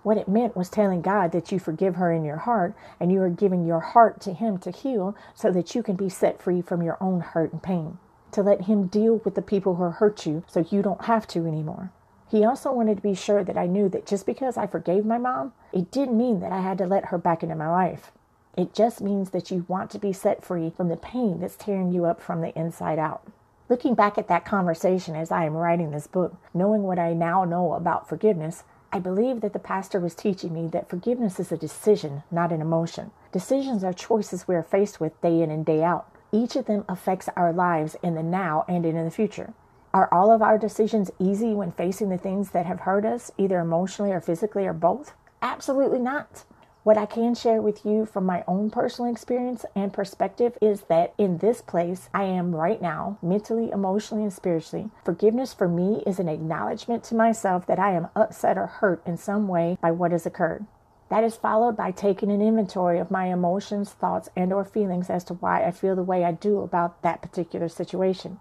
What 0.03 0.15
it 0.15 0.29
meant 0.29 0.55
was 0.55 0.69
telling 0.69 1.01
God 1.01 1.33
that 1.33 1.51
you 1.51 1.59
forgive 1.59 1.95
her 1.95 2.13
in 2.13 2.23
your 2.23 2.37
heart 2.37 2.75
and 2.97 3.11
you 3.11 3.21
are 3.21 3.29
giving 3.29 3.65
your 3.65 3.81
heart 3.81 4.21
to 4.21 4.31
Him 4.31 4.57
to 4.59 4.71
heal 4.71 5.17
so 5.33 5.51
that 5.51 5.75
you 5.75 5.83
can 5.83 5.97
be 5.97 6.07
set 6.07 6.41
free 6.41 6.61
from 6.61 6.81
your 6.81 6.97
own 7.01 7.19
hurt 7.19 7.51
and 7.51 7.61
pain. 7.61 7.97
To 8.35 8.43
let 8.43 8.63
Him 8.63 8.87
deal 8.87 9.21
with 9.23 9.35
the 9.35 9.41
people 9.41 9.75
who 9.75 9.85
hurt 9.85 10.25
you 10.25 10.43
so 10.45 10.65
you 10.69 10.81
don't 10.81 11.05
have 11.05 11.25
to 11.27 11.47
anymore. 11.47 11.91
He 12.29 12.43
also 12.43 12.69
wanted 12.73 12.97
to 12.97 13.01
be 13.01 13.15
sure 13.15 13.45
that 13.45 13.57
I 13.57 13.65
knew 13.65 13.87
that 13.87 14.05
just 14.05 14.25
because 14.25 14.57
I 14.57 14.67
forgave 14.67 15.05
my 15.05 15.17
mom, 15.17 15.53
it 15.71 15.89
didn't 15.89 16.17
mean 16.17 16.41
that 16.41 16.51
I 16.51 16.59
had 16.59 16.77
to 16.79 16.85
let 16.85 17.05
her 17.05 17.17
back 17.17 17.43
into 17.43 17.55
my 17.55 17.69
life. 17.69 18.11
It 18.57 18.73
just 18.73 18.99
means 18.99 19.29
that 19.29 19.51
you 19.51 19.63
want 19.69 19.89
to 19.91 19.99
be 19.99 20.11
set 20.11 20.43
free 20.43 20.69
from 20.69 20.89
the 20.89 20.97
pain 20.97 21.39
that's 21.39 21.55
tearing 21.55 21.93
you 21.93 22.03
up 22.03 22.21
from 22.21 22.41
the 22.41 22.53
inside 22.59 22.99
out. 22.99 23.25
Looking 23.69 23.95
back 23.95 24.17
at 24.17 24.27
that 24.27 24.43
conversation 24.43 25.15
as 25.15 25.31
I 25.31 25.45
am 25.45 25.53
writing 25.53 25.91
this 25.91 26.07
book, 26.07 26.35
knowing 26.53 26.83
what 26.83 26.99
I 26.99 27.13
now 27.13 27.45
know 27.45 27.71
about 27.71 28.09
forgiveness, 28.09 28.65
I 28.91 28.99
believe 28.99 29.39
that 29.39 29.53
the 29.53 29.59
pastor 29.59 30.01
was 30.01 30.13
teaching 30.13 30.53
me 30.53 30.67
that 30.73 30.89
forgiveness 30.89 31.39
is 31.39 31.53
a 31.53 31.57
decision, 31.57 32.23
not 32.29 32.51
an 32.51 32.59
emotion. 32.59 33.11
Decisions 33.31 33.81
are 33.81 33.93
choices 33.93 34.45
we 34.45 34.55
are 34.55 34.61
faced 34.61 34.99
with 34.99 35.21
day 35.21 35.41
in 35.41 35.51
and 35.51 35.65
day 35.65 35.81
out. 35.81 36.11
Each 36.35 36.57
of 36.57 36.65
them 36.65 36.83
affects 36.89 37.29
our 37.37 37.53
lives 37.53 37.95
in 38.03 38.15
the 38.15 38.21
now 38.21 38.65
and 38.67 38.85
in 38.85 39.01
the 39.01 39.09
future. 39.09 39.53
Are 39.93 40.13
all 40.13 40.33
of 40.33 40.41
our 40.41 40.57
decisions 40.57 41.09
easy 41.17 41.53
when 41.53 41.71
facing 41.71 42.09
the 42.09 42.17
things 42.17 42.51
that 42.51 42.65
have 42.65 42.81
hurt 42.81 43.05
us, 43.05 43.31
either 43.37 43.61
emotionally 43.61 44.11
or 44.11 44.19
physically 44.19 44.67
or 44.67 44.73
both? 44.73 45.13
Absolutely 45.41 45.99
not. 45.99 46.43
What 46.83 46.97
I 46.97 47.05
can 47.05 47.35
share 47.35 47.61
with 47.61 47.85
you 47.85 48.05
from 48.05 48.25
my 48.25 48.43
own 48.49 48.69
personal 48.69 49.09
experience 49.09 49.63
and 49.77 49.93
perspective 49.93 50.57
is 50.61 50.81
that 50.89 51.13
in 51.17 51.37
this 51.37 51.61
place 51.61 52.09
I 52.13 52.25
am 52.25 52.53
right 52.53 52.81
now, 52.81 53.17
mentally, 53.21 53.71
emotionally, 53.71 54.23
and 54.23 54.33
spiritually, 54.33 54.89
forgiveness 55.05 55.53
for 55.53 55.69
me 55.69 56.03
is 56.05 56.19
an 56.19 56.27
acknowledgement 56.27 57.05
to 57.05 57.15
myself 57.15 57.65
that 57.67 57.79
I 57.79 57.93
am 57.93 58.09
upset 58.13 58.57
or 58.57 58.67
hurt 58.67 59.01
in 59.07 59.15
some 59.15 59.47
way 59.47 59.77
by 59.81 59.91
what 59.91 60.11
has 60.11 60.25
occurred. 60.25 60.65
That 61.09 61.23
is 61.23 61.35
followed 61.35 61.77
by 61.77 61.91
taking 61.91 62.31
an 62.31 62.41
inventory 62.41 62.97
of 62.97 63.11
my 63.11 63.25
emotions, 63.25 63.91
thoughts, 63.91 64.29
and 64.35 64.51
or 64.51 64.65
feelings 64.65 65.09
as 65.09 65.23
to 65.25 65.35
why 65.35 65.63
I 65.63 65.71
feel 65.71 65.95
the 65.95 66.01
way 66.01 66.23
I 66.23 66.31
do 66.31 66.61
about 66.61 67.01
that 67.03 67.21
particular 67.21 67.69
situation. 67.69 68.39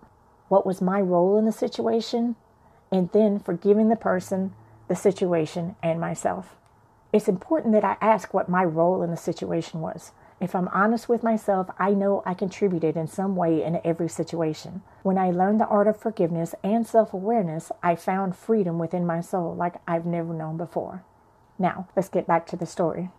What 0.48 0.64
was 0.64 0.80
my 0.80 1.00
role 1.00 1.36
in 1.36 1.44
the 1.44 1.52
situation? 1.52 2.36
And 2.90 3.10
then 3.12 3.38
forgiving 3.38 3.88
the 3.88 3.96
person, 3.96 4.54
the 4.88 4.96
situation, 4.96 5.76
and 5.82 6.00
myself. 6.00 6.56
It's 7.12 7.28
important 7.28 7.74
that 7.74 7.84
I 7.84 7.96
ask 8.00 8.32
what 8.32 8.48
my 8.48 8.64
role 8.64 9.02
in 9.02 9.10
the 9.10 9.16
situation 9.16 9.80
was. 9.80 10.12
If 10.40 10.54
I'm 10.54 10.68
honest 10.68 11.08
with 11.08 11.22
myself, 11.22 11.68
I 11.78 11.90
know 11.90 12.22
I 12.26 12.34
contributed 12.34 12.96
in 12.96 13.06
some 13.06 13.36
way 13.36 13.62
in 13.62 13.80
every 13.84 14.08
situation. 14.08 14.82
When 15.02 15.16
I 15.16 15.30
learned 15.30 15.60
the 15.60 15.66
art 15.66 15.86
of 15.86 15.96
forgiveness 15.96 16.54
and 16.64 16.86
self 16.86 17.12
awareness, 17.14 17.70
I 17.82 17.94
found 17.94 18.36
freedom 18.36 18.78
within 18.78 19.06
my 19.06 19.20
soul 19.20 19.54
like 19.54 19.76
I've 19.86 20.06
never 20.06 20.32
known 20.34 20.56
before. 20.56 21.04
Now, 21.58 21.88
let's 21.94 22.08
get 22.08 22.26
back 22.26 22.46
to 22.48 22.56
the 22.56 22.66
story. 22.66 23.10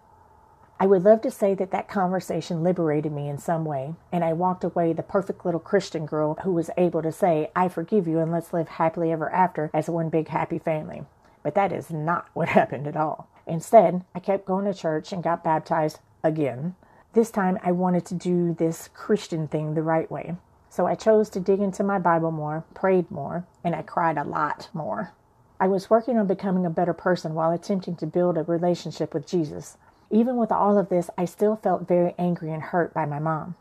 I 0.78 0.88
would 0.88 1.04
love 1.04 1.22
to 1.22 1.32
say 1.32 1.54
that 1.56 1.72
that 1.72 1.88
conversation 1.88 2.62
liberated 2.62 3.14
me 3.14 3.30
in 3.30 3.38
some 3.38 3.64
way, 3.64 3.96
and 4.12 4.26
I 4.26 4.34
walked 4.34 4.66
away 4.66 4.92
the 4.92 5.04
perfect 5.04 5.46
little 5.46 5.60
Christian 5.60 6.06
girl 6.06 6.38
who 6.44 6.52
was 6.52 6.70
able 6.78 7.02
to 7.02 7.14
say, 7.14 7.50
I 7.56 7.70
forgive 7.70 8.08
you 8.10 8.20
and 8.20 8.30
let's 8.30 8.52
live 8.52 8.68
happily 8.68 9.12
ever 9.14 9.32
after 9.32 9.72
as 9.74 9.90
one 9.90 10.10
big 10.10 10.28
happy 10.28 10.60
family. 10.60 11.04
But 11.44 11.56
that 11.56 11.72
is 11.72 11.92
not 11.92 12.28
what 12.34 12.50
happened 12.50 12.88
at 12.88 12.98
all. 12.98 13.30
Instead, 13.48 14.04
I 14.14 14.20
kept 14.20 14.46
going 14.46 14.66
to 14.66 14.74
church 14.74 15.14
and 15.14 15.24
got 15.24 15.46
baptized 15.46 16.00
again. 16.24 16.76
This 17.14 17.32
time, 17.32 17.58
I 17.64 17.72
wanted 17.72 18.06
to 18.08 18.16
do 18.16 18.54
this 18.54 18.90
Christian 18.94 19.48
thing 19.48 19.74
the 19.74 19.82
right 19.82 20.12
way. 20.12 20.36
So 20.70 20.86
I 20.86 20.96
chose 20.96 21.30
to 21.30 21.40
dig 21.40 21.62
into 21.62 21.84
my 21.84 22.00
Bible 22.00 22.32
more, 22.32 22.66
prayed 22.74 23.10
more, 23.10 23.46
and 23.64 23.74
I 23.74 23.82
cried 23.82 24.18
a 24.18 24.26
lot 24.26 24.68
more. 24.74 25.14
I 25.58 25.68
was 25.68 25.90
working 25.90 26.18
on 26.18 26.28
becoming 26.28 26.66
a 26.66 26.70
better 26.70 26.94
person 26.94 27.34
while 27.34 27.52
attempting 27.52 27.96
to 27.98 28.06
build 28.06 28.38
a 28.38 28.44
relationship 28.44 29.14
with 29.14 29.26
Jesus. 29.26 29.78
Even 30.12 30.36
with 30.36 30.52
all 30.52 30.78
of 30.78 30.90
this, 30.90 31.10
I 31.18 31.24
still 31.26 31.56
felt 31.56 31.88
very 31.88 32.14
angry 32.18 32.52
and 32.52 32.62
hurt 32.62 32.94
by 32.94 33.06
my 33.06 33.20
mom. 33.20 33.56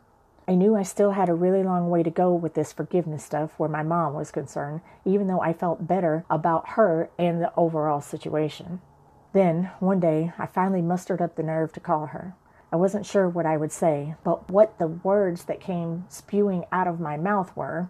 I 0.47 0.55
knew 0.55 0.75
I 0.75 0.83
still 0.83 1.11
had 1.11 1.29
a 1.29 1.33
really 1.33 1.63
long 1.63 1.89
way 1.89 2.03
to 2.03 2.09
go 2.09 2.33
with 2.33 2.53
this 2.53 2.73
forgiveness 2.73 3.23
stuff 3.23 3.51
where 3.57 3.69
my 3.69 3.81
mom 3.81 4.13
was 4.13 4.29
concerned, 4.29 4.81
even 5.05 5.27
though 5.27 5.41
I 5.41 5.53
felt 5.53 5.87
better 5.87 6.25
about 6.29 6.69
her 6.71 7.09
and 7.17 7.41
the 7.41 7.53
overall 7.55 8.01
situation. 8.01 8.81
Then, 9.33 9.71
one 9.79 9.99
day, 9.99 10.33
I 10.37 10.45
finally 10.45 10.81
mustered 10.81 11.21
up 11.21 11.35
the 11.35 11.43
nerve 11.43 11.73
to 11.73 11.79
call 11.79 12.07
her. 12.07 12.35
I 12.71 12.75
wasn't 12.75 13.05
sure 13.05 13.29
what 13.29 13.45
I 13.45 13.57
would 13.57 13.71
say, 13.71 14.15
but 14.23 14.49
what 14.51 14.77
the 14.79 14.87
words 14.87 15.45
that 15.45 15.61
came 15.61 16.05
spewing 16.09 16.65
out 16.71 16.87
of 16.87 16.99
my 16.99 17.15
mouth 17.15 17.55
were 17.55 17.89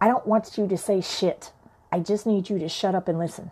I 0.00 0.08
don't 0.08 0.26
want 0.26 0.56
you 0.58 0.68
to 0.68 0.76
say 0.76 1.00
shit. 1.00 1.52
I 1.90 2.00
just 2.00 2.26
need 2.26 2.50
you 2.50 2.58
to 2.58 2.68
shut 2.68 2.94
up 2.94 3.08
and 3.08 3.18
listen. 3.18 3.50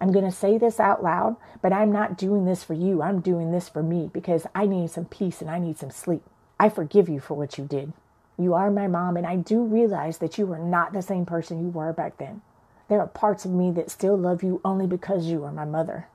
I'm 0.00 0.12
going 0.12 0.24
to 0.24 0.30
say 0.30 0.58
this 0.58 0.78
out 0.78 1.02
loud, 1.02 1.36
but 1.60 1.72
I'm 1.72 1.90
not 1.90 2.16
doing 2.16 2.44
this 2.44 2.62
for 2.62 2.74
you. 2.74 3.02
I'm 3.02 3.20
doing 3.20 3.50
this 3.50 3.68
for 3.68 3.82
me 3.82 4.08
because 4.12 4.46
I 4.54 4.66
need 4.66 4.90
some 4.90 5.06
peace 5.06 5.40
and 5.40 5.50
I 5.50 5.58
need 5.58 5.76
some 5.78 5.90
sleep. 5.90 6.22
I 6.60 6.68
forgive 6.68 7.08
you 7.08 7.18
for 7.18 7.34
what 7.34 7.58
you 7.58 7.64
did. 7.64 7.92
You 8.38 8.54
are 8.54 8.70
my 8.70 8.86
mom, 8.86 9.16
and 9.16 9.26
I 9.26 9.34
do 9.34 9.64
realize 9.64 10.18
that 10.18 10.38
you 10.38 10.52
are 10.52 10.58
not 10.58 10.92
the 10.92 11.02
same 11.02 11.26
person 11.26 11.60
you 11.60 11.70
were 11.70 11.92
back 11.92 12.18
then. 12.18 12.42
There 12.88 13.00
are 13.00 13.08
parts 13.08 13.44
of 13.44 13.50
me 13.50 13.72
that 13.72 13.90
still 13.90 14.16
love 14.16 14.44
you 14.44 14.60
only 14.64 14.86
because 14.86 15.26
you 15.26 15.44
are 15.44 15.52
my 15.52 15.64
mother. 15.64 16.06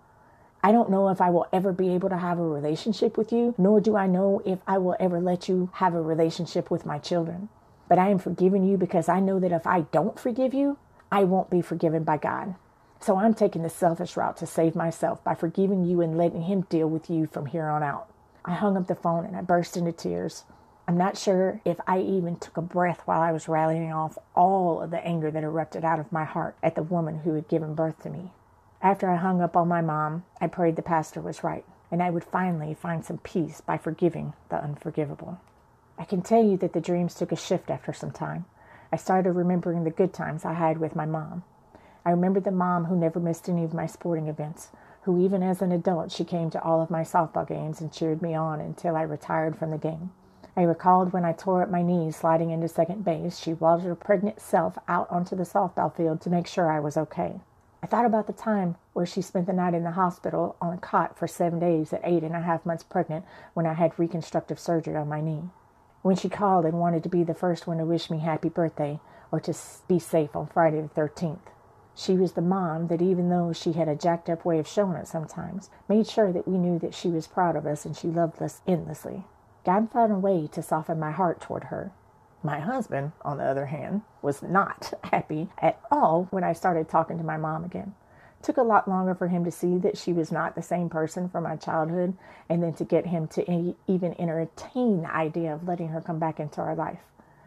I 0.63 0.71
don't 0.71 0.89
know 0.89 1.09
if 1.09 1.19
I 1.19 1.29
will 1.29 1.47
ever 1.51 1.73
be 1.73 1.89
able 1.89 2.07
to 2.07 2.17
have 2.17 2.39
a 2.39 2.43
relationship 2.43 3.17
with 3.17 3.33
you, 3.33 3.53
nor 3.57 3.81
do 3.81 3.97
I 3.97 4.07
know 4.07 4.41
if 4.45 4.59
I 4.65 4.77
will 4.77 4.95
ever 4.97 5.19
let 5.19 5.49
you 5.49 5.69
have 5.73 5.93
a 5.93 6.01
relationship 6.01 6.71
with 6.71 6.85
my 6.85 6.99
children. 6.99 7.49
But 7.89 7.99
I 7.99 8.09
am 8.09 8.17
forgiving 8.17 8.63
you 8.63 8.77
because 8.77 9.09
I 9.09 9.19
know 9.19 9.41
that 9.41 9.51
if 9.51 9.67
I 9.67 9.81
don't 9.91 10.17
forgive 10.17 10.53
you, 10.53 10.77
I 11.13 11.25
won't 11.25 11.51
be 11.51 11.61
forgiven 11.61 12.03
by 12.03 12.17
God. 12.17 12.55
So 12.99 13.19
I'm 13.19 13.35
taking 13.35 13.61
the 13.61 13.69
selfish 13.69 14.17
route 14.17 14.35
to 14.37 14.47
save 14.47 14.75
myself 14.75 15.23
by 15.23 15.35
forgiving 15.35 15.85
you 15.85 16.01
and 16.01 16.17
letting 16.17 16.41
Him 16.41 16.61
deal 16.61 16.89
with 16.89 17.07
you 17.07 17.27
from 17.27 17.45
here 17.45 17.67
on 17.67 17.83
out. 17.83 18.11
I 18.43 18.55
hung 18.55 18.75
up 18.77 18.87
the 18.87 18.95
phone 18.95 19.23
and 19.23 19.35
I 19.35 19.41
burst 19.41 19.77
into 19.77 19.91
tears. 19.91 20.43
I'm 20.87 20.97
not 20.97 21.15
sure 21.15 21.61
if 21.65 21.79
I 21.85 21.99
even 21.99 22.37
took 22.37 22.57
a 22.57 22.63
breath 22.63 23.03
while 23.05 23.21
I 23.21 23.31
was 23.31 23.47
rallying 23.47 23.93
off 23.93 24.17
all 24.35 24.81
of 24.81 24.89
the 24.89 25.05
anger 25.05 25.29
that 25.29 25.43
erupted 25.43 25.85
out 25.85 25.99
of 25.99 26.11
my 26.11 26.23
heart 26.23 26.55
at 26.63 26.73
the 26.73 26.81
woman 26.81 27.19
who 27.19 27.35
had 27.35 27.47
given 27.47 27.75
birth 27.75 28.01
to 28.01 28.09
me. 28.09 28.31
After 28.81 29.07
I 29.07 29.17
hung 29.17 29.39
up 29.39 29.55
on 29.55 29.67
my 29.67 29.81
mom, 29.81 30.23
I 30.41 30.47
prayed 30.47 30.77
the 30.77 30.81
pastor 30.81 31.21
was 31.21 31.43
right, 31.43 31.63
and 31.91 32.01
I 32.01 32.09
would 32.09 32.23
finally 32.23 32.73
find 32.73 33.05
some 33.05 33.19
peace 33.19 33.61
by 33.61 33.77
forgiving 33.77 34.33
the 34.49 34.55
unforgivable. 34.55 35.39
I 35.95 36.05
can 36.05 36.23
tell 36.23 36.43
you 36.43 36.57
that 36.57 36.73
the 36.73 36.81
dreams 36.81 37.13
took 37.13 37.31
a 37.31 37.35
shift 37.35 37.69
after 37.69 37.93
some 37.93 38.09
time. 38.09 38.45
I 38.93 38.95
started 38.95 39.31
remembering 39.31 39.85
the 39.85 39.89
good 39.89 40.13
times 40.13 40.45
I 40.45 40.53
had 40.53 40.77
with 40.77 40.95
my 40.95 41.07
mom. 41.07 41.41
I 42.05 42.11
remembered 42.11 42.43
the 42.43 42.51
mom 42.51 42.85
who 42.85 42.95
never 42.95 43.19
missed 43.19 43.49
any 43.49 43.63
of 43.63 43.73
my 43.73 43.87
sporting 43.87 44.27
events, 44.27 44.69
who 45.01 45.19
even 45.19 45.41
as 45.41 45.63
an 45.63 45.71
adult 45.71 46.11
she 46.11 46.23
came 46.23 46.51
to 46.51 46.61
all 46.61 46.79
of 46.79 46.91
my 46.91 47.01
softball 47.01 47.47
games 47.47 47.81
and 47.81 47.91
cheered 47.91 48.21
me 48.21 48.35
on 48.35 48.59
until 48.59 48.95
I 48.95 49.01
retired 49.01 49.57
from 49.57 49.71
the 49.71 49.79
game. 49.79 50.11
I 50.55 50.61
recalled 50.61 51.11
when 51.11 51.25
I 51.25 51.31
tore 51.33 51.63
up 51.63 51.71
my 51.71 51.81
knee 51.81 52.11
sliding 52.11 52.51
into 52.51 52.67
second 52.67 53.03
base, 53.03 53.39
she 53.39 53.53
waddled 53.53 53.87
her 53.87 53.95
pregnant 53.95 54.39
self 54.39 54.77
out 54.87 55.09
onto 55.09 55.35
the 55.35 55.41
softball 55.41 55.91
field 55.91 56.21
to 56.21 56.29
make 56.29 56.45
sure 56.45 56.71
I 56.71 56.79
was 56.79 56.95
okay. 56.95 57.39
I 57.81 57.87
thought 57.87 58.05
about 58.05 58.27
the 58.27 58.31
time 58.33 58.75
where 58.93 59.07
she 59.07 59.23
spent 59.23 59.47
the 59.47 59.53
night 59.53 59.73
in 59.73 59.83
the 59.83 59.97
hospital 59.97 60.55
on 60.61 60.71
a 60.71 60.77
cot 60.77 61.17
for 61.17 61.27
seven 61.27 61.57
days 61.57 61.93
at 61.93 62.01
eight 62.03 62.21
and 62.21 62.35
a 62.35 62.41
half 62.41 62.63
months 62.63 62.83
pregnant 62.83 63.25
when 63.55 63.65
I 63.65 63.73
had 63.73 63.97
reconstructive 63.97 64.59
surgery 64.59 64.95
on 64.95 65.09
my 65.09 65.19
knee. 65.19 65.49
When 66.03 66.17
she 66.17 66.27
called 66.29 66.65
and 66.65 66.79
wanted 66.79 67.01
to 67.03 67.09
be 67.09 67.23
the 67.23 67.33
first 67.33 67.65
one 67.65 67.77
to 67.77 67.85
wish 67.85 68.09
me 68.11 68.19
happy 68.19 68.49
birthday 68.49 68.99
or 69.31 69.39
to 69.39 69.55
be 69.87 69.99
safe 69.99 70.35
on 70.35 70.47
Friday 70.47 70.81
the 70.81 70.89
13th. 70.89 71.39
She 71.95 72.17
was 72.17 72.33
the 72.33 72.41
mom 72.41 72.87
that, 72.87 73.01
even 73.01 73.29
though 73.29 73.53
she 73.53 73.71
had 73.71 73.87
a 73.87 73.95
jacked 73.95 74.29
up 74.29 74.43
way 74.43 74.59
of 74.59 74.67
showing 74.67 74.97
it 74.97 75.07
sometimes, 75.07 75.69
made 75.87 76.05
sure 76.05 76.33
that 76.33 76.47
we 76.47 76.57
knew 76.57 76.77
that 76.79 76.93
she 76.93 77.07
was 77.07 77.27
proud 77.27 77.55
of 77.55 77.65
us 77.65 77.85
and 77.85 77.95
she 77.95 78.09
loved 78.09 78.41
us 78.41 78.61
endlessly. 78.67 79.23
God 79.65 79.91
found 79.91 80.11
a 80.11 80.15
way 80.15 80.47
to 80.51 80.61
soften 80.61 80.99
my 80.99 81.11
heart 81.11 81.39
toward 81.39 81.65
her. 81.65 81.91
My 82.43 82.59
husband, 82.59 83.13
on 83.21 83.37
the 83.37 83.45
other 83.45 83.67
hand, 83.67 84.01
was 84.21 84.43
not 84.43 84.93
happy 85.05 85.49
at 85.59 85.79
all 85.89 86.27
when 86.31 86.43
I 86.43 86.51
started 86.51 86.89
talking 86.89 87.17
to 87.17 87.23
my 87.23 87.37
mom 87.37 87.63
again. 87.63 87.95
Took 88.43 88.57
a 88.57 88.61
lot 88.61 88.87
longer 88.87 89.15
for 89.15 89.29
him 89.29 89.43
to 89.45 89.51
see 89.51 89.77
that 89.79 89.97
she 89.97 90.13
was 90.13 90.31
not 90.31 90.53
the 90.53 90.61
same 90.61 90.89
person 90.89 91.29
from 91.29 91.43
my 91.43 91.55
childhood, 91.55 92.15
and 92.49 92.61
then 92.61 92.73
to 92.73 92.83
get 92.83 93.07
him 93.07 93.27
to 93.29 93.75
even 93.87 94.19
entertain 94.19 95.01
the 95.01 95.15
idea 95.15 95.53
of 95.53 95.67
letting 95.67 95.87
her 95.87 96.01
come 96.01 96.19
back 96.19 96.39
into 96.39 96.61
our 96.61 96.75
life. 96.75 96.99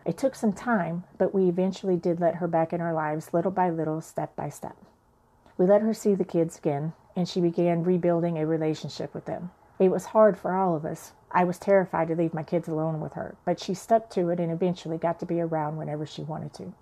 It 0.05 0.18
took 0.18 0.34
some 0.34 0.53
time, 0.53 1.05
but 1.18 1.34
we 1.34 1.49
eventually 1.49 1.97
did 1.97 2.18
let 2.18 2.36
her 2.36 2.49
back 2.49 2.72
in 2.72 2.80
our 2.80 2.94
lives 2.94 3.32
little 3.32 3.53
by 3.53 3.70
little, 3.70 4.01
step 4.01 4.34
by 4.34 4.49
step. 4.49 4.76
We 5.59 5.66
let 5.66 5.82
her 5.82 5.94
see 5.94 6.14
the 6.14 6.24
kids 6.24 6.59
again, 6.59 6.94
and 7.14 7.28
she 7.28 7.40
began 7.40 7.84
rebuilding 7.84 8.38
a 8.38 8.47
relationship 8.47 9.14
with 9.14 9.26
them. 9.26 9.51
It 9.78 9.90
was 9.90 10.07
hard 10.07 10.38
for 10.38 10.55
all 10.55 10.74
of 10.74 10.84
us, 10.84 11.12
I 11.30 11.44
was 11.44 11.59
terrified 11.59 12.09
to 12.09 12.16
leave 12.16 12.32
my 12.32 12.42
kids 12.42 12.66
alone 12.66 12.99
with 12.99 13.12
her, 13.12 13.34
but 13.44 13.61
she 13.61 13.74
stuck 13.74 14.09
to 14.11 14.30
it 14.30 14.40
and 14.40 14.51
eventually 14.51 14.97
got 14.97 15.20
to 15.20 15.26
be 15.26 15.40
around 15.40 15.76
whenever 15.76 16.07
she 16.07 16.22
wanted 16.22 16.55
to. 16.55 16.72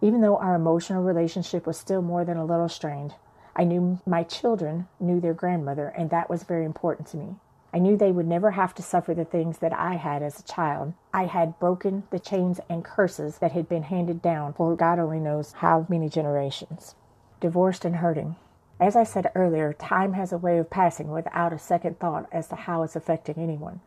Even 0.00 0.20
though 0.20 0.36
our 0.38 0.56
emotional 0.56 1.04
relationship 1.04 1.64
was 1.64 1.78
still 1.78 2.02
more 2.02 2.24
than 2.24 2.36
a 2.36 2.44
little 2.44 2.68
strained, 2.68 3.14
I 3.54 3.64
knew 3.64 4.00
my 4.06 4.22
children 4.22 4.88
knew 4.98 5.20
their 5.20 5.34
grandmother, 5.34 5.88
and 5.88 6.10
that 6.10 6.30
was 6.30 6.44
very 6.44 6.64
important 6.64 7.08
to 7.08 7.16
me. 7.16 7.36
I 7.72 7.78
knew 7.78 7.96
they 7.96 8.10
would 8.10 8.26
never 8.26 8.52
have 8.52 8.74
to 8.74 8.82
suffer 8.82 9.14
the 9.14 9.24
things 9.24 9.58
that 9.58 9.72
I 9.72 9.94
had 9.94 10.22
as 10.22 10.40
a 10.40 10.44
child. 10.44 10.94
I 11.14 11.26
had 11.26 11.58
broken 11.60 12.02
the 12.10 12.18
chains 12.18 12.58
and 12.68 12.84
curses 12.84 13.38
that 13.38 13.52
had 13.52 13.68
been 13.68 13.84
handed 13.84 14.20
down 14.20 14.54
for 14.54 14.74
God 14.74 14.98
only 14.98 15.20
knows 15.20 15.52
how 15.52 15.86
many 15.88 16.08
generations. 16.08 16.96
Divorced 17.40 17.84
and 17.84 17.96
hurting. 17.96 18.36
As 18.80 18.96
I 18.96 19.04
said 19.04 19.30
earlier, 19.34 19.72
time 19.72 20.14
has 20.14 20.32
a 20.32 20.38
way 20.38 20.58
of 20.58 20.70
passing 20.70 21.10
without 21.10 21.52
a 21.52 21.58
second 21.58 22.00
thought 22.00 22.26
as 22.32 22.48
to 22.48 22.56
how 22.56 22.82
it's 22.82 22.96
affecting 22.96 23.36
anyone. 23.36 23.80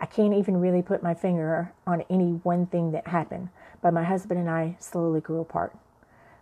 I 0.00 0.06
can't 0.06 0.34
even 0.34 0.58
really 0.58 0.82
put 0.82 1.02
my 1.02 1.14
finger 1.14 1.72
on 1.86 2.04
any 2.08 2.32
one 2.32 2.66
thing 2.66 2.92
that 2.92 3.08
happened, 3.08 3.50
but 3.82 3.92
my 3.92 4.04
husband 4.04 4.40
and 4.40 4.48
I 4.48 4.76
slowly 4.80 5.20
grew 5.20 5.40
apart. 5.40 5.76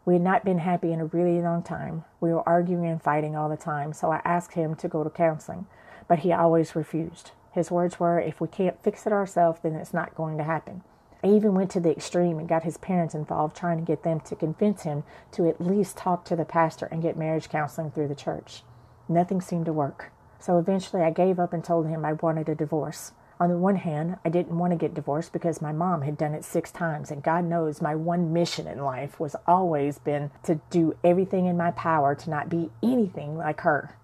We 0.07 0.14
had 0.14 0.22
not 0.22 0.44
been 0.44 0.59
happy 0.59 0.92
in 0.92 1.00
a 1.00 1.07
really 1.07 1.42
long 1.42 1.64
time. 1.64 2.04
We 2.20 2.32
were 2.32 2.48
arguing 2.48 2.86
and 2.86 3.02
fighting 3.02 3.34
all 3.34 3.48
the 3.48 3.57
time, 3.57 3.92
so 3.92 4.12
I 4.12 4.22
asked 4.24 4.54
him 4.54 4.76
to 4.76 4.88
go 4.88 5.02
to 5.02 5.11
counseling, 5.11 5.66
but 6.07 6.20
he 6.20 6.32
always 6.32 6.76
refused. 6.76 7.32
His 7.50 7.72
words 7.72 7.98
were, 7.98 8.20
if 8.20 8.40
we 8.40 8.46
can't 8.46 8.80
fix 8.84 9.04
it 9.04 9.12
ourselves, 9.12 9.61
then 9.62 9.74
it's 9.74 9.92
not 9.92 10.14
going 10.14 10.38
to 10.38 10.44
happen. 10.44 10.82
I 11.24 11.28
even 11.28 11.54
went 11.54 11.72
to 11.72 11.80
the 11.80 11.90
extreme 11.90 12.38
and 12.38 12.48
got 12.48 12.62
his 12.62 12.76
parents 12.76 13.16
involved, 13.16 13.57
trying 13.57 13.78
to 13.78 13.84
get 13.84 14.04
them 14.04 14.20
to 14.20 14.36
convince 14.36 14.82
him 14.84 15.02
to 15.32 15.48
at 15.48 15.61
least 15.61 15.96
talk 15.96 16.24
to 16.26 16.36
the 16.36 16.44
pastor 16.44 16.86
and 16.86 17.02
get 17.02 17.16
marriage 17.16 17.48
counseling 17.48 17.90
through 17.90 18.07
the 18.07 18.14
church. 18.14 18.62
Nothing 19.09 19.40
seemed 19.40 19.66
to 19.66 19.72
work. 19.72 20.12
So 20.38 20.59
eventually 20.59 21.02
I 21.02 21.11
gave 21.11 21.40
up 21.40 21.52
and 21.52 21.64
told 21.64 21.88
him 21.88 22.04
I 22.04 22.12
wanted 22.12 22.48
a 22.48 22.54
divorce. 22.54 23.11
On 23.39 23.51
the 23.51 23.59
one 23.59 23.76
hand, 23.76 24.16
I 24.24 24.30
didn't 24.30 24.59
want 24.59 24.70
to 24.70 24.78
get 24.78 24.95
divorced 24.95 25.32
because 25.32 25.61
my 25.61 25.72
mom 25.72 26.03
had 26.03 26.16
done 26.16 26.32
it 26.32 26.45
six 26.45 26.70
times, 26.70 27.11
and 27.11 27.22
God 27.22 27.45
knows 27.45 27.82
my 27.82 27.95
one 27.95 28.32
mission 28.32 28.66
in 28.66 28.78
life 28.78 29.20
was 29.20 29.37
always 29.47 29.99
been 29.99 30.30
to 30.45 30.61
do 30.70 30.97
everything 31.05 31.45
in 31.45 31.57
my 31.57 31.70
power 31.72 32.14
to 32.14 32.30
not 32.30 32.49
be 32.49 32.70
anything 32.82 33.37
like 33.37 33.61
her. 33.61 33.95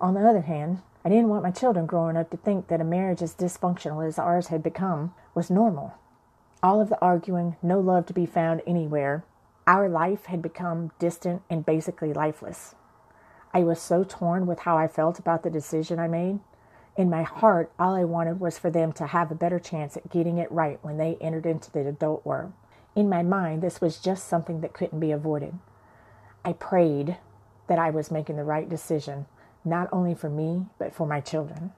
On 0.00 0.14
the 0.14 0.28
other 0.28 0.42
hand, 0.42 0.82
I 1.04 1.08
didn't 1.08 1.28
want 1.28 1.42
my 1.42 1.50
children 1.50 1.86
growing 1.86 2.16
up 2.16 2.30
to 2.30 2.36
think 2.36 2.68
that 2.68 2.80
a 2.80 2.84
marriage 2.84 3.22
as 3.22 3.34
dysfunctional 3.34 4.06
as 4.06 4.18
ours 4.18 4.48
had 4.48 4.62
become 4.62 5.14
was 5.34 5.50
normal. 5.50 5.94
All 6.62 6.80
of 6.80 6.88
the 6.88 7.00
arguing, 7.00 7.56
no 7.62 7.80
love 7.80 8.06
to 8.06 8.12
be 8.12 8.26
found 8.26 8.62
anywhere, 8.66 9.24
our 9.66 9.88
life 9.88 10.26
had 10.26 10.42
become 10.42 10.92
distant 11.00 11.42
and 11.50 11.66
basically 11.66 12.12
lifeless. 12.12 12.76
I 13.52 13.64
was 13.64 13.80
so 13.80 14.04
torn 14.04 14.46
with 14.46 14.60
how 14.60 14.76
I 14.76 14.86
felt 14.86 15.18
about 15.18 15.42
the 15.42 15.50
decision 15.50 15.98
I 15.98 16.08
made. 16.08 16.40
In 16.96 17.10
my 17.10 17.24
heart, 17.24 17.70
all 17.78 17.94
I 17.94 18.04
wanted 18.04 18.40
was 18.40 18.58
for 18.58 18.70
them 18.70 18.90
to 18.94 19.06
have 19.08 19.30
a 19.30 19.34
better 19.34 19.58
chance 19.58 19.98
at 19.98 20.10
getting 20.10 20.38
it 20.38 20.50
right 20.50 20.78
when 20.82 20.96
they 20.96 21.18
entered 21.20 21.44
into 21.44 21.70
the 21.70 21.86
adult 21.86 22.24
world. 22.24 22.54
In 22.94 23.08
my 23.08 23.22
mind, 23.22 23.62
this 23.62 23.82
was 23.82 23.98
just 23.98 24.26
something 24.26 24.62
that 24.62 24.72
couldn't 24.72 25.00
be 25.00 25.12
avoided. 25.12 25.58
I 26.42 26.54
prayed 26.54 27.18
that 27.66 27.78
I 27.78 27.90
was 27.90 28.10
making 28.10 28.36
the 28.36 28.44
right 28.44 28.66
decision, 28.66 29.26
not 29.62 29.90
only 29.92 30.14
for 30.14 30.30
me, 30.30 30.66
but 30.78 30.94
for 30.94 31.06
my 31.06 31.20
children. 31.20 31.72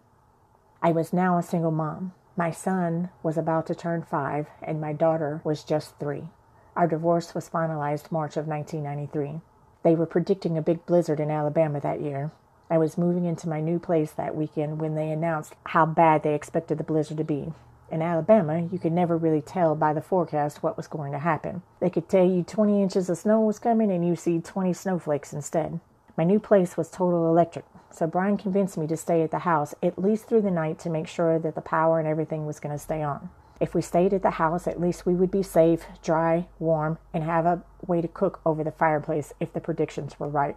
I 0.81 0.93
was 0.93 1.13
now 1.13 1.37
a 1.37 1.43
single 1.43 1.73
mom. 1.73 2.13
My 2.37 2.53
son 2.53 3.11
was 3.25 3.37
about 3.37 3.67
to 3.67 3.75
turn 3.75 4.03
five, 4.03 4.47
and 4.63 4.81
my 4.81 4.93
daughter 4.93 5.41
was 5.43 5.65
just 5.65 5.99
three. 5.99 6.29
Our 6.77 6.87
divorce 6.87 7.35
was 7.35 7.51
finalized 7.51 8.13
March 8.13 8.37
of 8.37 8.47
1993. 8.47 9.41
They 9.83 9.97
were 9.97 10.07
predicting 10.07 10.57
a 10.57 10.63
big 10.63 10.87
blizzard 10.87 11.19
in 11.19 11.33
Alabama 11.33 11.81
that 11.81 12.01
year, 12.01 12.31
I 12.71 12.77
was 12.77 12.99
moving 12.99 13.25
into 13.25 13.49
my 13.49 13.61
new 13.61 13.79
place 13.79 14.13
that 14.13 14.37
weekend 14.37 14.79
when 14.79 14.95
they 14.95 15.11
announced 15.11 15.55
how 15.65 15.87
bad 15.87 16.23
they 16.23 16.35
expected 16.35 16.77
the 16.77 16.85
blizzard 16.85 17.17
to 17.17 17.25
be. 17.25 17.53
In 17.91 18.03
Alabama, 18.03 18.69
you 18.71 18.79
could 18.79 18.93
never 18.93 19.17
really 19.17 19.41
tell 19.41 19.75
by 19.75 19.95
the 19.95 20.03
forecast 20.03 20.63
what 20.63 20.77
was 20.77 20.87
going 20.87 21.13
to 21.13 21.19
happen. 21.19 21.63
They 21.81 21.89
could 21.89 22.11
tell 22.11 22.29
you 22.29 22.43
20 22.43 22.83
inches 22.83 23.09
of 23.09 23.17
snow 23.17 23.41
was 23.41 23.59
coming 23.59 23.91
and 23.91 24.07
you 24.07 24.15
see 24.15 24.41
20 24.41 24.75
snowflakes 24.75 25.33
instead. 25.33 25.81
My 26.15 26.25
new 26.25 26.39
place 26.39 26.77
was 26.77 26.91
total 26.91 27.27
electric, 27.27 27.65
so 27.91 28.07
Brian 28.07 28.37
convinced 28.37 28.77
me 28.77 28.87
to 28.89 28.97
stay 28.99 29.23
at 29.23 29.31
the 29.31 29.41
house 29.41 29.75
at 29.83 29.99
least 29.99 30.29
through 30.29 30.43
the 30.43 30.51
night 30.51 30.79
to 30.81 30.91
make 30.91 31.07
sure 31.07 31.39
that 31.39 31.55
the 31.55 31.63
power 31.63 31.99
and 31.99 32.07
everything 32.07 32.45
was 32.45 32.61
going 32.61 32.75
to 32.75 32.79
stay 32.79 33.03
on. 33.03 33.31
If 33.61 33.75
we 33.75 33.81
stayed 33.81 34.13
at 34.13 34.23
the 34.23 34.33
house, 34.33 34.69
at 34.69 34.81
least 34.81 35.07
we 35.07 35.15
would 35.15 35.31
be 35.31 35.43
safe, 35.43 35.87
dry, 36.03 36.47
warm, 36.59 36.99
and 37.15 37.25
have 37.25 37.47
a 37.47 37.63
way 37.87 38.03
to 38.03 38.09
cook 38.09 38.41
over 38.45 38.63
the 38.63 38.71
fireplace 38.71 39.33
if 39.41 39.55
the 39.55 39.61
predictions 39.61 40.21
were 40.21 40.29
right. 40.29 40.57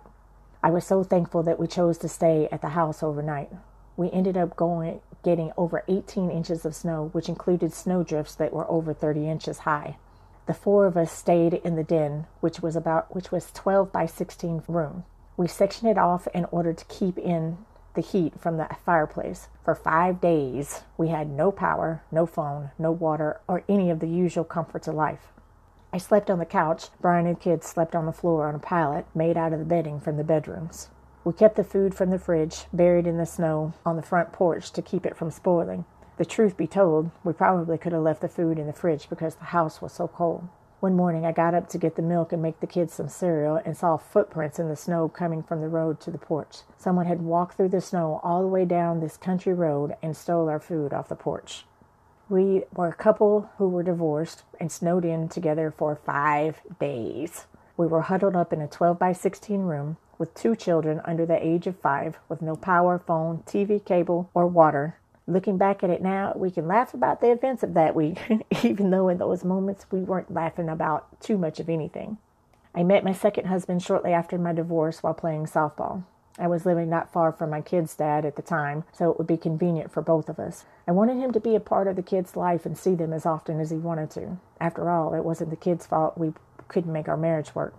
I 0.63 0.69
was 0.69 0.85
so 0.85 1.03
thankful 1.03 1.41
that 1.43 1.59
we 1.59 1.65
chose 1.65 1.97
to 1.99 2.07
stay 2.07 2.47
at 2.51 2.61
the 2.61 2.69
house 2.69 3.01
overnight. 3.01 3.49
We 3.97 4.11
ended 4.11 4.37
up 4.37 4.55
going 4.55 5.01
getting 5.23 5.51
over 5.57 5.83
18 5.87 6.29
inches 6.29 6.65
of 6.65 6.75
snow, 6.75 7.09
which 7.13 7.29
included 7.29 7.73
snowdrifts 7.73 8.35
that 8.35 8.53
were 8.53 8.69
over 8.69 8.93
30 8.93 9.27
inches 9.27 9.59
high. 9.59 9.97
The 10.45 10.53
four 10.53 10.85
of 10.85 10.97
us 10.97 11.11
stayed 11.11 11.55
in 11.55 11.75
the 11.75 11.83
den, 11.83 12.27
which 12.41 12.59
was 12.59 12.75
about 12.75 13.15
which 13.15 13.31
was 13.31 13.51
12 13.51 13.91
by 13.91 14.05
16 14.05 14.63
room. 14.67 15.03
We 15.35 15.47
sectioned 15.47 15.89
it 15.89 15.97
off 15.97 16.27
in 16.33 16.45
order 16.45 16.73
to 16.73 16.85
keep 16.85 17.17
in 17.17 17.57
the 17.95 18.01
heat 18.01 18.39
from 18.39 18.57
the 18.57 18.69
fireplace. 18.85 19.47
For 19.65 19.73
5 19.73 20.21
days, 20.21 20.81
we 20.95 21.07
had 21.07 21.29
no 21.29 21.51
power, 21.51 22.03
no 22.11 22.25
phone, 22.27 22.69
no 22.77 22.91
water, 22.91 23.41
or 23.47 23.63
any 23.67 23.89
of 23.89 23.99
the 23.99 24.07
usual 24.07 24.43
comforts 24.43 24.87
of 24.87 24.95
life. 24.95 25.33
I 25.93 25.97
slept 25.97 26.29
on 26.29 26.39
the 26.39 26.45
couch. 26.45 26.85
Brian 27.01 27.25
and 27.25 27.37
kids 27.37 27.67
slept 27.67 27.95
on 27.95 28.05
the 28.05 28.13
floor 28.13 28.47
on 28.47 28.55
a 28.55 28.59
pallet 28.59 29.05
made 29.13 29.35
out 29.35 29.51
of 29.51 29.59
the 29.59 29.65
bedding 29.65 29.99
from 29.99 30.15
the 30.15 30.23
bedrooms. 30.23 30.87
We 31.25 31.33
kept 31.33 31.57
the 31.57 31.65
food 31.65 31.93
from 31.93 32.11
the 32.11 32.17
fridge 32.17 32.63
buried 32.71 33.05
in 33.05 33.17
the 33.17 33.25
snow 33.25 33.73
on 33.85 33.97
the 33.97 34.01
front 34.01 34.31
porch 34.31 34.71
to 34.71 34.81
keep 34.81 35.05
it 35.05 35.17
from 35.17 35.31
spoiling. 35.31 35.83
The 36.17 36.23
truth 36.23 36.55
be 36.55 36.65
told, 36.65 37.11
we 37.25 37.33
probably 37.33 37.77
could 37.77 37.91
have 37.91 38.03
left 38.03 38.21
the 38.21 38.29
food 38.29 38.57
in 38.57 38.67
the 38.67 38.73
fridge 38.73 39.09
because 39.09 39.35
the 39.35 39.45
house 39.45 39.81
was 39.81 39.91
so 39.91 40.07
cold. 40.07 40.47
One 40.79 40.95
morning 40.95 41.25
I 41.25 41.33
got 41.33 41.53
up 41.53 41.67
to 41.69 41.77
get 41.77 41.97
the 41.97 42.01
milk 42.01 42.31
and 42.31 42.41
make 42.41 42.61
the 42.61 42.67
kids 42.67 42.93
some 42.93 43.09
cereal 43.09 43.57
and 43.57 43.75
saw 43.75 43.97
footprints 43.97 44.59
in 44.59 44.69
the 44.69 44.77
snow 44.77 45.09
coming 45.09 45.43
from 45.43 45.59
the 45.59 45.67
road 45.67 45.99
to 46.01 46.11
the 46.11 46.17
porch. 46.17 46.59
Someone 46.77 47.05
had 47.05 47.21
walked 47.21 47.57
through 47.57 47.69
the 47.69 47.81
snow 47.81 48.21
all 48.23 48.41
the 48.41 48.47
way 48.47 48.63
down 48.63 49.01
this 49.01 49.17
country 49.17 49.53
road 49.53 49.95
and 50.01 50.15
stole 50.15 50.47
our 50.47 50.59
food 50.59 50.93
off 50.93 51.09
the 51.09 51.15
porch. 51.17 51.65
We 52.31 52.63
were 52.73 52.87
a 52.87 52.93
couple 52.93 53.49
who 53.57 53.67
were 53.67 53.83
divorced 53.83 54.43
and 54.57 54.71
snowed 54.71 55.03
in 55.03 55.27
together 55.27 55.69
for 55.69 55.97
five 55.97 56.61
days. 56.79 57.45
We 57.75 57.87
were 57.87 58.03
huddled 58.03 58.37
up 58.37 58.53
in 58.53 58.61
a 58.61 58.69
12 58.69 58.97
by 58.97 59.11
16 59.11 59.63
room 59.63 59.97
with 60.17 60.33
two 60.33 60.55
children 60.55 61.01
under 61.03 61.25
the 61.25 61.45
age 61.45 61.67
of 61.67 61.81
five 61.81 62.19
with 62.29 62.41
no 62.41 62.55
power, 62.55 62.97
phone, 62.97 63.39
TV, 63.39 63.83
cable, 63.83 64.29
or 64.33 64.47
water. 64.47 64.95
Looking 65.27 65.57
back 65.57 65.83
at 65.83 65.89
it 65.89 66.01
now, 66.01 66.31
we 66.37 66.51
can 66.51 66.69
laugh 66.69 66.93
about 66.93 67.19
the 67.19 67.31
events 67.31 67.63
of 67.63 67.73
that 67.73 67.95
week, 67.95 68.19
even 68.63 68.91
though 68.91 69.09
in 69.09 69.17
those 69.17 69.43
moments 69.43 69.87
we 69.91 69.99
weren't 69.99 70.33
laughing 70.33 70.69
about 70.69 71.19
too 71.19 71.37
much 71.37 71.59
of 71.59 71.67
anything. 71.67 72.17
I 72.73 72.83
met 72.83 73.03
my 73.03 73.11
second 73.11 73.47
husband 73.47 73.83
shortly 73.83 74.13
after 74.13 74.37
my 74.37 74.53
divorce 74.53 75.03
while 75.03 75.13
playing 75.13 75.47
softball. 75.47 76.05
I 76.39 76.47
was 76.47 76.65
living 76.65 76.89
not 76.89 77.11
far 77.11 77.31
from 77.31 77.49
my 77.49 77.61
kid's 77.61 77.95
dad 77.95 78.25
at 78.25 78.35
the 78.35 78.41
time, 78.41 78.83
so 78.93 79.11
it 79.11 79.17
would 79.17 79.27
be 79.27 79.37
convenient 79.37 79.91
for 79.91 80.01
both 80.01 80.29
of 80.29 80.39
us. 80.39 80.65
I 80.87 80.91
wanted 80.91 81.17
him 81.17 81.31
to 81.33 81.39
be 81.39 81.55
a 81.55 81.59
part 81.59 81.87
of 81.87 81.95
the 81.95 82.01
kid's 82.01 82.35
life 82.35 82.65
and 82.65 82.77
see 82.77 82.95
them 82.95 83.13
as 83.13 83.25
often 83.25 83.59
as 83.59 83.69
he 83.69 83.77
wanted 83.77 84.09
to. 84.11 84.37
After 84.59 84.89
all, 84.89 85.13
it 85.13 85.25
wasn't 85.25 85.49
the 85.49 85.55
kid's 85.55 85.85
fault 85.85 86.17
we 86.17 86.33
couldn't 86.67 86.93
make 86.93 87.07
our 87.07 87.17
marriage 87.17 87.53
work. 87.53 87.75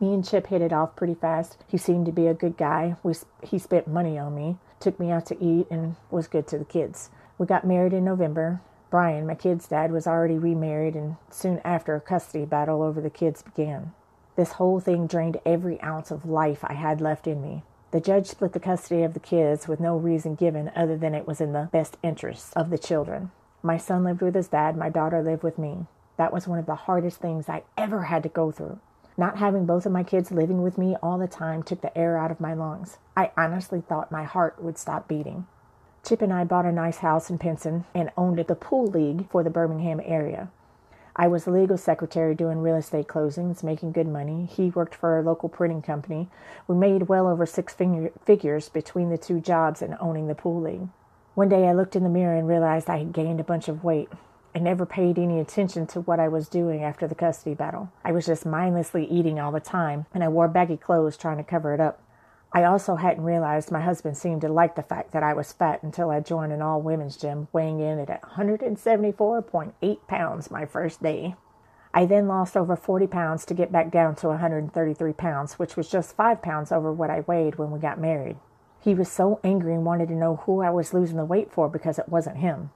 Me 0.00 0.12
and 0.12 0.26
Chip 0.26 0.48
hit 0.48 0.60
it 0.60 0.72
off 0.72 0.96
pretty 0.96 1.14
fast. 1.14 1.56
He 1.68 1.78
seemed 1.78 2.06
to 2.06 2.12
be 2.12 2.26
a 2.26 2.34
good 2.34 2.56
guy. 2.56 2.96
We, 3.02 3.14
he 3.42 3.58
spent 3.58 3.86
money 3.86 4.18
on 4.18 4.34
me, 4.34 4.56
took 4.80 4.98
me 4.98 5.10
out 5.10 5.26
to 5.26 5.42
eat, 5.42 5.68
and 5.70 5.96
was 6.10 6.26
good 6.26 6.46
to 6.48 6.58
the 6.58 6.64
kids. 6.64 7.10
We 7.38 7.46
got 7.46 7.66
married 7.66 7.92
in 7.92 8.04
November. 8.04 8.60
Brian, 8.90 9.26
my 9.26 9.34
kid's 9.34 9.68
dad, 9.68 9.92
was 9.92 10.06
already 10.06 10.38
remarried, 10.38 10.94
and 10.94 11.16
soon 11.30 11.60
after, 11.64 11.94
a 11.94 12.00
custody 12.00 12.44
battle 12.44 12.82
over 12.82 13.00
the 13.00 13.10
kids 13.10 13.42
began. 13.42 13.92
This 14.36 14.52
whole 14.52 14.80
thing 14.80 15.06
drained 15.06 15.40
every 15.46 15.80
ounce 15.80 16.10
of 16.10 16.26
life 16.26 16.64
I 16.64 16.74
had 16.74 17.00
left 17.00 17.26
in 17.26 17.40
me. 17.40 17.62
The 17.92 18.00
judge 18.00 18.26
split 18.26 18.52
the 18.52 18.58
custody 18.58 19.04
of 19.04 19.14
the 19.14 19.20
kids 19.20 19.68
with 19.68 19.78
no 19.78 19.96
reason 19.96 20.34
given 20.34 20.72
other 20.74 20.96
than 20.96 21.14
it 21.14 21.28
was 21.28 21.40
in 21.40 21.52
the 21.52 21.68
best 21.70 21.96
interests 22.02 22.52
of 22.54 22.70
the 22.70 22.78
children. 22.78 23.30
My 23.62 23.76
son 23.76 24.02
lived 24.02 24.20
with 24.20 24.34
his 24.34 24.48
dad, 24.48 24.76
my 24.76 24.88
daughter 24.88 25.22
lived 25.22 25.44
with 25.44 25.56
me. 25.56 25.86
That 26.16 26.32
was 26.32 26.48
one 26.48 26.58
of 26.58 26.66
the 26.66 26.74
hardest 26.74 27.20
things 27.20 27.48
I 27.48 27.62
ever 27.76 28.02
had 28.02 28.24
to 28.24 28.28
go 28.28 28.50
through. 28.50 28.80
Not 29.16 29.38
having 29.38 29.66
both 29.66 29.86
of 29.86 29.92
my 29.92 30.02
kids 30.02 30.32
living 30.32 30.62
with 30.62 30.76
me 30.76 30.96
all 31.00 31.18
the 31.18 31.28
time 31.28 31.62
took 31.62 31.80
the 31.80 31.96
air 31.96 32.18
out 32.18 32.32
of 32.32 32.40
my 32.40 32.54
lungs. 32.54 32.98
I 33.16 33.30
honestly 33.36 33.80
thought 33.80 34.10
my 34.10 34.24
heart 34.24 34.60
would 34.60 34.76
stop 34.76 35.06
beating. 35.06 35.46
Chip 36.04 36.20
and 36.20 36.32
I 36.32 36.42
bought 36.42 36.66
a 36.66 36.72
nice 36.72 36.98
house 36.98 37.30
in 37.30 37.38
Pinson 37.38 37.84
and 37.94 38.10
owned 38.16 38.38
the 38.38 38.54
pool 38.56 38.86
league 38.86 39.30
for 39.30 39.44
the 39.44 39.50
Birmingham 39.50 40.00
area. 40.04 40.50
I 41.16 41.28
was 41.28 41.46
legal 41.46 41.78
secretary 41.78 42.34
doing 42.34 42.58
real 42.58 42.74
estate 42.74 43.06
closings, 43.06 43.62
making 43.62 43.92
good 43.92 44.08
money. 44.08 44.46
He 44.50 44.70
worked 44.70 44.96
for 44.96 45.16
a 45.16 45.22
local 45.22 45.48
printing 45.48 45.80
company. 45.80 46.28
We 46.66 46.74
made 46.74 47.08
well 47.08 47.28
over 47.28 47.46
six 47.46 47.74
figures 47.74 48.68
between 48.68 49.10
the 49.10 49.18
two 49.18 49.40
jobs 49.40 49.80
and 49.80 49.96
owning 50.00 50.26
the 50.26 50.34
pool 50.34 50.60
league. 50.60 50.88
One 51.34 51.48
day 51.48 51.68
I 51.68 51.72
looked 51.72 51.94
in 51.94 52.02
the 52.02 52.08
mirror 52.08 52.36
and 52.36 52.48
realized 52.48 52.90
I 52.90 52.98
had 52.98 53.12
gained 53.12 53.38
a 53.38 53.44
bunch 53.44 53.68
of 53.68 53.84
weight. 53.84 54.08
I 54.56 54.60
never 54.60 54.86
paid 54.86 55.18
any 55.18 55.40
attention 55.40 55.86
to 55.88 56.00
what 56.00 56.20
I 56.20 56.28
was 56.28 56.48
doing 56.48 56.84
after 56.84 57.08
the 57.08 57.16
custody 57.16 57.54
battle. 57.54 57.90
I 58.04 58.12
was 58.12 58.26
just 58.26 58.46
mindlessly 58.46 59.04
eating 59.06 59.40
all 59.40 59.50
the 59.50 59.58
time, 59.58 60.06
and 60.14 60.22
I 60.22 60.28
wore 60.28 60.46
baggy 60.46 60.76
clothes 60.76 61.16
trying 61.16 61.38
to 61.38 61.42
cover 61.42 61.74
it 61.74 61.80
up. 61.80 62.00
I 62.56 62.62
also 62.62 62.94
hadn't 62.94 63.24
realized 63.24 63.72
my 63.72 63.80
husband 63.80 64.16
seemed 64.16 64.42
to 64.42 64.48
like 64.48 64.76
the 64.76 64.82
fact 64.84 65.10
that 65.10 65.24
I 65.24 65.34
was 65.34 65.52
fat 65.52 65.82
until 65.82 66.10
I 66.10 66.20
joined 66.20 66.52
an 66.52 66.62
all 66.62 66.80
women's 66.80 67.16
gym, 67.16 67.48
weighing 67.52 67.80
in 67.80 67.98
at 67.98 68.22
174.8 68.22 69.98
pounds 70.06 70.50
my 70.52 70.64
first 70.64 71.02
day. 71.02 71.34
I 71.92 72.06
then 72.06 72.28
lost 72.28 72.56
over 72.56 72.76
40 72.76 73.08
pounds 73.08 73.44
to 73.46 73.54
get 73.54 73.72
back 73.72 73.90
down 73.90 74.14
to 74.16 74.28
133 74.28 75.12
pounds, 75.14 75.54
which 75.54 75.76
was 75.76 75.88
just 75.88 76.14
5 76.14 76.42
pounds 76.42 76.70
over 76.70 76.92
what 76.92 77.10
I 77.10 77.24
weighed 77.26 77.56
when 77.56 77.72
we 77.72 77.80
got 77.80 77.98
married. 78.00 78.36
He 78.80 78.94
was 78.94 79.10
so 79.10 79.40
angry 79.42 79.74
and 79.74 79.84
wanted 79.84 80.06
to 80.08 80.14
know 80.14 80.36
who 80.36 80.62
I 80.62 80.70
was 80.70 80.94
losing 80.94 81.16
the 81.16 81.24
weight 81.24 81.50
for 81.50 81.68
because 81.68 81.98
it 81.98 82.08
wasn't 82.08 82.36
him. 82.36 82.70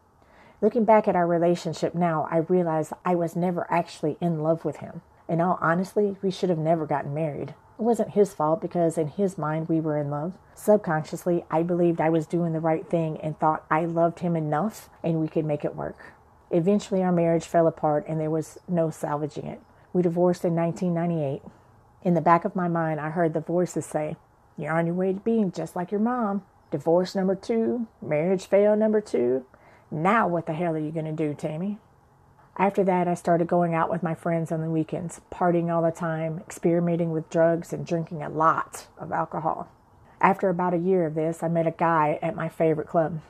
Looking 0.61 0.87
back 0.87 1.07
at 1.07 1.15
our 1.15 1.27
relationship 1.27 1.95
now, 1.95 2.27
I 2.33 2.39
realize 2.39 2.93
I 3.05 3.15
was 3.15 3.37
never 3.37 3.65
actually 3.71 4.17
in 4.21 4.43
love 4.43 4.65
with 4.65 4.79
him. 4.79 5.03
In 5.29 5.41
all 5.41 5.57
honesty, 5.61 6.17
we 6.21 6.33
should 6.33 6.49
have 6.49 6.59
never 6.59 6.85
gotten 6.85 7.15
married. 7.15 7.55
It 7.79 7.83
wasn't 7.83 8.11
his 8.11 8.35
fault 8.35 8.61
because 8.61 8.99
in 8.99 9.07
his 9.07 9.39
mind 9.39 9.69
we 9.69 9.81
were 9.81 9.97
in 9.97 10.11
love. 10.11 10.33
Subconsciously, 10.55 11.45
I 11.49 11.63
believed 11.63 12.01
I 12.01 12.11
was 12.11 12.27
doing 12.27 12.53
the 12.53 12.61
right 12.61 12.85
thing 12.89 13.21
and 13.21 13.39
thought 13.39 13.65
I 13.71 13.85
loved 13.85 14.19
him 14.19 14.35
enough 14.35 14.89
and 15.05 15.21
we 15.21 15.29
could 15.29 15.45
make 15.45 15.65
it 15.65 15.77
work. 15.77 16.13
Eventually, 16.51 17.03
our 17.03 17.13
marriage 17.13 17.45
fell 17.45 17.69
apart 17.69 18.05
and 18.09 18.21
there 18.21 18.31
was 18.31 18.59
no 18.67 18.91
salvaging 18.91 19.47
it. 19.47 19.61
We 19.93 20.03
divorced 20.03 20.45
in 20.45 20.57
1998. 20.57 21.43
In 22.03 22.15
the 22.15 22.21
back 22.21 22.45
of 22.45 22.57
my 22.57 22.67
mind, 22.67 22.99
I 23.01 23.11
heard 23.11 23.33
the 23.33 23.41
voices 23.41 23.87
say, 23.87 24.17
You're 24.57 24.73
on 24.73 24.87
your 24.87 24.95
way 24.97 25.13
to 25.13 25.21
being 25.21 25.53
just 25.53 25.77
like 25.77 25.93
your 25.93 26.01
mom. 26.01 26.43
Divorce 26.73 27.15
number 27.15 27.37
two, 27.37 27.87
marriage 28.03 28.47
fail 28.47 28.77
number 28.77 29.01
two. 29.01 29.47
Now, 29.91 30.27
what 30.27 30.47
the 30.47 30.53
hell 30.53 30.75
are 30.75 30.79
you 30.79 30.91
going 30.91 31.07
to 31.07 31.13
do, 31.13 31.33
Tammy? 31.33 31.79
After 32.59 32.83
that, 32.85 33.07
I 33.07 33.15
started 33.15 33.47
going 33.47 33.73
out 33.73 33.89
with 33.89 34.03
my 34.03 34.17
friends 34.17 34.51
on 34.51 34.61
the 34.61 34.69
weekends, 34.69 35.21
partying 35.33 35.73
all 35.73 35.81
the 35.81 35.93
time, 35.93 36.39
experimenting 36.39 37.13
with 37.13 37.31
drugs, 37.31 37.73
and 37.73 37.87
drinking 37.87 38.21
a 38.21 38.29
lot 38.29 38.89
of 38.99 39.13
alcohol. 39.13 39.69
After 40.21 40.49
about 40.49 40.75
a 40.75 40.79
year 40.79 41.07
of 41.07 41.15
this, 41.15 41.45
I 41.45 41.49
met 41.49 41.69
a 41.69 41.71
guy 41.71 42.19
at 42.21 42.35
my 42.35 42.49
favorite 42.49 42.89
club. 42.89 43.21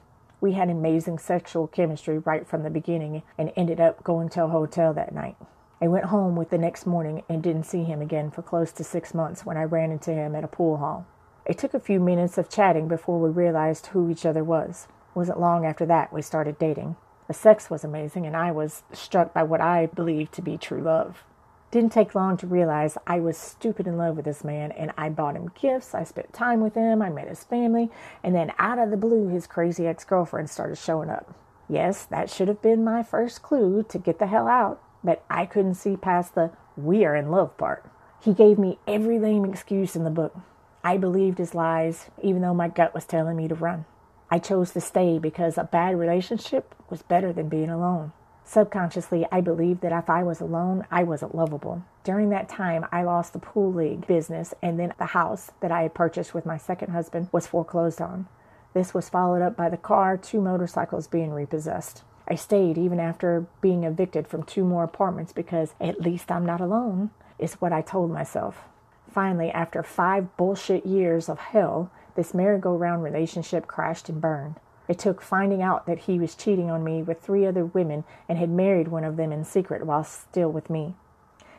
We 0.41 0.53
had 0.53 0.71
amazing 0.71 1.19
sexual 1.19 1.67
chemistry 1.67 2.17
right 2.17 2.47
from 2.47 2.63
the 2.63 2.71
beginning 2.71 3.23
and 3.37 3.53
ended 3.55 3.81
up 3.81 4.03
going 4.03 4.31
to 4.31 4.45
a 4.45 4.49
hotel 4.49 4.95
that 4.95 5.15
night. 5.15 5.37
I 5.83 5.89
went 5.89 6.07
home 6.07 6.35
with 6.35 6.49
the 6.49 6.57
next 6.57 6.87
morning 6.87 7.23
and 7.29 7.43
didn't 7.43 7.67
see 7.67 7.85
him 7.85 8.01
again 8.01 8.31
for 8.31 8.41
close 8.41 8.73
to 8.73 8.85
six 8.85 9.13
months 9.13 9.45
when 9.45 9.59
I 9.59 9.65
ran 9.65 9.93
into 9.93 10.11
him 10.11 10.35
at 10.35 10.45
a 10.45 10.49
pool 10.49 10.79
hall. 10.79 11.07
It 11.45 11.59
took 11.59 11.75
a 11.75 11.81
few 11.81 12.01
minutes 12.01 12.39
of 12.39 12.49
chatting 12.49 12.89
before 12.89 13.21
we 13.21 13.29
realized 13.29 13.89
who 13.89 14.09
each 14.11 14.25
other 14.25 14.43
was. 14.43 14.89
It 15.11 15.19
wasn't 15.19 15.41
long 15.41 15.67
after 15.67 15.85
that 15.85 16.15
we 16.15 16.23
started 16.23 16.59
dating. 16.59 16.97
The 17.29 17.35
sex 17.35 17.69
was 17.69 17.85
amazing, 17.85 18.25
and 18.25 18.35
I 18.35 18.51
was 18.53 18.83
struck 18.91 19.35
by 19.35 19.43
what 19.43 19.61
I 19.61 19.85
believed 19.87 20.33
to 20.33 20.43
be 20.43 20.57
true 20.57 20.81
love. 20.81 21.25
Didn't 21.71 21.93
take 21.93 22.15
long 22.15 22.39
to 22.39 22.47
realize 22.47 22.97
I 23.07 23.21
was 23.21 23.37
stupid 23.37 23.87
in 23.87 23.99
love 23.99 24.17
with 24.17 24.25
this 24.25 24.43
man, 24.43 24.73
and 24.73 24.93
I 24.97 25.11
bought 25.11 25.37
him 25.37 25.53
gifts. 25.55 25.95
I 25.95 26.05
spent 26.05 26.33
time 26.33 26.63
with 26.63 26.75
him. 26.75 27.03
I 27.03 27.11
met 27.11 27.29
his 27.29 27.45
family, 27.45 27.91
and 28.25 28.35
then 28.35 28.55
out 28.59 28.79
of 28.79 28.91
the 28.91 28.97
blue, 28.97 29.29
his 29.29 29.47
crazy 29.47 29.87
ex 29.87 30.05
girlfriend 30.05 30.49
started 30.49 30.77
showing 30.77 31.11
up. 31.11 31.35
Yes, 31.69 32.07
that 32.07 32.31
should 32.31 32.49
have 32.49 32.63
been 32.63 32.83
my 32.83 33.03
first 33.03 33.43
clue 33.43 33.83
to 33.91 33.99
get 33.99 34.19
the 34.19 34.29
hell 34.29 34.49
out, 34.49 34.83
but 35.05 35.23
I 35.29 35.45
couldn't 35.45 35.75
see 35.75 35.99
past 35.99 36.35
the 36.35 36.51
we 36.79 37.05
are 37.05 37.15
in 37.15 37.31
love 37.31 37.59
part. 37.59 37.85
He 38.21 38.33
gave 38.33 38.59
me 38.59 38.79
every 38.87 39.19
lame 39.19 39.45
excuse 39.45 39.95
in 39.95 40.05
the 40.05 40.11
book. 40.11 40.35
I 40.83 40.97
believed 40.97 41.37
his 41.37 41.55
lies, 41.55 42.07
even 42.23 42.41
though 42.41 42.55
my 42.55 42.69
gut 42.69 42.95
was 42.95 43.05
telling 43.05 43.37
me 43.37 43.49
to 43.49 43.55
run. 43.55 43.85
I 44.31 44.39
chose 44.39 44.73
to 44.73 44.81
stay 44.81 45.19
because 45.19 45.57
a 45.57 45.65
bad 45.65 45.99
relationship 45.99 46.75
was 46.91 47.03
better 47.03 47.33
than 47.33 47.49
being 47.49 47.71
alone. 47.71 48.13
Subconsciously, 48.45 49.27
I 49.31 49.43
believed 49.43 49.83
that 49.83 49.93
if 49.93 50.09
I 50.09 50.23
was 50.23 50.41
alone, 50.41 50.87
I 50.91 51.03
wasn't 51.03 51.35
lovable. 51.35 51.83
During 52.03 52.31
that 52.31 52.49
time, 52.49 52.87
I 52.91 53.03
lost 53.03 53.35
the 53.35 53.39
pool 53.39 53.73
league 53.73 54.07
business, 54.07 54.55
and 54.63 54.79
then 54.79 54.95
the 54.99 55.07
house 55.07 55.51
that 55.61 55.71
I 55.71 55.83
had 55.83 55.93
purchased 55.93 56.33
with 56.33 56.47
my 56.47 56.57
second 56.57 56.93
husband 56.93 57.29
was 57.31 57.47
foreclosed 57.47 58.01
on. 58.01 58.27
This 58.73 58.95
was 58.95 59.11
followed 59.11 59.43
up 59.43 59.57
by 59.57 59.69
the 59.69 59.77
car, 59.77 60.17
two 60.17 60.41
motorcycles 60.41 61.07
being 61.09 61.33
repossessed. 61.33 62.03
I 62.27 62.35
stayed 62.37 62.79
even 62.79 63.01
after 63.01 63.47
being 63.61 63.85
evicted 63.85 64.27
from 64.27 64.43
two 64.43 64.65
more 64.65 64.85
apartments 64.85 65.33
because 65.33 65.75
at 65.81 66.01
least 66.01 66.31
I'm 66.31 66.47
not 66.47 66.61
alone, 66.61 67.11
is 67.39 67.55
what 67.55 67.73
I 67.73 67.81
told 67.81 68.11
myself. 68.11 68.65
Finally, 69.11 69.51
after 69.51 69.83
five 69.83 70.37
bullshit 70.37 70.85
years 70.87 71.29
of 71.29 71.39
hell, 71.39 71.91
this 72.19 72.35
merry-go-round 72.35 73.01
relationship 73.01 73.69
crashed 73.69 74.09
and 74.09 74.21
burned. 74.21 74.57
It 74.89 74.99
took 74.99 75.23
finding 75.23 75.63
out 75.63 75.87
that 75.87 76.01
he 76.01 76.19
was 76.19 76.35
cheating 76.35 76.69
on 76.69 76.83
me 76.83 77.01
with 77.01 77.21
three 77.21 77.47
other 77.47 77.65
women 77.65 78.03
and 78.29 78.37
had 78.37 78.51
married 78.51 78.89
one 78.89 79.05
of 79.05 79.17
them 79.17 79.31
in 79.31 79.45
secret 79.45 79.87
while 79.87 80.03
still 80.03 80.51
with 80.51 80.69
me. 80.69 80.97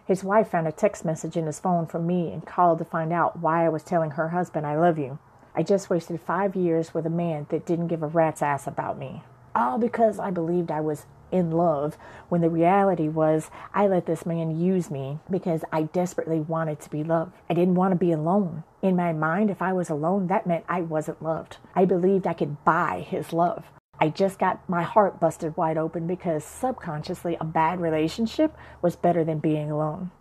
His 0.05 0.21
wife 0.21 0.49
found 0.49 0.67
a 0.67 0.73
text 0.73 1.05
message 1.05 1.37
in 1.37 1.45
his 1.45 1.61
phone 1.61 1.85
from 1.85 2.05
me 2.05 2.33
and 2.33 2.45
called 2.45 2.79
to 2.79 2.83
find 2.83 3.13
out 3.13 3.39
why 3.39 3.65
I 3.65 3.69
was 3.69 3.83
telling 3.83 4.11
her 4.11 4.29
husband 4.29 4.67
I 4.67 4.75
love 4.75 4.99
you. 4.99 5.17
I 5.55 5.63
just 5.63 5.89
wasted 5.89 6.19
five 6.19 6.57
years 6.57 6.93
with 6.93 7.05
a 7.05 7.09
man 7.09 7.45
that 7.51 7.65
didn't 7.65 7.87
give 7.87 8.03
a 8.03 8.07
rat's 8.07 8.41
ass 8.41 8.67
about 8.67 8.97
me. 8.97 9.23
All 9.55 9.77
because 9.77 10.19
I 10.19 10.29
believed 10.29 10.71
I 10.71 10.81
was 10.81 11.05
in 11.31 11.51
love 11.51 11.97
when 12.29 12.41
the 12.41 12.49
reality 12.49 13.07
was 13.07 13.49
I 13.73 13.87
let 13.87 14.05
this 14.05 14.25
man 14.25 14.59
use 14.59 14.89
me 14.89 15.19
because 15.29 15.63
I 15.71 15.83
desperately 15.83 16.39
wanted 16.39 16.79
to 16.81 16.89
be 16.89 17.03
loved. 17.03 17.33
I 17.49 17.53
didn't 17.53 17.75
want 17.75 17.91
to 17.91 17.97
be 17.97 18.11
alone. 18.11 18.63
In 18.81 18.95
my 18.95 19.13
mind, 19.13 19.49
if 19.49 19.61
I 19.61 19.73
was 19.73 19.89
alone, 19.89 20.27
that 20.27 20.47
meant 20.47 20.65
I 20.69 20.81
wasn't 20.81 21.21
loved. 21.21 21.57
I 21.75 21.85
believed 21.85 22.27
I 22.27 22.33
could 22.33 22.63
buy 22.63 23.05
his 23.07 23.33
love. 23.33 23.65
I 23.99 24.09
just 24.09 24.39
got 24.39 24.67
my 24.69 24.83
heart 24.83 25.19
busted 25.19 25.57
wide 25.57 25.77
open 25.77 26.07
because 26.07 26.45
subconsciously 26.45 27.35
a 27.39 27.45
bad 27.45 27.81
relationship 27.81 28.55
was 28.81 28.95
better 28.95 29.25
than 29.25 29.39
being 29.39 29.69
alone. 29.69 30.11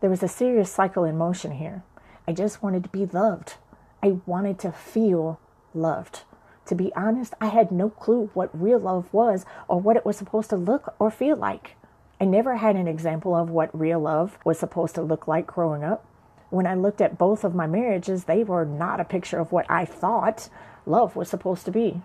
There 0.00 0.10
was 0.10 0.22
a 0.22 0.28
serious 0.28 0.70
cycle 0.70 1.04
in 1.04 1.16
motion 1.16 1.52
here. 1.52 1.82
I 2.28 2.32
just 2.32 2.62
wanted 2.62 2.82
to 2.84 2.90
be 2.90 3.06
loved. 3.06 3.54
I 4.02 4.18
wanted 4.26 4.58
to 4.60 4.72
feel 4.72 5.40
loved. 5.72 6.24
To 6.66 6.74
be 6.74 6.94
honest, 6.94 7.34
I 7.40 7.46
had 7.46 7.70
no 7.70 7.90
clue 7.90 8.30
what 8.32 8.58
real 8.58 8.78
love 8.78 9.12
was 9.12 9.44
or 9.68 9.80
what 9.80 9.96
it 9.96 10.06
was 10.06 10.16
supposed 10.16 10.50
to 10.50 10.56
look 10.56 10.94
or 10.98 11.10
feel 11.10 11.36
like. 11.36 11.76
I 12.20 12.24
never 12.24 12.56
had 12.56 12.76
an 12.76 12.88
example 12.88 13.34
of 13.34 13.50
what 13.50 13.78
real 13.78 14.00
love 14.00 14.38
was 14.44 14.58
supposed 14.58 14.94
to 14.94 15.02
look 15.02 15.28
like 15.28 15.46
growing 15.46 15.84
up. 15.84 16.06
When 16.48 16.66
I 16.66 16.74
looked 16.74 17.00
at 17.00 17.18
both 17.18 17.44
of 17.44 17.54
my 17.54 17.66
marriages, 17.66 18.24
they 18.24 18.44
were 18.44 18.64
not 18.64 19.00
a 19.00 19.04
picture 19.04 19.40
of 19.40 19.52
what 19.52 19.66
I 19.68 19.84
thought 19.84 20.48
love 20.86 21.16
was 21.16 21.28
supposed 21.28 21.64
to 21.66 21.70
be. 21.70 22.02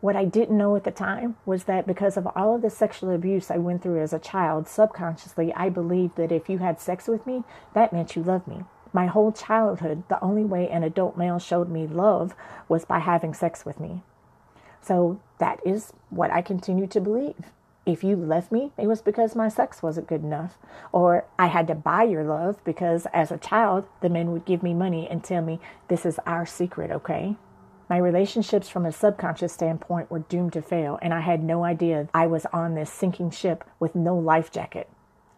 What 0.00 0.16
I 0.16 0.24
didn't 0.24 0.56
know 0.56 0.76
at 0.76 0.84
the 0.84 0.90
time 0.90 1.36
was 1.44 1.64
that 1.64 1.86
because 1.86 2.16
of 2.16 2.26
all 2.34 2.56
of 2.56 2.62
the 2.62 2.70
sexual 2.70 3.10
abuse 3.10 3.50
I 3.50 3.58
went 3.58 3.82
through 3.82 4.00
as 4.00 4.14
a 4.14 4.18
child, 4.18 4.66
subconsciously 4.66 5.52
I 5.52 5.68
believed 5.68 6.16
that 6.16 6.32
if 6.32 6.48
you 6.48 6.58
had 6.58 6.80
sex 6.80 7.06
with 7.06 7.26
me, 7.26 7.44
that 7.74 7.92
meant 7.92 8.16
you 8.16 8.22
loved 8.22 8.48
me. 8.48 8.64
My 8.92 9.06
whole 9.06 9.32
childhood, 9.32 10.02
the 10.08 10.22
only 10.22 10.44
way 10.44 10.68
an 10.68 10.82
adult 10.82 11.16
male 11.16 11.38
showed 11.38 11.68
me 11.68 11.86
love 11.86 12.34
was 12.68 12.84
by 12.84 12.98
having 12.98 13.34
sex 13.34 13.64
with 13.64 13.78
me. 13.78 14.02
So 14.80 15.20
that 15.38 15.60
is 15.64 15.92
what 16.08 16.32
I 16.32 16.42
continue 16.42 16.86
to 16.88 17.00
believe. 17.00 17.52
If 17.86 18.04
you 18.04 18.16
left 18.16 18.52
me, 18.52 18.72
it 18.76 18.86
was 18.86 19.00
because 19.02 19.34
my 19.34 19.48
sex 19.48 19.82
wasn't 19.82 20.06
good 20.06 20.22
enough. 20.22 20.58
Or 20.92 21.24
I 21.38 21.46
had 21.46 21.66
to 21.68 21.74
buy 21.74 22.04
your 22.04 22.24
love 22.24 22.62
because 22.64 23.06
as 23.12 23.30
a 23.30 23.38
child, 23.38 23.86
the 24.00 24.10
men 24.10 24.32
would 24.32 24.44
give 24.44 24.62
me 24.62 24.74
money 24.74 25.08
and 25.08 25.24
tell 25.24 25.42
me, 25.42 25.60
this 25.88 26.04
is 26.04 26.20
our 26.26 26.44
secret, 26.44 26.90
okay? 26.90 27.36
My 27.88 27.96
relationships 27.96 28.68
from 28.68 28.86
a 28.86 28.92
subconscious 28.92 29.52
standpoint 29.52 30.10
were 30.10 30.20
doomed 30.20 30.52
to 30.52 30.62
fail, 30.62 30.98
and 31.02 31.12
I 31.12 31.20
had 31.20 31.42
no 31.42 31.64
idea 31.64 32.08
I 32.14 32.26
was 32.28 32.46
on 32.52 32.74
this 32.74 32.92
sinking 32.92 33.32
ship 33.32 33.64
with 33.80 33.96
no 33.96 34.16
life 34.16 34.52
jacket. 34.52 34.88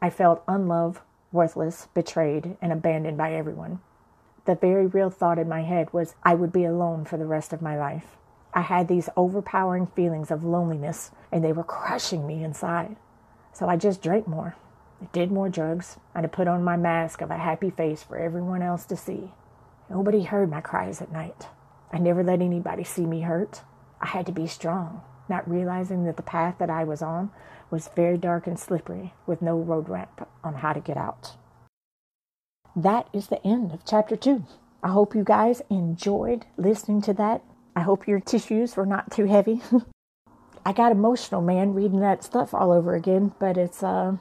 I 0.03 0.11
felt 0.11 0.42
unloved, 0.46 1.00
worthless, 1.32 1.88
betrayed, 1.94 2.56
and 2.60 2.72
abandoned 2.72 3.16
by 3.16 3.32
everyone. 3.32 3.80
The 4.44 4.54
very 4.54 4.86
real 4.86 5.10
thought 5.10 5.38
in 5.38 5.48
my 5.48 5.62
head 5.62 5.92
was 5.92 6.14
I 6.22 6.34
would 6.34 6.52
be 6.52 6.64
alone 6.64 7.04
for 7.04 7.16
the 7.16 7.26
rest 7.26 7.52
of 7.52 7.62
my 7.62 7.78
life. 7.78 8.16
I 8.54 8.60
had 8.60 8.88
these 8.88 9.08
overpowering 9.16 9.86
feelings 9.86 10.30
of 10.30 10.44
loneliness, 10.44 11.10
and 11.30 11.42
they 11.42 11.52
were 11.52 11.64
crushing 11.64 12.26
me 12.26 12.44
inside. 12.44 12.96
So 13.52 13.68
I 13.68 13.76
just 13.76 14.02
drank 14.02 14.26
more. 14.26 14.56
I 15.00 15.06
did 15.12 15.32
more 15.32 15.48
drugs, 15.48 15.96
and 16.14 16.26
I 16.26 16.28
put 16.28 16.48
on 16.48 16.62
my 16.62 16.76
mask 16.76 17.22
of 17.22 17.30
a 17.30 17.38
happy 17.38 17.70
face 17.70 18.02
for 18.02 18.18
everyone 18.18 18.62
else 18.62 18.84
to 18.86 18.96
see. 18.96 19.32
Nobody 19.88 20.22
heard 20.22 20.50
my 20.50 20.60
cries 20.60 21.00
at 21.00 21.12
night. 21.12 21.46
I 21.92 21.98
never 21.98 22.22
let 22.22 22.40
anybody 22.40 22.84
see 22.84 23.06
me 23.06 23.22
hurt. 23.22 23.62
I 24.00 24.06
had 24.06 24.26
to 24.26 24.32
be 24.32 24.46
strong, 24.46 25.02
not 25.32 25.50
realizing 25.50 26.04
that 26.04 26.16
the 26.16 26.22
path 26.22 26.56
that 26.58 26.70
I 26.70 26.84
was 26.84 27.02
on 27.02 27.30
was 27.70 27.90
very 27.96 28.18
dark 28.18 28.46
and 28.46 28.58
slippery 28.58 29.14
with 29.26 29.42
no 29.42 29.56
road 29.58 29.88
ramp 29.88 30.28
on 30.44 30.54
how 30.54 30.72
to 30.72 30.80
get 30.80 30.96
out. 30.96 31.36
That 32.76 33.08
is 33.12 33.26
the 33.26 33.44
end 33.44 33.72
of 33.72 33.84
chapter 33.84 34.14
two. 34.14 34.44
I 34.82 34.90
hope 34.90 35.14
you 35.14 35.24
guys 35.24 35.62
enjoyed 35.68 36.46
listening 36.56 37.02
to 37.02 37.14
that 37.14 37.42
I 37.74 37.80
hope 37.80 38.06
your 38.06 38.20
tissues 38.20 38.76
were 38.76 38.86
not 38.86 39.10
too 39.10 39.24
heavy. 39.24 39.62
I 40.66 40.72
got 40.72 40.92
emotional, 40.92 41.40
man, 41.40 41.74
reading 41.74 42.00
that 42.00 42.22
stuff 42.22 42.54
all 42.54 42.70
over 42.70 42.94
again, 42.94 43.32
but 43.38 43.56
it's 43.56 43.82
uh 43.82 44.16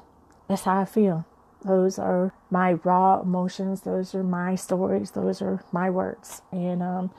that's 0.47 0.64
how 0.64 0.80
I 0.80 0.86
feel. 0.86 1.26
Those 1.64 1.99
are 1.99 2.34
my 2.49 2.74
raw 2.74 3.22
emotions, 3.22 3.82
those 3.82 4.16
are 4.16 4.24
my 4.24 4.55
stories, 4.55 5.12
those 5.12 5.41
are 5.41 5.64
my 5.72 5.89
words. 5.89 6.41
And 6.51 6.82
um 6.82 7.12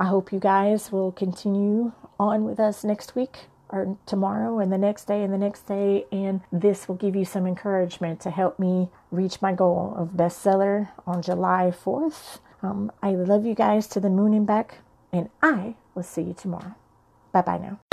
I 0.00 0.06
hope 0.06 0.32
you 0.32 0.40
guys 0.40 0.90
will 0.90 1.12
continue 1.12 1.92
on 2.18 2.44
with 2.44 2.58
us 2.58 2.84
next 2.84 3.14
week 3.14 3.48
or 3.68 3.98
tomorrow 4.06 4.58
and 4.58 4.72
the 4.72 4.78
next 4.78 5.04
day 5.04 5.22
and 5.22 5.30
the 5.30 5.38
next 5.38 5.66
day 5.66 6.06
and 6.10 6.40
this 6.50 6.88
will 6.88 6.94
give 6.94 7.14
you 7.14 7.26
some 7.26 7.46
encouragement 7.46 8.18
to 8.20 8.30
help 8.30 8.58
me 8.58 8.88
reach 9.10 9.42
my 9.42 9.52
goal 9.52 9.92
of 9.98 10.16
bestseller 10.16 10.88
on 11.06 11.20
July 11.20 11.70
4th. 11.70 12.38
Um, 12.62 12.90
I 13.02 13.10
love 13.10 13.44
you 13.44 13.54
guys 13.54 13.86
to 13.88 14.00
the 14.00 14.08
moon 14.08 14.32
and 14.32 14.46
back 14.46 14.78
and 15.12 15.28
I 15.42 15.74
will 15.94 16.02
see 16.02 16.22
you 16.22 16.32
tomorrow. 16.32 16.74
Bye 17.30 17.42
bye 17.42 17.58
now. 17.58 17.89